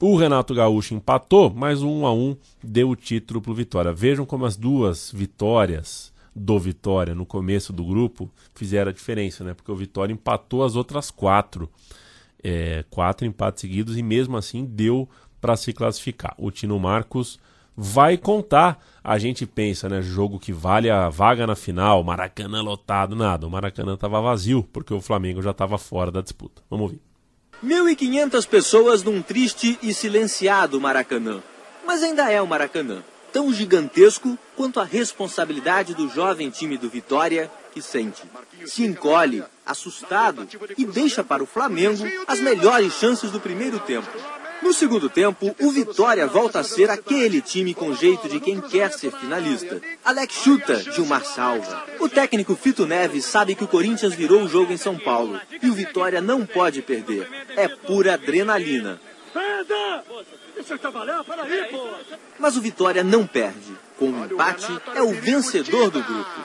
[0.00, 3.92] O Renato Gaúcho empatou, mas 1 a 1 deu o título para o Vitória.
[3.92, 9.54] Vejam como as duas vitórias do Vitória no começo do grupo fizeram a diferença, né?
[9.54, 11.68] Porque o Vitória empatou as outras quatro.
[12.44, 15.08] É, quatro empates seguidos e mesmo assim deu
[15.40, 16.36] para se classificar.
[16.38, 17.40] O Tino Marcos
[17.76, 18.82] vai contar.
[19.02, 20.00] A gente pensa, né?
[20.00, 23.46] Jogo que vale a vaga na final, Maracanã lotado, nada.
[23.46, 26.62] O Maracanã estava vazio porque o Flamengo já estava fora da disputa.
[26.70, 27.00] Vamos ouvir.
[27.64, 31.42] 1.500 pessoas num triste e silenciado Maracanã.
[31.86, 33.02] Mas ainda é o Maracanã.
[33.32, 38.22] tão gigantesco quanto a responsabilidade do jovem time do Vitória que sente.
[38.64, 40.46] Se encolhe, assustado,
[40.78, 44.08] e deixa para o Flamengo as melhores chances do primeiro tempo.
[44.64, 48.90] No segundo tempo, o Vitória volta a ser aquele time com jeito de quem quer
[48.90, 49.78] ser finalista.
[50.02, 51.84] Alex chuta, Gilmar salva.
[52.00, 55.68] O técnico Fito Neves sabe que o Corinthians virou o jogo em São Paulo e
[55.68, 57.28] o Vitória não pode perder.
[57.54, 58.98] É pura adrenalina.
[62.38, 63.76] Mas o Vitória não perde.
[63.98, 66.40] Com o empate, é o vencedor do grupo.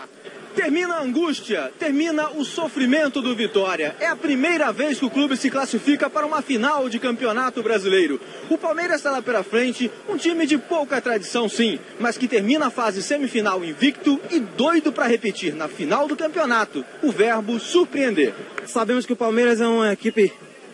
[0.60, 3.96] Termina a angústia, termina o sofrimento do Vitória.
[3.98, 8.20] É a primeira vez que o clube se classifica para uma final de campeonato brasileiro.
[8.50, 12.68] O Palmeiras está lá pela frente, um time de pouca tradição, sim, mas que termina
[12.68, 18.34] a fase semifinal invicto e doido para repetir na final do campeonato o verbo surpreender.
[18.66, 20.30] Sabemos que o Palmeiras é uma equipe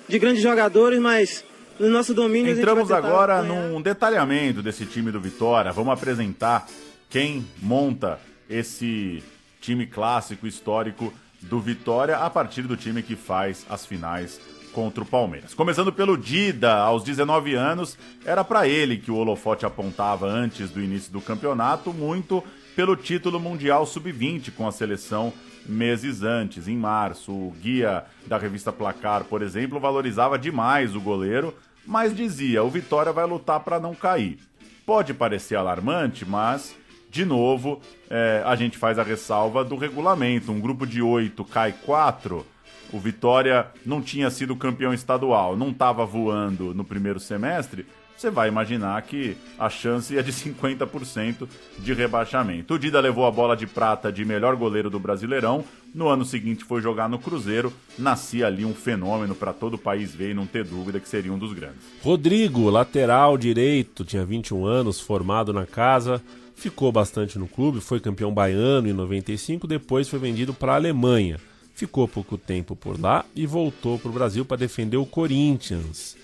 [0.07, 1.45] de grandes jogadores, mas
[1.79, 5.71] no nosso domínio Entramos agora num detalhamento desse time do Vitória.
[5.71, 6.67] Vamos apresentar
[7.07, 9.23] quem monta esse
[9.65, 11.11] time clássico histórico
[11.41, 14.39] do Vitória a partir do time que faz as finais
[14.71, 15.55] contra o Palmeiras.
[15.55, 20.81] Começando pelo Dida, aos 19 anos, era para ele que o holofote apontava antes do
[20.81, 22.43] início do campeonato, muito
[22.75, 25.33] pelo título mundial sub-20 com a seleção
[25.65, 27.31] meses antes, em março.
[27.31, 31.55] O guia da revista Placar, por exemplo, valorizava demais o goleiro,
[31.87, 34.37] mas dizia: o Vitória vai lutar para não cair.
[34.85, 36.75] Pode parecer alarmante, mas
[37.15, 37.79] de novo,
[38.09, 40.51] é, a gente faz a ressalva do regulamento.
[40.51, 42.45] Um grupo de oito cai quatro.
[42.91, 47.85] O Vitória não tinha sido campeão estadual, não estava voando no primeiro semestre.
[48.17, 51.47] Você vai imaginar que a chance é de 50%
[51.79, 52.73] de rebaixamento.
[52.73, 55.63] O Dida levou a bola de prata de melhor goleiro do Brasileirão.
[55.93, 57.71] No ano seguinte foi jogar no Cruzeiro.
[57.97, 61.31] Nascia ali um fenômeno para todo o país ver e não ter dúvida que seria
[61.31, 61.79] um dos grandes.
[62.01, 66.21] Rodrigo, lateral direito, tinha 21 anos, formado na casa
[66.55, 71.39] ficou bastante no clube, foi campeão baiano em 95, depois foi vendido para a Alemanha.
[71.73, 76.15] Ficou pouco tempo por lá e voltou para o Brasil para defender o Corinthians.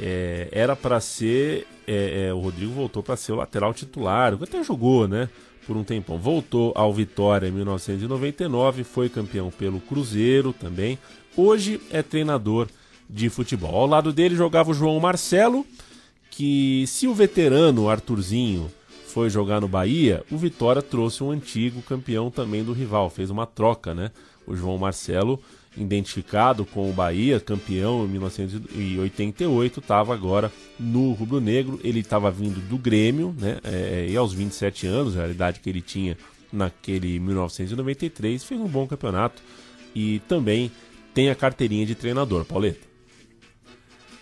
[0.00, 1.66] É, era para ser.
[1.86, 5.28] É, é, o Rodrigo voltou para ser o lateral titular, até jogou, né?
[5.66, 6.18] Por um tempão.
[6.18, 10.98] Voltou ao Vitória em 1999, foi campeão pelo Cruzeiro também.
[11.34, 12.68] Hoje é treinador
[13.08, 13.74] de futebol.
[13.74, 15.66] Ao lado dele jogava o João Marcelo,
[16.30, 18.70] que se o veterano Arthurzinho
[19.10, 23.46] foi jogar no Bahia, o Vitória trouxe um antigo campeão também do rival, fez uma
[23.46, 24.10] troca, né?
[24.46, 25.40] O João Marcelo,
[25.76, 31.80] identificado com o Bahia, campeão em 1988, estava agora no Rubro Negro.
[31.84, 33.58] Ele estava vindo do Grêmio, né?
[33.64, 36.16] É, e aos 27 anos, a idade que ele tinha
[36.52, 39.40] naquele 1993, fez um bom campeonato
[39.94, 40.70] e também
[41.14, 42.89] tem a carteirinha de treinador, Pauleta.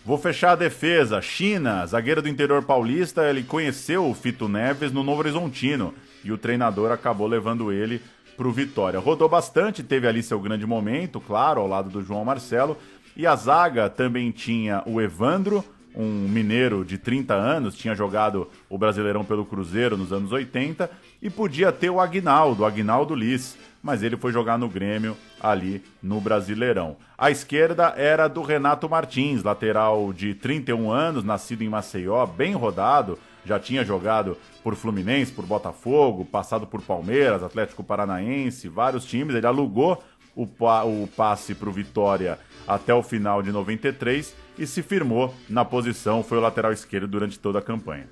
[0.08, 1.20] Vou fechar a defesa.
[1.20, 5.92] China, zagueiro do interior paulista, ele conheceu o Fito Neves no Novo Horizontino
[6.24, 8.00] e o treinador acabou levando ele
[8.34, 8.98] para o Vitória.
[8.98, 12.78] Rodou bastante, teve ali seu grande momento, claro, ao lado do João Marcelo.
[13.14, 15.62] E a zaga também tinha o Evandro,
[15.94, 20.90] um mineiro de 30 anos, tinha jogado o Brasileirão pelo Cruzeiro nos anos 80,
[21.20, 26.20] e podia ter o Agnaldo, Agnaldo Liz, mas ele foi jogar no Grêmio ali no
[26.20, 26.96] Brasileirão.
[27.16, 33.18] A esquerda era do Renato Martins, lateral de 31 anos, nascido em Maceió, bem rodado,
[33.44, 39.34] já tinha jogado por Fluminense, por Botafogo, passado por Palmeiras, Atlético Paranaense, vários times.
[39.34, 40.02] Ele alugou
[40.34, 45.34] o, pa o passe para o Vitória até o final de 93 e se firmou
[45.48, 48.08] na posição, foi o lateral esquerdo durante toda a campanha.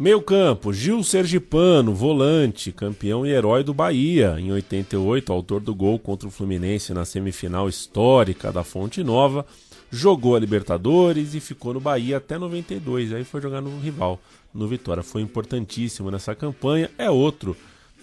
[0.00, 4.34] Meio campo, Gil Sergipano, volante, campeão e herói do Bahia.
[4.38, 9.44] Em 88, autor do gol contra o Fluminense na semifinal histórica da Fonte Nova.
[9.90, 13.12] Jogou a Libertadores e ficou no Bahia até 92.
[13.12, 14.18] Aí foi jogar no rival,
[14.54, 15.02] no Vitória.
[15.02, 16.90] Foi importantíssimo nessa campanha.
[16.96, 17.54] É outro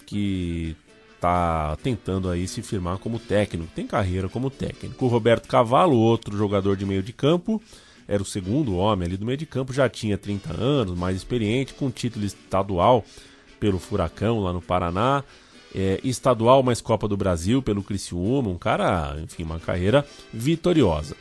[0.06, 0.76] que
[1.20, 3.72] tá tentando aí se firmar como técnico.
[3.74, 5.04] Tem carreira como técnico.
[5.04, 7.60] O Roberto Cavalo, outro jogador de meio de campo
[8.08, 11.74] era o segundo homem ali do meio de campo, já tinha 30 anos, mais experiente,
[11.74, 13.04] com título estadual
[13.60, 15.24] pelo Furacão lá no Paraná,
[15.76, 21.16] é, estadual mais Copa do Brasil pelo Criciúma, um cara, enfim, uma carreira vitoriosa.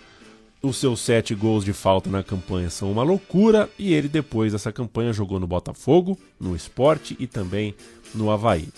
[0.62, 4.72] Os seus sete gols de falta na campanha são uma loucura e ele depois dessa
[4.72, 7.74] campanha jogou no Botafogo, no Esporte e também
[8.14, 8.68] no Havaí.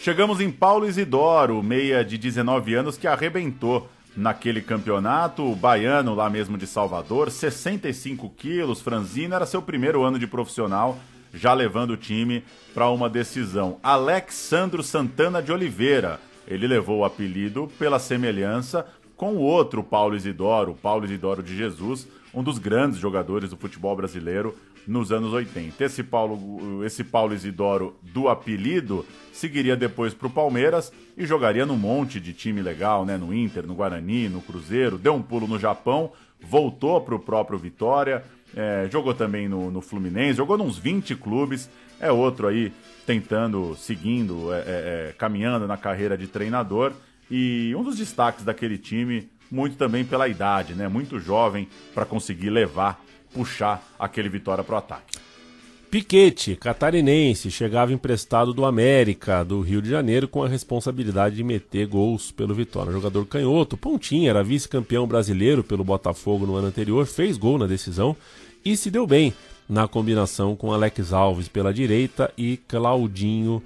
[0.00, 5.42] Chegamos em Paulo Isidoro, meia de 19 anos que arrebentou naquele campeonato.
[5.42, 10.98] O baiano lá mesmo de Salvador, 65 quilos, franzino, era seu primeiro ano de profissional,
[11.32, 13.78] já levando o time para uma decisão.
[13.82, 18.86] Alexandro Santana de Oliveira, ele levou o apelido pela semelhança
[19.16, 23.56] com o outro Paulo Isidoro, o Paulo Isidoro de Jesus, um dos grandes jogadores do
[23.56, 24.54] futebol brasileiro
[24.86, 25.84] nos anos 80.
[25.84, 31.76] Esse Paulo, esse Paulo Isidoro do apelido seguiria depois para o Palmeiras e jogaria num
[31.76, 33.16] monte de time legal, né?
[33.16, 37.58] No Inter, no Guarani, no Cruzeiro, deu um pulo no Japão, voltou para o próprio
[37.58, 38.24] Vitória,
[38.56, 41.68] é, jogou também no, no Fluminense, jogou nos 20 clubes,
[42.00, 42.72] é outro aí
[43.06, 44.62] tentando, seguindo, é, é,
[45.08, 46.92] é, caminhando na carreira de treinador
[47.30, 50.88] e um dos destaques daquele time, muito também pela idade, né?
[50.88, 53.03] Muito jovem para conseguir levar,
[53.34, 55.18] puxar aquele Vitória para o ataque.
[55.90, 61.86] Piquete, catarinense, chegava emprestado do América, do Rio de Janeiro, com a responsabilidade de meter
[61.86, 62.90] gols pelo Vitória.
[62.90, 68.16] Jogador canhoto, pontinha, era vice-campeão brasileiro pelo Botafogo no ano anterior, fez gol na decisão
[68.64, 69.32] e se deu bem
[69.68, 73.62] na combinação com Alex Alves pela direita e Claudinho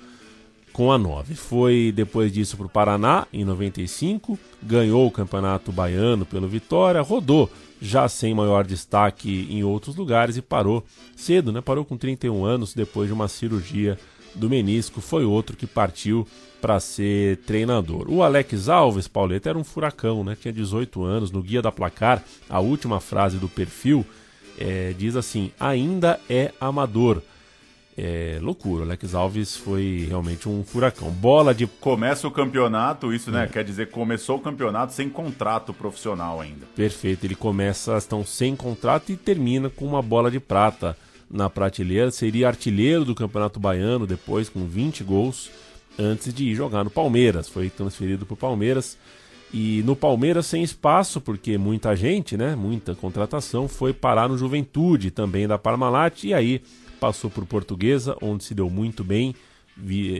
[0.70, 1.34] com a 9.
[1.34, 7.50] Foi depois disso para o Paraná em 95, ganhou o Campeonato Baiano pelo Vitória, rodou
[7.80, 10.84] já sem maior destaque em outros lugares e parou
[11.16, 11.60] cedo, né?
[11.60, 13.98] Parou com 31 anos depois de uma cirurgia
[14.34, 15.00] do menisco.
[15.00, 16.26] Foi outro que partiu
[16.60, 18.10] para ser treinador.
[18.10, 20.36] O Alex Alves, Pauleta, era um furacão, né?
[20.40, 21.30] Tinha 18 anos.
[21.30, 24.04] No guia da placar, a última frase do perfil
[24.58, 27.22] é, diz assim: ainda é amador.
[28.00, 31.10] É loucura, o Alex Alves foi realmente um furacão.
[31.10, 31.66] Bola de.
[31.66, 33.42] Começa o campeonato, isso né?
[33.42, 33.46] É.
[33.48, 36.64] Quer dizer, começou o campeonato sem contrato profissional ainda.
[36.76, 40.96] Perfeito, ele começa estão sem contrato e termina com uma bola de prata
[41.28, 42.12] na prateleira.
[42.12, 45.50] Seria artilheiro do Campeonato Baiano depois, com 20 gols,
[45.98, 47.48] antes de ir jogar no Palmeiras.
[47.48, 48.96] Foi transferido para o Palmeiras.
[49.52, 55.10] E no Palmeiras sem espaço, porque muita gente, né, muita contratação, foi parar no Juventude
[55.10, 56.62] também da Parmalat e aí
[56.98, 59.34] passou por Portuguesa, onde se deu muito bem,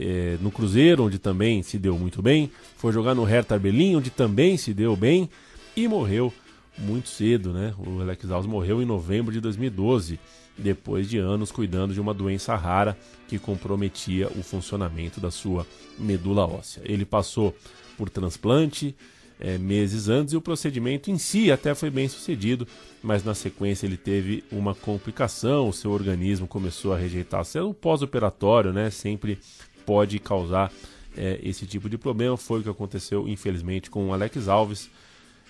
[0.01, 4.09] é, no Cruzeiro, onde também se deu muito bem, foi jogar no Hertha Berlim, onde
[4.09, 5.29] também se deu bem
[5.75, 6.33] e morreu
[6.77, 7.73] muito cedo, né?
[7.77, 10.19] O Alex Alves morreu em novembro de 2012,
[10.57, 12.97] depois de anos cuidando de uma doença rara
[13.27, 16.81] que comprometia o funcionamento da sua medula óssea.
[16.85, 17.53] Ele passou
[17.97, 18.95] por transplante,
[19.39, 22.67] é, meses antes e o procedimento em si até foi bem sucedido,
[23.01, 28.73] mas na sequência ele teve uma complicação, o seu organismo começou a rejeitar o pós-operatório,
[28.73, 28.89] né?
[28.89, 29.39] Sempre
[29.85, 30.71] pode causar
[31.17, 32.35] é, esse tipo de problema.
[32.35, 34.89] Foi o que aconteceu, infelizmente, com o Alex Alves,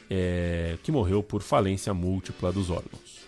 [0.10, 3.20] é, que morreu por falência múltipla dos órgãos.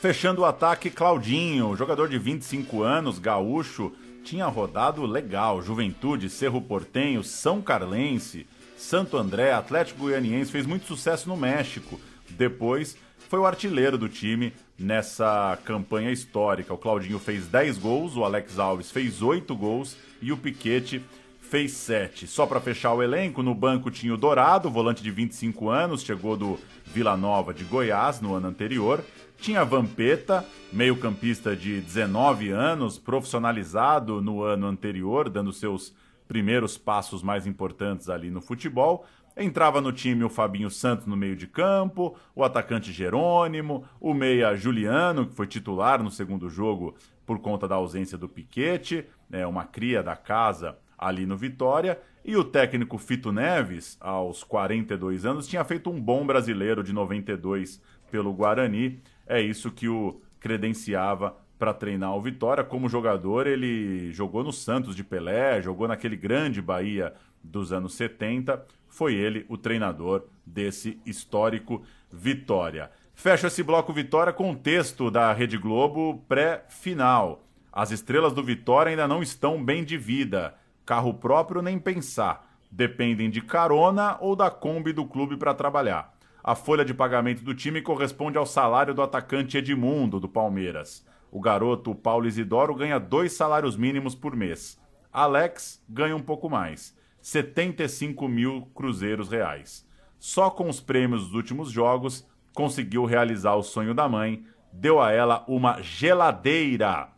[0.00, 3.92] Fechando o ataque, Claudinho, jogador de 25 anos, gaúcho,
[4.28, 5.62] tinha rodado legal.
[5.62, 8.46] Juventude, Cerro Portenho, São Carlense,
[8.76, 11.98] Santo André, Atlético Goianiense, fez muito sucesso no México.
[12.28, 12.96] Depois
[13.28, 16.74] foi o artilheiro do time nessa campanha histórica.
[16.74, 21.02] O Claudinho fez 10 gols, o Alex Alves fez 8 gols e o Piquete
[21.40, 22.26] fez 7.
[22.26, 26.36] Só para fechar o elenco, no banco tinha o Dourado, volante de 25 anos, chegou
[26.36, 29.02] do Vila Nova de Goiás no ano anterior.
[29.40, 35.94] Tinha Vampeta, meio-campista de 19 anos, profissionalizado no ano anterior, dando seus
[36.26, 39.06] primeiros passos mais importantes ali no futebol.
[39.36, 44.56] Entrava no time o Fabinho Santos no meio de campo, o atacante Jerônimo, o meia
[44.56, 49.64] Juliano, que foi titular no segundo jogo por conta da ausência do Piquete, né, uma
[49.64, 55.62] cria da casa ali no Vitória, e o técnico Fito Neves, aos 42 anos, tinha
[55.62, 62.14] feito um bom brasileiro de 92 pelo Guarani, é isso que o credenciava para treinar
[62.16, 62.64] o Vitória.
[62.64, 68.64] Como jogador, ele jogou no Santos de Pelé, jogou naquele grande Bahia dos anos 70.
[68.88, 72.90] Foi ele o treinador desse histórico Vitória.
[73.14, 77.44] Fecha esse bloco Vitória com o texto da Rede Globo pré-final.
[77.72, 80.54] As estrelas do Vitória ainda não estão bem de vida.
[80.86, 82.48] Carro próprio nem pensar.
[82.70, 86.17] Dependem de carona ou da Kombi do clube para trabalhar.
[86.42, 91.04] A folha de pagamento do time corresponde ao salário do atacante Edmundo, do Palmeiras.
[91.30, 94.80] O garoto Paulo Isidoro ganha dois salários mínimos por mês.
[95.12, 99.86] Alex ganha um pouco mais, 75 mil cruzeiros reais.
[100.18, 105.12] Só com os prêmios dos últimos jogos, conseguiu realizar o sonho da mãe, deu a
[105.12, 107.08] ela uma geladeira.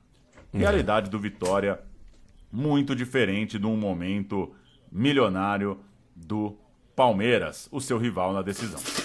[0.52, 1.80] Realidade do Vitória,
[2.50, 4.52] muito diferente de um momento
[4.90, 5.78] milionário
[6.16, 6.56] do
[6.96, 8.99] Palmeiras, o seu rival na decisão.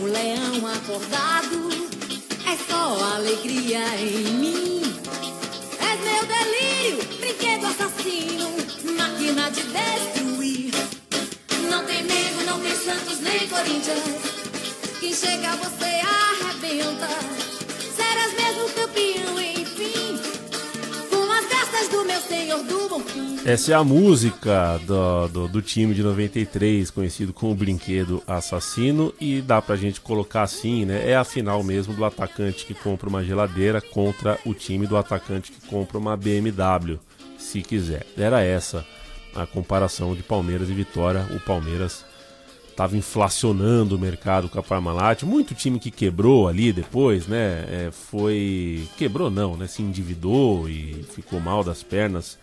[0.00, 1.68] Um leão acordado,
[2.46, 4.75] é só alegria em mim.
[6.24, 8.48] Delírio, brinquedo assassino,
[8.96, 10.72] máquina de destruir.
[11.70, 14.00] Não tem Mengo, não tem Santos, nem Corinthians.
[15.00, 17.08] Quem chega você arrebenta.
[17.94, 19.55] Serás mesmo campeão, enfim.
[21.90, 22.86] Do meu senhor do.
[23.44, 29.40] Essa é a música do, do, do time de 93, conhecido como Brinquedo Assassino, e
[29.40, 31.08] dá pra gente colocar assim, né?
[31.08, 35.52] É a final mesmo do atacante que compra uma geladeira contra o time do atacante
[35.52, 36.98] que compra uma BMW,
[37.38, 38.04] se quiser.
[38.18, 38.84] Era essa
[39.32, 41.24] a comparação de Palmeiras e Vitória.
[41.30, 42.04] O Palmeiras
[42.76, 45.22] estava inflacionando o mercado com a Parmalat.
[45.22, 47.64] Muito time que quebrou ali depois, né?
[47.68, 48.86] É, foi.
[48.98, 49.66] Quebrou não, né?
[49.66, 52.38] Se endividou e ficou mal das pernas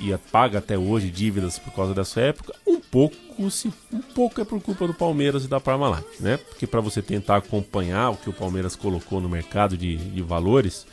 [0.00, 2.52] e paga até hoje dívidas por causa dessa época.
[2.66, 6.36] Um pouco, se, um pouco é por culpa do Palmeiras e da Parmalat, né?
[6.36, 10.84] Porque para você tentar acompanhar o que o Palmeiras colocou no mercado de, de valores,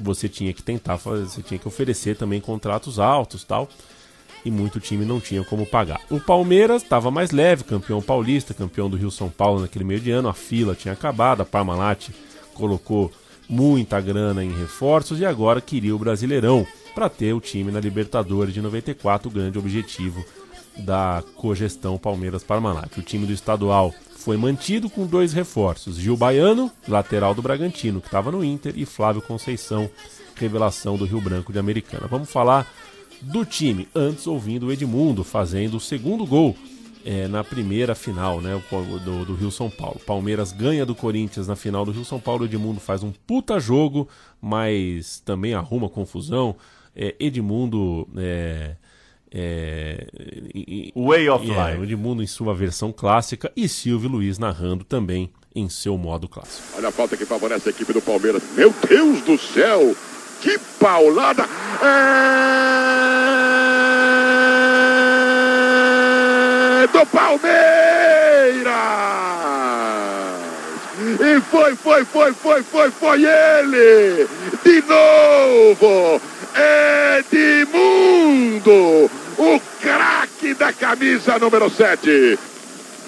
[0.00, 3.68] você tinha que tentar fazer, você tinha que oferecer também contratos altos, tal
[4.44, 6.00] e muito time não tinha como pagar.
[6.10, 10.10] O Palmeiras estava mais leve, campeão paulista, campeão do Rio São Paulo naquele meio de
[10.10, 12.08] ano, a fila tinha acabado, a Parmalat
[12.54, 13.10] colocou
[13.48, 18.52] muita grana em reforços e agora queria o Brasileirão para ter o time na Libertadores
[18.52, 20.24] de 94, o grande objetivo
[20.78, 22.98] da cogestão Palmeiras Parmalat.
[22.98, 28.08] O time do estadual foi mantido com dois reforços: Gil Baiano, lateral do Bragantino, que
[28.08, 29.88] estava no Inter, e Flávio Conceição,
[30.34, 32.06] revelação do Rio Branco de Americana.
[32.08, 32.70] Vamos falar
[33.20, 36.56] do time, antes ouvindo o Edmundo fazendo o segundo gol
[37.04, 38.60] é, na primeira final né,
[39.04, 40.00] do, do Rio São Paulo.
[40.04, 42.44] Palmeiras ganha do Corinthians na final do Rio São Paulo.
[42.44, 44.08] Edmundo faz um puta jogo,
[44.40, 46.56] mas também arruma confusão.
[46.94, 48.06] É, Edmundo.
[48.16, 48.76] É,
[49.30, 50.06] é,
[50.94, 51.82] Way of é, Life.
[51.82, 56.76] Edmundo em sua versão clássica e Silvio Luiz narrando também em seu modo clássico.
[56.76, 58.42] Olha a falta que favorece a equipe do Palmeiras.
[58.54, 59.94] Meu Deus do céu!
[60.40, 61.44] Que paulada!
[66.82, 67.48] É do Palmeiras!
[71.20, 74.28] E foi, foi, foi, foi, foi, foi ele!
[74.64, 76.20] De novo!
[77.18, 79.10] Edmundo!
[79.38, 82.38] O craque da camisa número 7.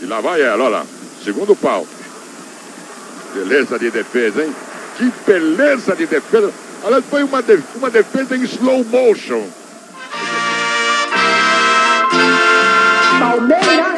[0.00, 0.86] E lá vai ela, olha lá.
[1.24, 1.86] Segundo pau.
[3.34, 4.54] Beleza de defesa, hein?
[4.96, 6.52] Que beleza de defesa.
[6.82, 9.46] Aliás, foi uma, de, uma defesa em slow motion.
[13.18, 13.90] Palmeiras.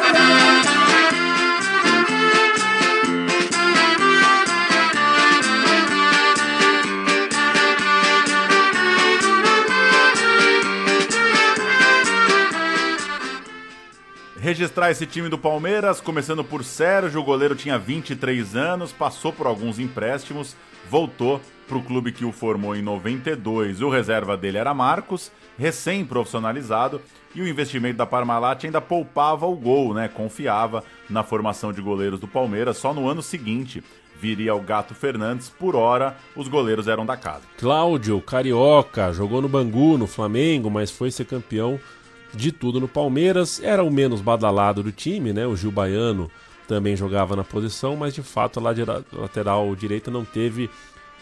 [14.43, 19.47] registrar esse time do Palmeiras, começando por Sérgio, o goleiro tinha 23 anos, passou por
[19.47, 20.53] alguns empréstimos,
[20.91, 21.39] voltou
[21.73, 23.81] para o clube que o formou em 92.
[23.81, 27.01] O reserva dele era Marcos, recém-profissionalizado,
[27.33, 30.07] e o investimento da Parmalat ainda poupava o gol, né?
[30.07, 32.77] Confiava na formação de goleiros do Palmeiras.
[32.77, 33.83] Só no ano seguinte
[34.21, 37.41] viria o Gato Fernandes, por hora os goleiros eram da casa.
[37.57, 41.79] Cláudio, carioca, jogou no Bangu, no Flamengo, mas foi ser campeão
[42.35, 43.59] de tudo no Palmeiras.
[43.63, 45.47] Era o menos badalado do time, né?
[45.47, 46.29] O Gil Baiano
[46.67, 48.73] também jogava na posição, mas de fato a
[49.11, 50.69] lateral direita não teve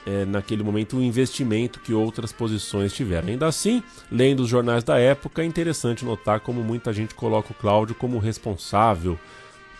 [0.05, 3.29] é, naquele momento o investimento que outras posições tiveram.
[3.29, 7.55] Ainda assim, lendo os jornais da época, é interessante notar como muita gente coloca o
[7.55, 9.17] Cláudio como responsável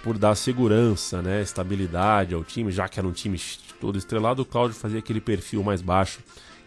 [0.03, 3.39] por dar segurança, né, estabilidade ao time, já que era um time
[3.79, 6.19] todo estrelado, o Cláudio fazia aquele perfil mais baixo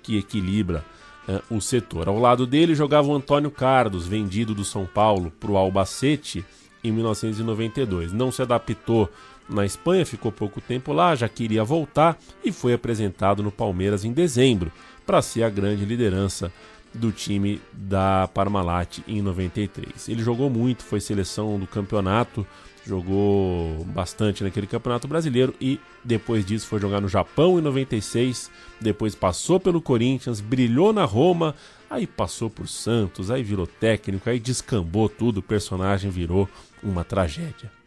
[0.02, 0.84] que equilibra
[1.26, 2.08] é, o setor.
[2.08, 6.44] Ao lado dele jogava o Antônio Carlos, vendido do São Paulo para o Albacete
[6.82, 8.12] em 1992.
[8.12, 9.10] Não se adaptou
[9.48, 14.12] na Espanha, ficou pouco tempo lá, já queria voltar e foi apresentado no Palmeiras em
[14.12, 14.72] dezembro
[15.04, 16.52] para ser a grande liderança
[16.94, 20.08] do time da Parmalat em 93.
[20.08, 22.46] Ele jogou muito, foi seleção do campeonato,
[22.86, 28.50] jogou bastante naquele campeonato brasileiro e depois disso foi jogar no Japão em 96,
[28.80, 31.54] depois passou pelo Corinthians, brilhou na Roma,
[31.90, 36.48] aí passou por Santos, aí virou técnico, aí descambou tudo, o personagem virou
[36.82, 37.83] uma tragédia.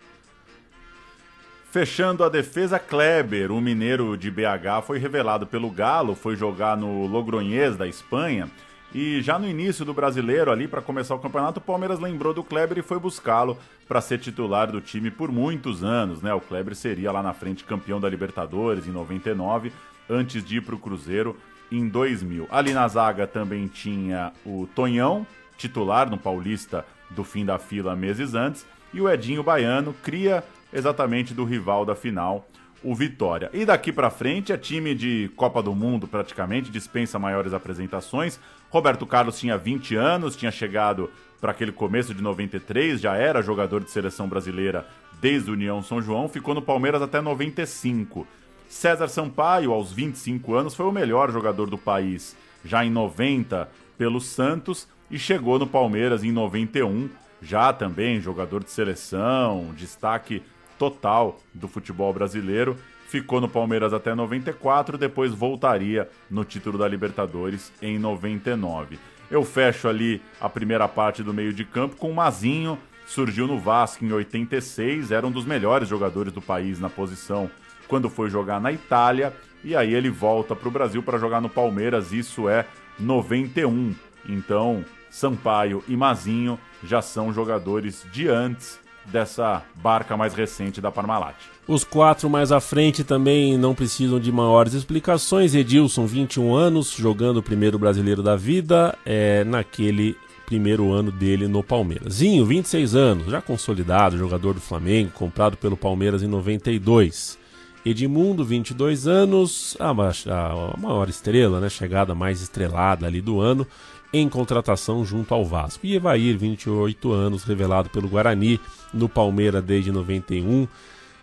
[1.70, 7.06] Fechando a defesa, Kleber, o mineiro de BH, foi revelado pelo Galo, foi jogar no
[7.06, 8.50] Logroñés da Espanha.
[8.96, 12.42] E já no início do brasileiro, ali para começar o campeonato, o Palmeiras lembrou do
[12.42, 16.34] Kleber e foi buscá-lo para ser titular do time por muitos anos, né?
[16.34, 19.74] O Kleber seria lá na frente campeão da Libertadores em 99,
[20.10, 21.36] antes de ir para o Cruzeiro
[21.70, 22.48] em 2000.
[22.50, 25.28] Ali na zaga também tinha o Tonhão,
[25.58, 30.42] titular no Paulista do fim da fila meses antes, e o Edinho Baiano, cria
[30.72, 32.48] exatamente do rival da final,
[32.84, 33.50] o Vitória.
[33.54, 38.40] E daqui para frente é time de Copa do Mundo praticamente, dispensa maiores apresentações.
[38.70, 43.84] Roberto Carlos tinha 20 anos, tinha chegado para aquele começo de 93, já era jogador
[43.84, 44.86] de seleção brasileira
[45.22, 48.28] desde o União São João, ficou no Palmeiras até 95.
[48.68, 52.36] César Sampaio, aos 25 anos, foi o melhor jogador do país,
[52.66, 57.10] já em 90 pelo Santos e chegou no Palmeiras em 91,
[57.42, 60.44] já também jogador de seleção, destaque
[60.78, 62.78] total do futebol brasileiro.
[63.08, 69.00] Ficou no Palmeiras até 94, depois voltaria no título da Libertadores em 99.
[69.32, 73.60] Eu fecho ali a primeira parte do meio de campo com o Mazinho, surgiu no
[73.60, 77.50] Vasco em 86, era um dos melhores jogadores do país na posição
[77.88, 79.34] quando foi jogar na Itália,
[79.64, 82.66] e aí ele volta para o Brasil para jogar no Palmeiras, isso é
[83.00, 83.96] 91.
[84.28, 88.80] Então, Sampaio e Mazinho já são jogadores de antes
[89.12, 91.36] dessa barca mais recente da Parmalat.
[91.68, 95.56] Os quatro mais à frente também não precisam de maiores explicações.
[95.56, 100.16] Edilson, 21 anos, jogando o primeiro brasileiro da vida, é, naquele
[100.46, 102.16] primeiro ano dele no Palmeiras.
[102.16, 107.38] Zinho, 26 anos, já consolidado, jogador do Flamengo, comprado pelo Palmeiras em 92.
[107.86, 113.68] Edmundo, 22 anos, a, maior estrela, né, chegada mais estrelada ali do ano,
[114.12, 115.86] em contratação junto ao Vasco.
[115.86, 118.60] E Evair, 28 anos, revelado pelo Guarani
[118.94, 120.68] no Palmeiras desde 91,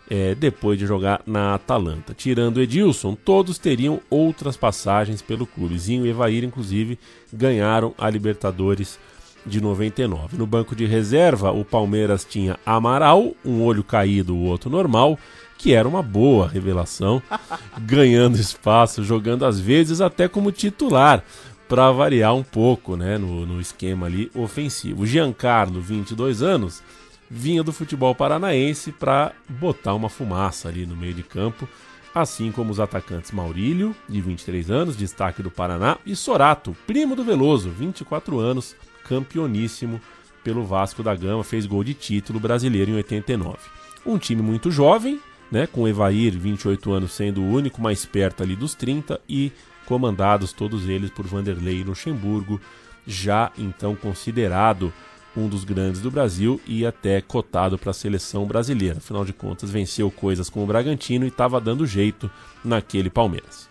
[0.09, 2.13] é, depois de jogar na Atalanta.
[2.13, 5.79] Tirando Edilson, todos teriam outras passagens pelo clube.
[5.79, 6.99] Zinho e Evair, inclusive,
[7.33, 8.99] ganharam a Libertadores
[9.45, 10.37] de 99.
[10.37, 15.17] No banco de reserva, o Palmeiras tinha Amaral, um olho caído, o outro normal,
[15.57, 17.21] que era uma boa revelação,
[17.81, 21.23] ganhando espaço, jogando às vezes até como titular
[21.67, 25.05] para variar um pouco né, no, no esquema ali ofensivo.
[25.05, 26.83] Giancarlo, 22 anos,
[27.29, 31.67] vinha do futebol paranaense para botar uma fumaça ali no meio de campo,
[32.13, 37.23] assim como os atacantes Maurílio, de 23 anos, destaque do Paraná, e Sorato, primo do
[37.23, 39.99] Veloso, 24 anos, campeoníssimo
[40.43, 43.57] pelo Vasco da Gama, fez gol de título brasileiro em 89.
[44.05, 45.19] Um time muito jovem,
[45.51, 49.51] né, com Evair, 28 anos, sendo o único mais perto ali dos 30 e
[49.85, 52.61] comandados todos eles por Vanderlei Luxemburgo,
[53.05, 54.93] já então considerado
[55.35, 58.97] um dos grandes do Brasil e até cotado para a seleção brasileira.
[58.97, 62.29] Afinal de contas, venceu coisas com o Bragantino e estava dando jeito
[62.63, 63.69] naquele Palmeiras.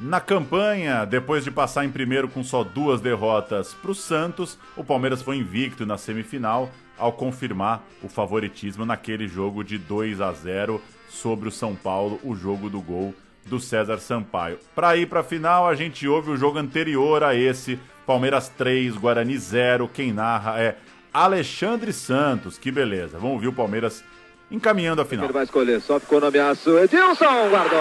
[0.00, 4.82] Na campanha, depois de passar em primeiro com só duas derrotas para o Santos, o
[4.82, 10.80] Palmeiras foi invicto na semifinal ao confirmar o favoritismo naquele jogo de 2 a 0
[11.10, 13.14] sobre o São Paulo, o jogo do gol
[13.44, 14.58] do César Sampaio.
[14.74, 18.96] Para ir para a final, a gente ouve o jogo anterior a esse, Palmeiras 3,
[18.96, 19.88] Guarani 0.
[19.92, 20.76] Quem narra é
[21.12, 22.58] Alexandre Santos.
[22.58, 23.18] Que beleza.
[23.18, 24.02] Vamos ouvir o Palmeiras
[24.50, 25.26] encaminhando a final.
[25.26, 26.76] Ele vai escolher, só ficou no ameaço.
[26.78, 27.78] Edilson guardou.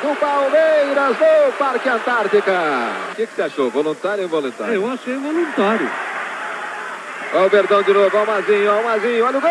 [0.00, 2.52] do Palmeiras no Parque Antártica.
[3.12, 3.70] O que, que você achou?
[3.70, 4.74] Voluntário ou involuntário?
[4.74, 5.90] Eu achei voluntário.
[7.34, 9.50] Olha o Verdão de novo, olha o Mazinho, olha o Mazinho, olha o gol!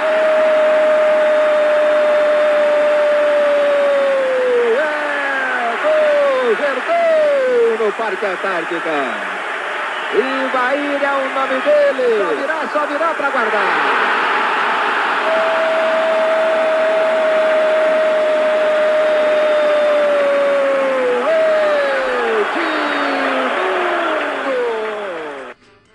[0.00, 1.00] Gol!
[6.56, 8.90] Verdão no Parque Antártica.
[10.14, 12.18] Ivair é o nome dele.
[12.18, 14.10] Só virá, só virá para guardar.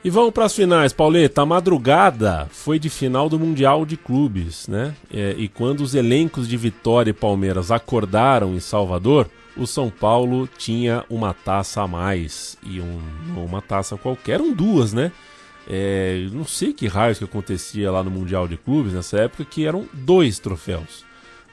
[0.02, 1.42] E vamos para as finais, Pauleta.
[1.42, 4.94] A madrugada foi de final do Mundial de Clubes, né?
[5.12, 9.28] É, e quando os elencos de Vitória e Palmeiras acordaram em Salvador,
[9.58, 12.58] o São Paulo tinha uma taça a mais.
[12.64, 13.00] E um,
[13.38, 15.12] uma taça qualquer, eram duas, né?
[15.68, 19.66] É, não sei que raios que acontecia lá no Mundial de Clubes nessa época, que
[19.66, 21.04] eram dois troféus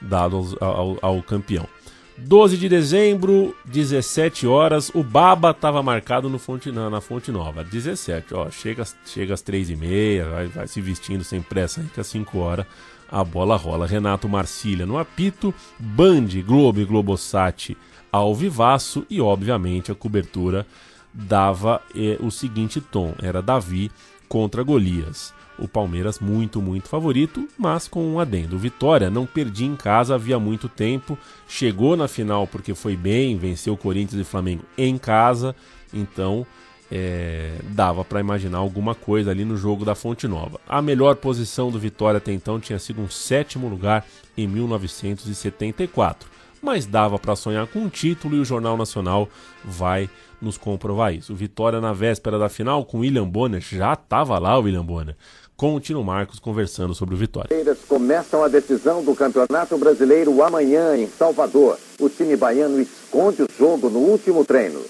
[0.01, 1.67] dados ao, ao, ao campeão.
[2.15, 4.91] 12 de dezembro, 17 horas.
[4.93, 7.63] O Baba estava marcado no Fonte, na, na Fonte Nova.
[7.63, 8.51] 17, ó.
[8.51, 12.07] Chega, chega às 3 e meia, vai, vai se vestindo sem pressa aí que às
[12.07, 12.67] 5 horas
[13.11, 13.87] a bola rola.
[13.87, 17.75] Renato Marcília no apito, Band, Globo e Globosat
[18.13, 20.65] ao vivaço e, obviamente, a cobertura
[21.13, 23.91] dava eh, o seguinte tom: era Davi
[24.29, 28.57] contra Golias o Palmeiras muito, muito favorito, mas com um adendo.
[28.57, 31.17] Vitória não perdia em casa havia muito tempo,
[31.47, 35.55] chegou na final porque foi bem, venceu Corinthians e Flamengo em casa,
[35.93, 36.45] então
[36.91, 40.59] é, dava para imaginar alguma coisa ali no jogo da Fonte Nova.
[40.67, 44.05] A melhor posição do Vitória até então tinha sido um sétimo lugar
[44.37, 46.32] em 1974.
[46.63, 49.27] Mas dava para sonhar com um título e o Jornal Nacional
[49.63, 50.09] vai
[50.41, 51.35] nos comprovar isso.
[51.35, 55.15] Vitória na véspera da final com William Bonner, já estava lá o William Bonner,
[55.57, 57.49] com o Tino Marcos conversando sobre o Vitória.
[57.87, 61.77] Começam a decisão do Campeonato Brasileiro amanhã em Salvador.
[61.99, 64.81] O time baiano esconde o jogo no último treino.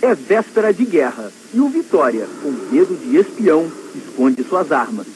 [0.00, 5.06] É véspera de guerra e o Vitória, com medo de espião, esconde suas armas.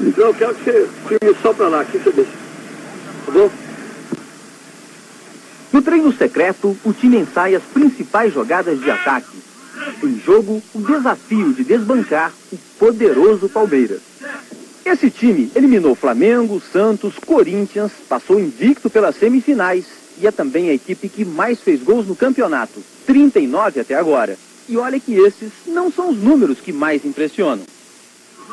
[0.00, 2.32] Então eu quero que você firme só pra lá, aqui você deixa.
[3.26, 3.71] Tá bom?
[5.72, 9.38] No treino secreto, o time ensaia as principais jogadas de ataque.
[10.04, 14.00] Em jogo, o desafio de desbancar o poderoso Palmeiras.
[14.84, 19.86] Esse time eliminou Flamengo, Santos, Corinthians, passou invicto pelas semifinais
[20.20, 24.36] e é também a equipe que mais fez gols no campeonato, 39 até agora.
[24.68, 27.64] E olha que esses não são os números que mais impressionam.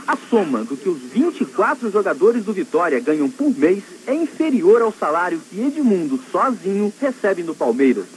[0.09, 4.91] A soma do que os 24 jogadores do Vitória ganham por mês é inferior ao
[4.91, 8.07] salário que Edmundo sozinho recebe no Palmeiras.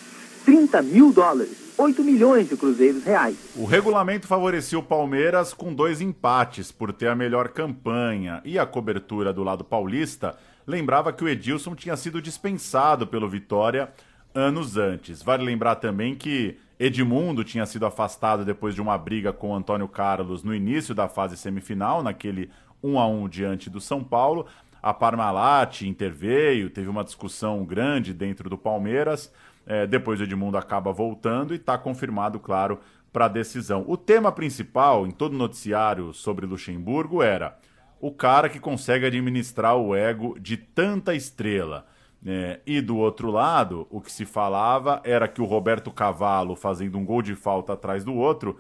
[0.43, 3.37] 30 mil dólares, 8 milhões de cruzeiros reais.
[3.55, 8.65] O regulamento favorecia o Palmeiras com dois empates por ter a melhor campanha e a
[8.65, 10.35] cobertura do lado paulista
[10.67, 13.93] lembrava que o Edilson tinha sido dispensado pelo Vitória
[14.35, 15.23] anos antes.
[15.23, 20.43] Vale lembrar também que Edmundo tinha sido afastado depois de uma briga com Antônio Carlos
[20.43, 22.51] no início da fase semifinal, naquele
[22.83, 24.47] 1 a 1 diante do São Paulo.
[24.83, 29.33] A Parmalat interveio, teve uma discussão grande dentro do Palmeiras.
[29.65, 32.81] É, depois o Edmundo acaba voltando e está confirmado, claro,
[33.13, 33.85] para a decisão.
[33.87, 37.57] O tema principal em todo noticiário sobre Luxemburgo era
[38.01, 41.87] o cara que consegue administrar o ego de tanta estrela.
[42.25, 46.97] É, e do outro lado, o que se falava era que o Roberto Cavalo fazendo
[46.97, 48.57] um gol de falta atrás do outro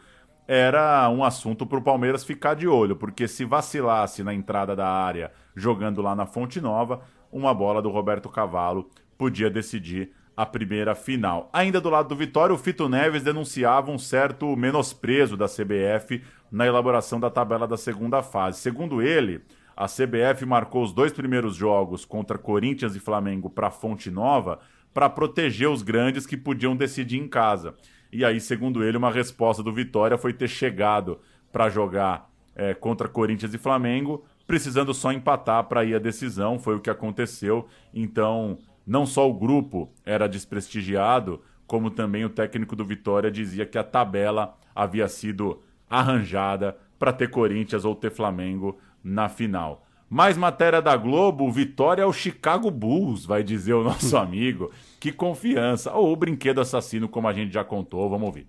[0.48, 4.88] era um assunto para o Palmeiras ficar de olho, porque se vacilasse na entrada da
[4.88, 10.94] área jogando lá na Fonte Nova, uma bola do Roberto Cavalo podia decidir a primeira
[10.94, 11.48] final.
[11.52, 16.66] Ainda do lado do Vitória, o Fito Neves denunciava um certo menosprezo da CBF na
[16.66, 18.58] elaboração da tabela da segunda fase.
[18.58, 19.42] Segundo ele,
[19.76, 24.60] a CBF marcou os dois primeiros jogos contra Corinthians e Flamengo para Fonte Nova
[24.92, 27.74] para proteger os grandes que podiam decidir em casa.
[28.12, 31.18] E aí, segundo ele, uma resposta do Vitória foi ter chegado
[31.50, 36.58] para jogar é, contra Corinthians e Flamengo, precisando só empatar para ir à decisão.
[36.58, 37.66] Foi o que aconteceu.
[37.94, 43.78] Então, não só o grupo era desprestigiado, como também o técnico do Vitória dizia que
[43.78, 49.84] a tabela havia sido arranjada para ter Corinthians ou ter Flamengo na final.
[50.08, 54.70] Mais matéria da Globo, Vitória ao Chicago Bulls, vai dizer o nosso amigo.
[55.00, 55.92] Que confiança.
[55.92, 58.46] Ou o brinquedo assassino, como a gente já contou, vamos ouvir.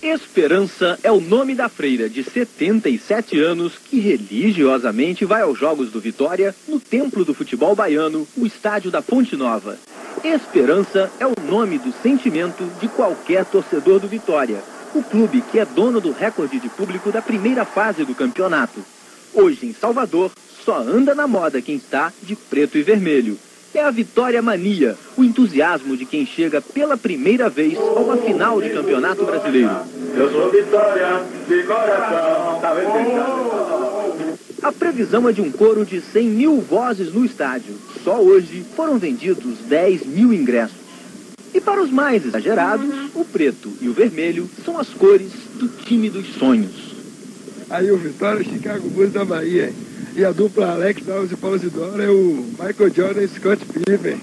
[0.00, 6.00] Esperança é o nome da freira de 77 anos que religiosamente vai aos Jogos do
[6.00, 9.76] Vitória no Templo do Futebol Baiano, o estádio da Fonte Nova.
[10.22, 14.62] Esperança é o nome do sentimento de qualquer torcedor do Vitória,
[14.94, 18.80] o clube que é dono do recorde de público da primeira fase do campeonato.
[19.40, 20.32] Hoje em Salvador,
[20.64, 23.38] só anda na moda quem está de preto e vermelho.
[23.72, 28.60] É a Vitória Mania, o entusiasmo de quem chega pela primeira vez a uma final
[28.60, 29.70] de campeonato brasileiro.
[30.16, 32.60] Eu sou Vitória, de coração.
[32.60, 32.74] Tá
[34.60, 37.76] A previsão é de um coro de 100 mil vozes no estádio.
[38.02, 40.78] Só hoje foram vendidos 10 mil ingressos.
[41.54, 46.10] E para os mais exagerados, o preto e o vermelho são as cores do time
[46.10, 46.87] dos sonhos.
[47.70, 49.72] Aí o Vitória Chicago Bulls da Bahia.
[50.16, 54.18] E a dupla Alex Alves e Paulo Isidoro é o Michael Jordan e Scott Pippen.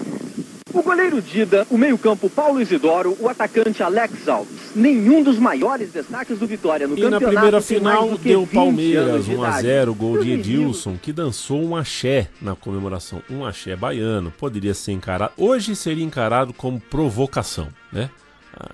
[0.74, 4.72] O goleiro Dida, o meio-campo Paulo Isidoro, o atacante Alex Alves.
[4.74, 7.32] Nenhum dos maiores destaques do Vitória no E na campeonato.
[7.34, 9.62] primeira tem final mais do que deu 20 Palmeiras anos de 1 a idade.
[9.62, 13.22] 0 gol de Edilson, que dançou um axé na comemoração.
[13.30, 14.30] Um axé baiano.
[14.36, 15.32] Poderia ser encarado.
[15.38, 18.10] Hoje seria encarado como provocação, né?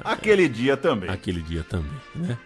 [0.03, 1.09] Aquele dia também.
[1.09, 2.37] Aquele dia também, né?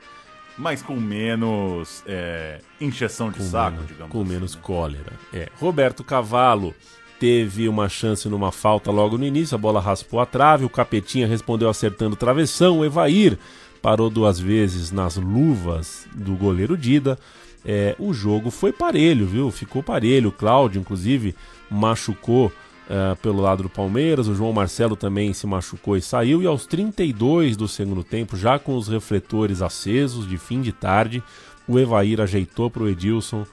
[0.58, 4.30] Mas com menos é, injeção de Com saco, menos, digamos com assim.
[4.30, 5.12] menos cólera.
[5.32, 5.48] É.
[5.58, 6.74] Roberto Cavalo
[7.20, 11.26] teve uma chance numa falta logo no início, a bola raspou a trave, o Capetinha
[11.26, 13.38] respondeu acertando o travessão, o Evair
[13.82, 17.18] parou duas vezes nas luvas do goleiro Dida.
[17.64, 19.50] É, o jogo foi parelho, viu?
[19.50, 20.28] Ficou parelho.
[20.28, 21.34] O Cláudio, inclusive,
[21.70, 22.52] machucou
[22.88, 24.28] é, pelo lado do Palmeiras.
[24.28, 26.42] O João Marcelo também se machucou e saiu.
[26.42, 31.22] E aos 32 do segundo tempo, já com os refletores acesos de fim de tarde,
[31.66, 33.44] o Evair ajeitou para o Edilson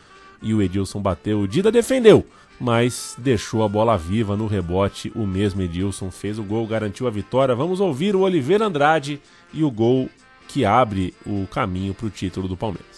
[0.42, 1.42] e o Edilson bateu.
[1.42, 2.26] O Dida defendeu,
[2.60, 5.12] mas deixou a bola viva no rebote.
[5.16, 7.56] O mesmo Edilson fez o gol, garantiu a vitória.
[7.56, 9.20] Vamos ouvir o Oliveira Andrade
[9.54, 10.10] e o gol
[10.48, 12.93] que abre o caminho para o título do Palmeiras.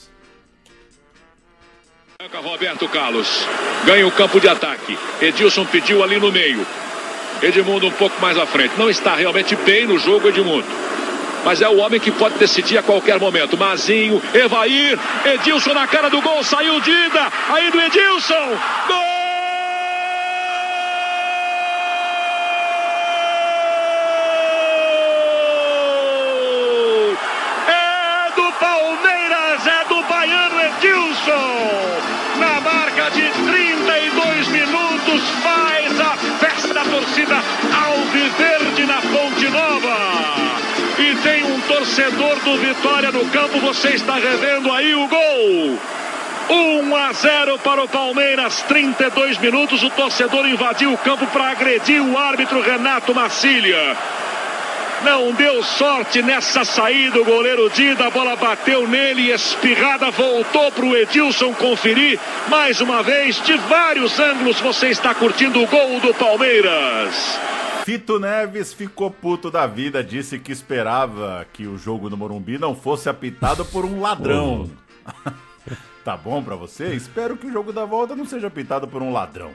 [2.34, 3.48] Roberto Carlos
[3.86, 4.98] ganha o campo de ataque.
[5.22, 6.66] Edilson pediu ali no meio.
[7.42, 8.74] Edmundo um pouco mais à frente.
[8.78, 10.66] Não está realmente bem no jogo, Edmundo.
[11.44, 13.56] Mas é o homem que pode decidir a qualquer momento.
[13.56, 14.98] Mazinho, Evair,
[15.34, 18.58] Edilson na cara do gol, saiu Dida, aí do Edilson.
[18.88, 19.25] Gol!
[41.96, 45.80] Torcedor do Vitória no campo, você está revendo aí o gol.
[46.50, 49.82] 1 a 0 para o Palmeiras, 32 minutos.
[49.82, 53.96] O torcedor invadiu o campo para agredir o árbitro Renato Marcília.
[55.06, 57.22] Não deu sorte nessa saída.
[57.22, 62.20] O goleiro Dida, a bola bateu nele, espirrada, voltou para o Edilson conferir.
[62.50, 67.40] Mais uma vez, de vários ângulos, você está curtindo o gol do Palmeiras.
[67.86, 72.74] Fito Neves ficou puto da vida, disse que esperava que o jogo no Morumbi não
[72.74, 74.68] fosse apitado por um ladrão.
[76.04, 76.96] tá bom pra você?
[76.96, 79.52] Espero que o jogo da volta não seja apitado por um ladrão.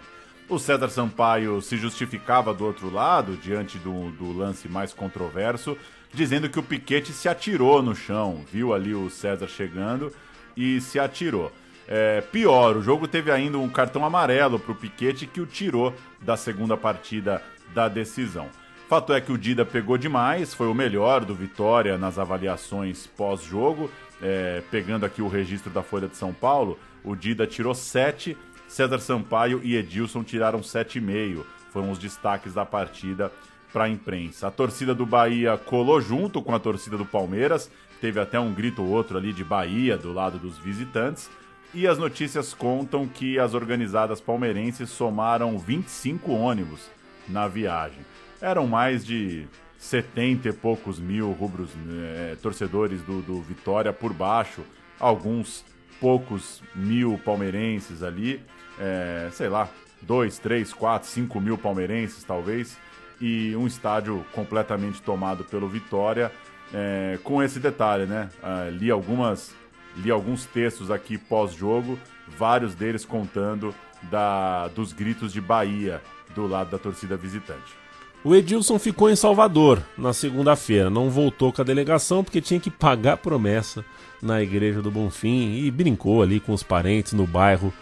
[0.48, 5.76] O César Sampaio se justificava do outro lado, diante do, do lance mais controverso,
[6.14, 8.44] dizendo que o Piquete se atirou no chão.
[8.52, 10.12] Viu ali o César chegando
[10.56, 11.50] e se atirou.
[11.88, 15.92] É, pior, o jogo teve ainda um cartão amarelo para o Piquete que o tirou
[16.22, 17.42] da segunda partida
[17.74, 18.48] da decisão.
[18.90, 23.88] Fato é que o Dida pegou demais, foi o melhor do Vitória nas avaliações pós-jogo.
[24.20, 28.36] É, pegando aqui o registro da Folha de São Paulo, o Dida tirou 7,
[28.66, 31.44] César Sampaio e Edilson tiraram 7,5.
[31.72, 33.30] Foram os destaques da partida
[33.72, 34.48] para a imprensa.
[34.48, 37.70] A torcida do Bahia colou junto com a torcida do Palmeiras,
[38.00, 41.30] teve até um grito ou outro ali de Bahia do lado dos visitantes.
[41.72, 46.90] E as notícias contam que as organizadas palmeirenses somaram 25 ônibus
[47.30, 48.00] na viagem.
[48.40, 49.46] Eram mais de
[49.78, 54.62] 70 e poucos mil rubros eh, torcedores do, do Vitória por baixo,
[54.98, 55.64] alguns
[55.98, 58.42] poucos mil palmeirenses ali,
[58.78, 59.68] eh, sei lá,
[60.02, 62.76] 2, 3, 4, 5 mil palmeirenses talvez,
[63.20, 66.30] e um estádio completamente tomado pelo Vitória,
[66.72, 68.28] eh, com esse detalhe, né?
[68.42, 69.54] Ah, li algumas
[69.96, 71.98] li alguns textos aqui pós-jogo,
[72.28, 76.00] vários deles contando da, dos gritos de Bahia
[76.34, 77.80] do lado da torcida visitante.
[78.22, 82.70] O Edilson ficou em Salvador na segunda-feira, não voltou com a delegação porque tinha que
[82.70, 83.82] pagar promessa
[84.20, 87.72] na igreja do Bonfim e brincou ali com os parentes no bairro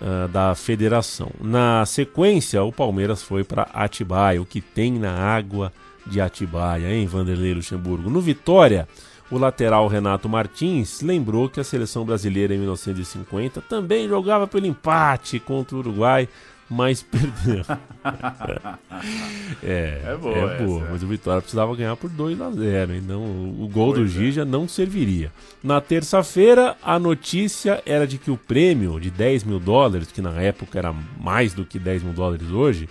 [0.00, 1.30] uh, da federação.
[1.40, 5.72] Na sequência, o Palmeiras foi para Atibaia, o que tem na água
[6.04, 8.10] de Atibaia, hein, Vanderlei Luxemburgo?
[8.10, 8.88] No Vitória,
[9.30, 15.38] o lateral Renato Martins lembrou que a seleção brasileira em 1950 também jogava pelo empate
[15.38, 16.28] contra o Uruguai,
[16.68, 17.64] mas perdeu.
[19.62, 20.90] é, É boa é essa, boa é.
[20.90, 24.18] mas o Vitória precisava ganhar por 2 a 0 então o gol do Pois é.
[24.18, 25.32] Gija não serviria.
[25.62, 30.40] Na terça-feira, a notícia era de que o prêmio de 10 mil dólares, que na
[30.40, 32.88] época era mais do que 10 mil dólares hoje,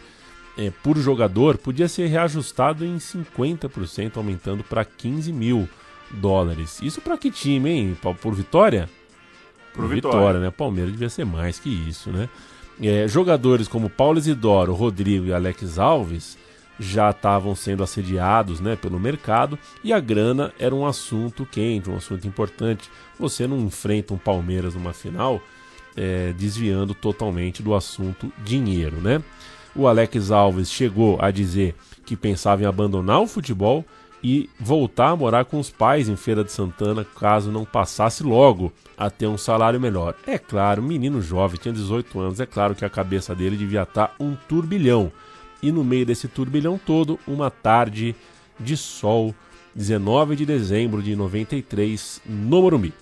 [0.57, 5.67] é, por jogador, podia ser reajustado em 50%, aumentando para 15 mil
[6.11, 6.79] dólares.
[6.81, 7.97] Isso para que time, hein?
[8.21, 8.87] Por Vitória?
[9.73, 10.39] Por Vitória.
[10.39, 10.51] né?
[10.51, 12.29] Palmeiras devia ser mais que isso, né?
[12.81, 16.37] É, jogadores como Paulo Isidoro, Rodrigo e Alex Alves
[16.79, 21.97] já estavam sendo assediados né, pelo mercado e a grana era um assunto quente, um
[21.97, 22.89] assunto importante.
[23.19, 25.41] Você não enfrenta um Palmeiras numa final
[25.95, 29.21] é, desviando totalmente do assunto dinheiro, né?
[29.75, 31.75] O Alex Alves chegou a dizer
[32.05, 33.85] que pensava em abandonar o futebol
[34.23, 38.71] e voltar a morar com os pais em Feira de Santana caso não passasse logo
[38.97, 40.15] a ter um salário melhor.
[40.25, 44.15] É claro, menino jovem, tinha 18 anos, é claro que a cabeça dele devia estar
[44.19, 45.11] um turbilhão.
[45.61, 48.15] E no meio desse turbilhão todo, uma tarde
[48.59, 49.35] de sol,
[49.75, 52.93] 19 de dezembro de 93, no Morumbi.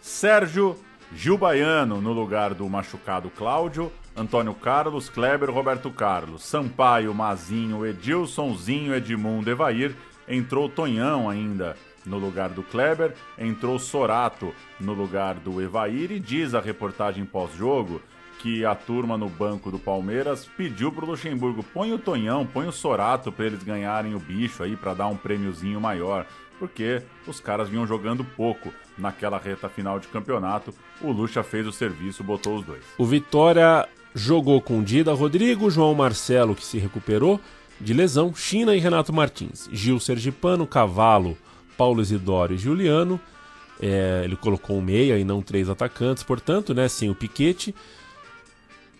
[0.00, 0.76] Sérgio
[1.14, 3.90] Gil Baiano no lugar do machucado Cláudio,
[4.20, 9.96] Antônio Carlos, Kleber, Roberto Carlos, Sampaio, Mazinho, Edilsonzinho, Edmundo, Evair,
[10.28, 11.74] entrou Tonhão ainda
[12.04, 18.02] no lugar do Kleber, entrou Sorato no lugar do Evair e diz a reportagem pós-jogo
[18.40, 22.72] que a turma no banco do Palmeiras pediu pro Luxemburgo, põe o Tonhão, põe o
[22.72, 26.26] Sorato para eles ganharem o bicho aí para dar um prêmiozinho maior,
[26.58, 30.74] porque os caras vinham jogando pouco naquela reta final de campeonato.
[31.00, 32.84] O Lucha fez o serviço, botou os dois.
[32.98, 37.40] O Vitória jogou com Dida Rodrigo, João Marcelo, que se recuperou
[37.80, 39.68] de lesão, China e Renato Martins.
[39.72, 41.36] Gil Sergipano, Cavalo,
[41.76, 43.18] Paulo Isidoro e Juliano.
[43.80, 47.74] É, ele colocou um meia e não três atacantes, portanto, né, sem o Piquete.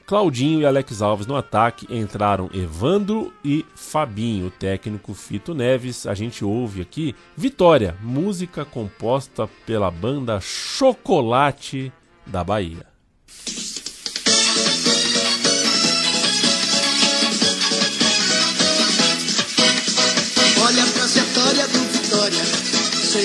[0.06, 1.86] Claudinho e Alex Alves no ataque.
[1.94, 4.46] Entraram Evandro e Fabinho.
[4.46, 6.04] O técnico Fito Neves.
[6.04, 11.92] A gente ouve aqui Vitória, música composta pela banda Chocolate
[12.26, 12.86] da Bahia.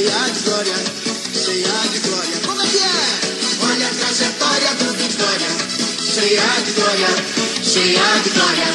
[0.05, 0.73] Cheia de glória,
[1.33, 2.39] cheia de glória.
[2.45, 3.65] Como é que é?
[3.65, 5.49] Olha a trajetória do Vitória,
[5.99, 7.07] cheia de glória,
[7.63, 8.65] cheia de glória.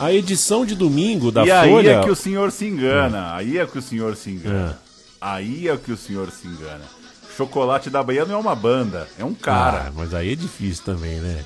[0.00, 1.90] A edição de domingo da e aí Folha.
[1.92, 3.34] é que o senhor se engana.
[3.36, 4.80] Aí é que o senhor se engana.
[5.20, 6.84] Aí é que o senhor se engana.
[7.36, 9.86] Chocolate da Bahia não é uma banda, é um cara.
[9.88, 11.44] Ah, mas aí é difícil também, né?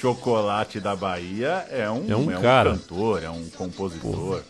[0.00, 2.72] Chocolate da Bahia é um, É um cara.
[2.72, 4.42] cantor, é um compositor.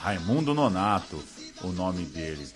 [0.00, 1.20] Raimundo Nonato,
[1.62, 2.46] o nome dele.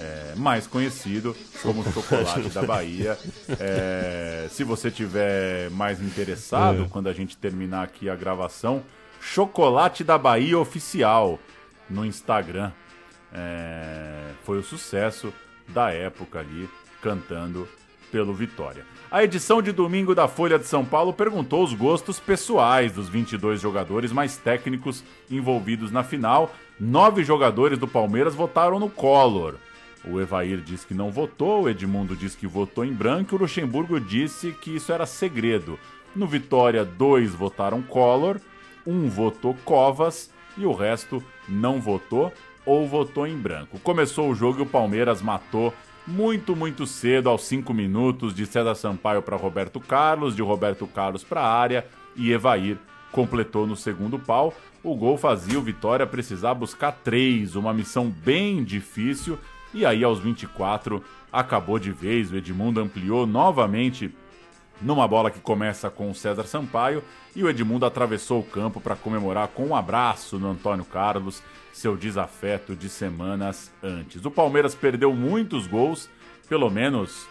[0.00, 3.18] É, mais conhecido como Chocolate da Bahia.
[3.58, 6.88] É, se você tiver mais interessado, É.
[6.88, 8.82] quando a gente terminar aqui a gravação,
[9.20, 11.38] Chocolate da Bahia Oficial
[11.90, 12.70] no Instagram.
[13.32, 15.32] É, foi o sucesso
[15.68, 16.68] da época ali,
[17.02, 17.68] cantando
[18.10, 18.86] pelo Vitória.
[19.10, 23.60] A edição de domingo da Folha de São Paulo perguntou os gostos pessoais dos 22
[23.60, 26.54] jogadores mais técnicos envolvidos na final.
[26.80, 29.56] Nove jogadores do Palmeiras votaram no Collor.
[30.04, 33.40] O Evair disse que não votou, o Edmundo disse que votou em branco e o
[33.40, 35.76] Luxemburgo disse que isso era segredo.
[36.14, 38.40] No Vitória, dois votaram Collor,
[38.86, 42.32] um votou Covas e o resto não votou
[42.64, 43.80] ou votou em branco.
[43.80, 45.74] Começou o jogo e o Palmeiras matou
[46.06, 51.24] muito, muito cedo, aos 5 minutos, de César Sampaio para Roberto Carlos, de Roberto Carlos
[51.24, 52.78] para a área e Evair
[53.12, 54.54] completou no segundo pau.
[54.82, 59.38] O gol fazia o Vitória precisar buscar três, uma missão bem difícil.
[59.74, 61.02] E aí, aos 24,
[61.32, 62.30] acabou de vez.
[62.30, 64.14] O Edmundo ampliou novamente
[64.80, 67.02] numa bola que começa com o César Sampaio
[67.34, 71.96] e o Edmundo atravessou o campo para comemorar com um abraço no Antônio Carlos, seu
[71.96, 74.24] desafeto de semanas antes.
[74.24, 76.08] O Palmeiras perdeu muitos gols,
[76.48, 77.26] pelo menos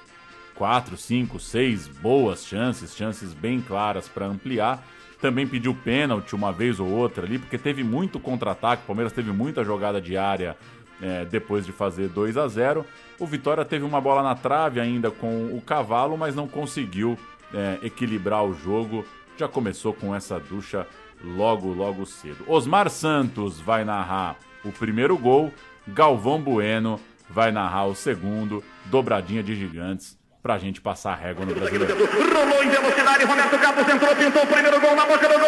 [0.55, 4.85] quatro, cinco, seis boas chances, chances bem claras para ampliar.
[5.21, 8.83] Também pediu pênalti uma vez ou outra ali, porque teve muito contra-ataque.
[8.83, 10.55] O Palmeiras teve muita jogada de área
[11.01, 12.85] é, depois de fazer 2 a 0
[13.19, 17.17] O Vitória teve uma bola na trave ainda com o cavalo, mas não conseguiu
[17.53, 19.05] é, equilibrar o jogo.
[19.37, 20.87] Já começou com essa ducha
[21.23, 22.43] logo, logo cedo.
[22.47, 25.51] Osmar Santos vai narrar o primeiro gol,
[25.87, 26.99] Galvão Bueno
[27.29, 30.16] vai narrar o segundo, dobradinha de gigantes,
[30.47, 31.93] pra gente passar a régua no brasileiro.
[31.93, 35.47] Rolou em velocidade, Roberto Carlos entrou, pintou o primeiro gol na boca do gol!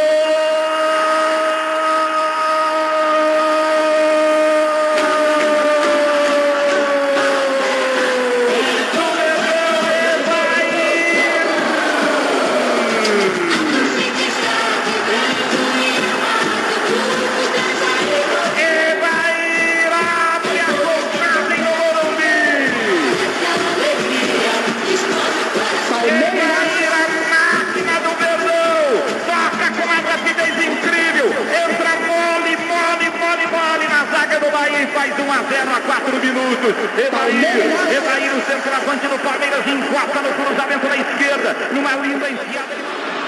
[35.10, 36.76] Faz 1 a 0 a 4 minutos.
[36.98, 42.76] Evair, Evair, o centroavante do Palmeiras, encosta no cruzamento da esquerda, numa linda enfiada.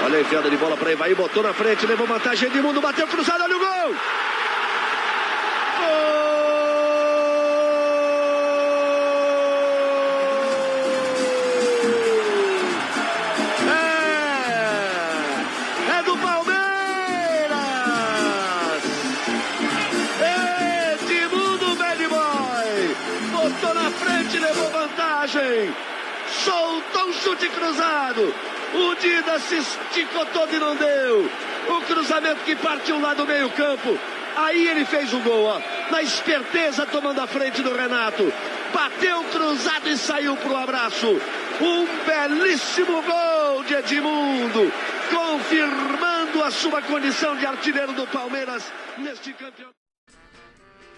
[0.04, 3.42] Olha a enfiada de bola para Evaí, botou na frente, levou vantagem, Edmundo bateu cruzado,
[3.44, 3.94] olha o gol!
[5.82, 6.21] É,
[26.44, 28.34] Soltou um chute cruzado!
[28.74, 31.30] O Dida se esticou todo e não deu!
[31.68, 33.98] O cruzamento que partiu lá do meio campo.
[34.36, 35.60] Aí ele fez o gol, ó.
[35.90, 38.32] Na esperteza, tomando a frente do Renato.
[38.72, 41.20] Bateu cruzado e saiu pro abraço.
[41.60, 44.72] Um belíssimo gol de Edmundo,
[45.10, 48.64] confirmando a sua condição de artilheiro do Palmeiras
[48.98, 49.81] neste campeonato.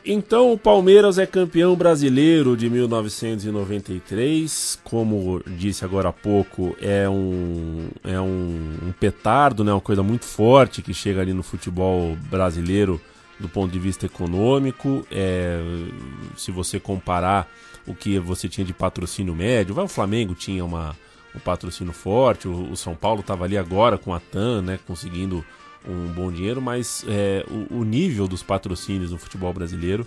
[0.07, 7.89] Então o Palmeiras é campeão brasileiro de 1993, como disse agora há pouco, é um,
[8.05, 13.01] é um, um petardo, né, uma coisa muito forte que chega ali no futebol brasileiro
[13.41, 15.07] do ponto de vista econômico.
[15.11, 15.59] É,
[16.37, 17.51] se você comparar
[17.87, 20.95] o que você tinha de patrocínio médio, o Flamengo tinha uma,
[21.35, 25.43] um patrocínio forte, o, o São Paulo estava ali agora com a TAM, né, conseguindo
[25.87, 30.07] um bom dinheiro, mas é, o, o, nível dos patrocínios no futebol brasileiro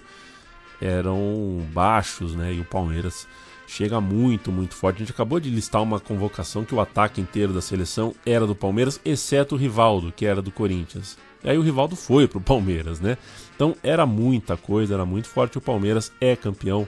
[0.82, 2.54] eram baixos, né?
[2.54, 3.28] E o Palmeiras
[3.68, 4.98] chega muito, muito forte.
[4.98, 8.56] A gente acabou de listar uma convocação que o ataque inteiro da seleção era do
[8.56, 11.18] Palmeiras, exceto o Rivaldo, que era do Corinthians.
[11.44, 13.18] E aí o Rivaldo foi pro Palmeiras, né?
[13.56, 15.58] Então era muita coisa, era muito forte.
[15.58, 16.88] O Palmeiras é campeão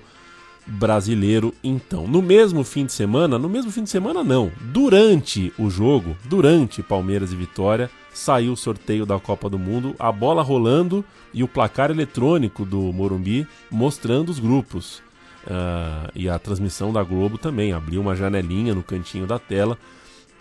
[0.65, 2.07] brasileiro, então.
[2.07, 6.83] No mesmo fim de semana, no mesmo fim de semana não, durante o jogo, durante
[6.83, 7.89] Palmeiras e Vitória,
[8.19, 12.91] saiu o sorteio da Copa do Mundo, a bola rolando e o placar eletrônico do
[12.93, 15.01] Morumbi mostrando os grupos.
[15.45, 19.77] Uh, e a transmissão da Globo também abriu uma janelinha no cantinho da tela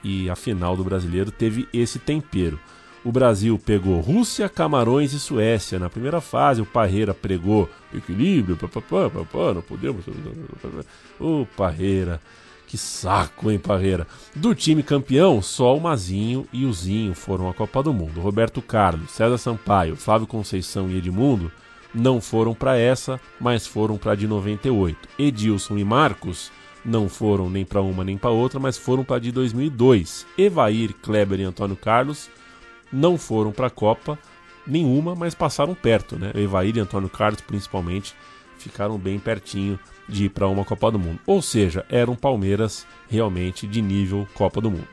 [0.02, 2.58] e a final do brasileiro teve esse tempero.
[3.04, 5.78] O Brasil pegou Rússia, Camarões e Suécia.
[5.78, 10.04] Na primeira fase, o Parreira pregou equilíbrio, papapá, papá, não podemos.
[11.18, 12.20] Ô, Parreira,
[12.68, 14.06] que saco, hein, Parreira?
[14.36, 18.20] Do time campeão, só o Mazinho e o Zinho foram à Copa do Mundo.
[18.20, 21.50] Roberto Carlos, César Sampaio, Flávio Conceição e Edmundo
[21.94, 25.08] não foram para essa, mas foram para de 98.
[25.18, 26.52] Edilson e Marcos
[26.84, 30.26] não foram nem para uma nem para outra, mas foram para de 2002.
[30.36, 32.28] Evair, Kleber e Antônio Carlos
[32.92, 34.18] não foram para a Copa
[34.66, 36.32] nenhuma, mas passaram perto, né?
[36.34, 38.14] Evair e Antônio Carlos, principalmente,
[38.58, 39.78] ficaram bem pertinho
[40.08, 41.20] de ir para uma Copa do Mundo.
[41.26, 44.88] Ou seja, eram Palmeiras realmente de nível Copa do Mundo.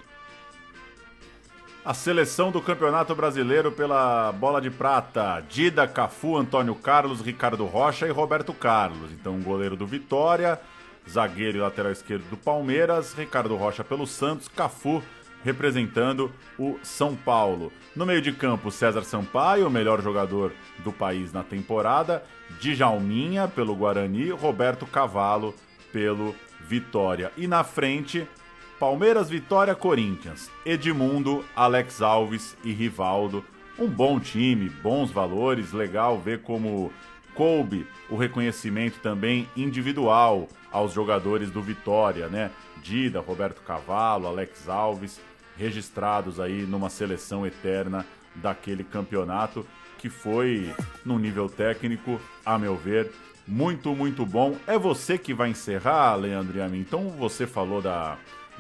[1.86, 8.08] A seleção do Campeonato Brasileiro pela bola de prata: Dida, Cafu, Antônio Carlos, Ricardo Rocha
[8.08, 9.12] e Roberto Carlos.
[9.12, 10.60] Então, goleiro do Vitória,
[11.08, 15.04] zagueiro e lateral esquerdo do Palmeiras, Ricardo Rocha pelo Santos, Cafu
[15.44, 17.72] representando o São Paulo.
[17.96, 22.24] No meio de campo, César Sampaio, o melhor jogador do país na temporada,
[22.60, 25.54] Djalminha pelo Guarani, Roberto Cavalo
[25.92, 27.32] pelo Vitória.
[27.38, 28.28] E na frente,
[28.80, 33.44] Palmeiras, Vitória, Corinthians, Edmundo, Alex Alves e Rivaldo.
[33.78, 36.92] Um bom time, bons valores, legal ver como
[37.34, 42.52] coube o reconhecimento também individual aos jogadores do Vitória, né?
[42.82, 45.20] Dida, Roberto Cavalo, Alex Alves
[45.58, 48.06] registrados aí numa seleção eterna
[48.36, 49.66] daquele campeonato
[50.06, 50.72] que foi,
[51.04, 53.12] no nível técnico, a meu ver,
[53.48, 54.56] muito, muito bom.
[54.68, 56.60] É você que vai encerrar, Leandro.
[56.76, 58.16] Então você falou da,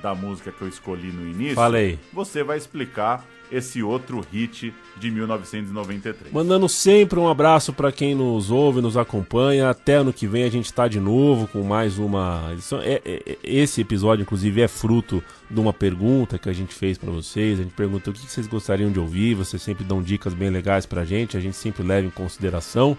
[0.06, 1.56] da música que eu escolhi no início.
[1.56, 1.98] Falei.
[2.14, 6.32] Você vai explicar esse outro hit de 1993.
[6.32, 9.68] Mandando sempre um abraço para quem nos ouve, nos acompanha.
[9.68, 12.80] Até ano que vem a gente está de novo com mais uma edição.
[12.82, 17.00] É, é, é, esse episódio, inclusive, é fruto de uma pergunta que a gente fez
[17.00, 17.60] para vocês.
[17.60, 19.34] A gente perguntou o que vocês gostariam de ouvir.
[19.34, 21.36] Vocês sempre dão dicas bem legais para a gente.
[21.36, 22.96] A gente sempre leva em consideração.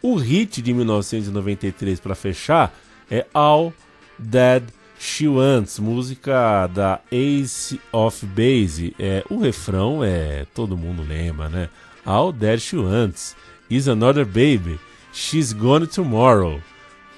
[0.00, 2.74] O hit de 1993 para fechar
[3.10, 3.74] é All
[4.18, 4.62] Dead
[4.98, 8.94] She Wants, música da Ace of Base.
[8.98, 10.46] É, o refrão é.
[10.54, 11.68] todo mundo lembra, né?
[12.04, 13.36] All That She Wants
[13.68, 14.78] is Another Baby.
[15.12, 16.60] She's Gone Tomorrow.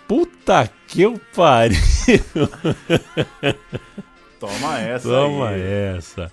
[0.06, 1.78] Puta que eu pariu!
[4.40, 5.60] Toma essa Toma aí.
[5.60, 6.32] essa.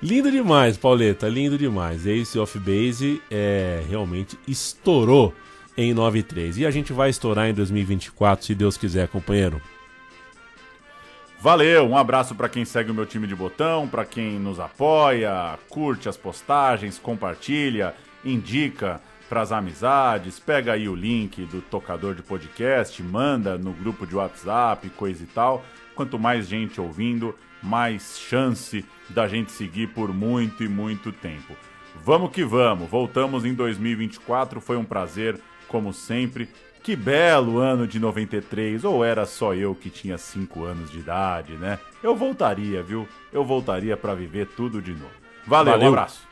[0.00, 2.06] Lindo demais, Pauleta, lindo demais.
[2.06, 5.34] Ace of Base é, realmente estourou
[5.76, 6.58] em 93.
[6.58, 9.60] E a gente vai estourar em 2024, se Deus quiser, companheiro.
[11.44, 15.58] Valeu, um abraço para quem segue o meu time de botão, para quem nos apoia,
[15.68, 17.94] curte as postagens, compartilha,
[18.24, 18.98] indica
[19.28, 24.16] para as amizades, pega aí o link do tocador de podcast, manda no grupo de
[24.16, 25.62] WhatsApp, coisa e tal.
[25.94, 31.54] Quanto mais gente ouvindo, mais chance da gente seguir por muito e muito tempo.
[32.02, 35.38] Vamos que vamos, voltamos em 2024, foi um prazer,
[35.68, 36.48] como sempre.
[36.84, 41.54] Que belo ano de 93, ou era só eu que tinha 5 anos de idade,
[41.54, 41.78] né?
[42.02, 43.08] Eu voltaria, viu?
[43.32, 45.10] Eu voltaria para viver tudo de novo.
[45.46, 45.86] Valeu, Valeu.
[45.88, 46.28] um abraço.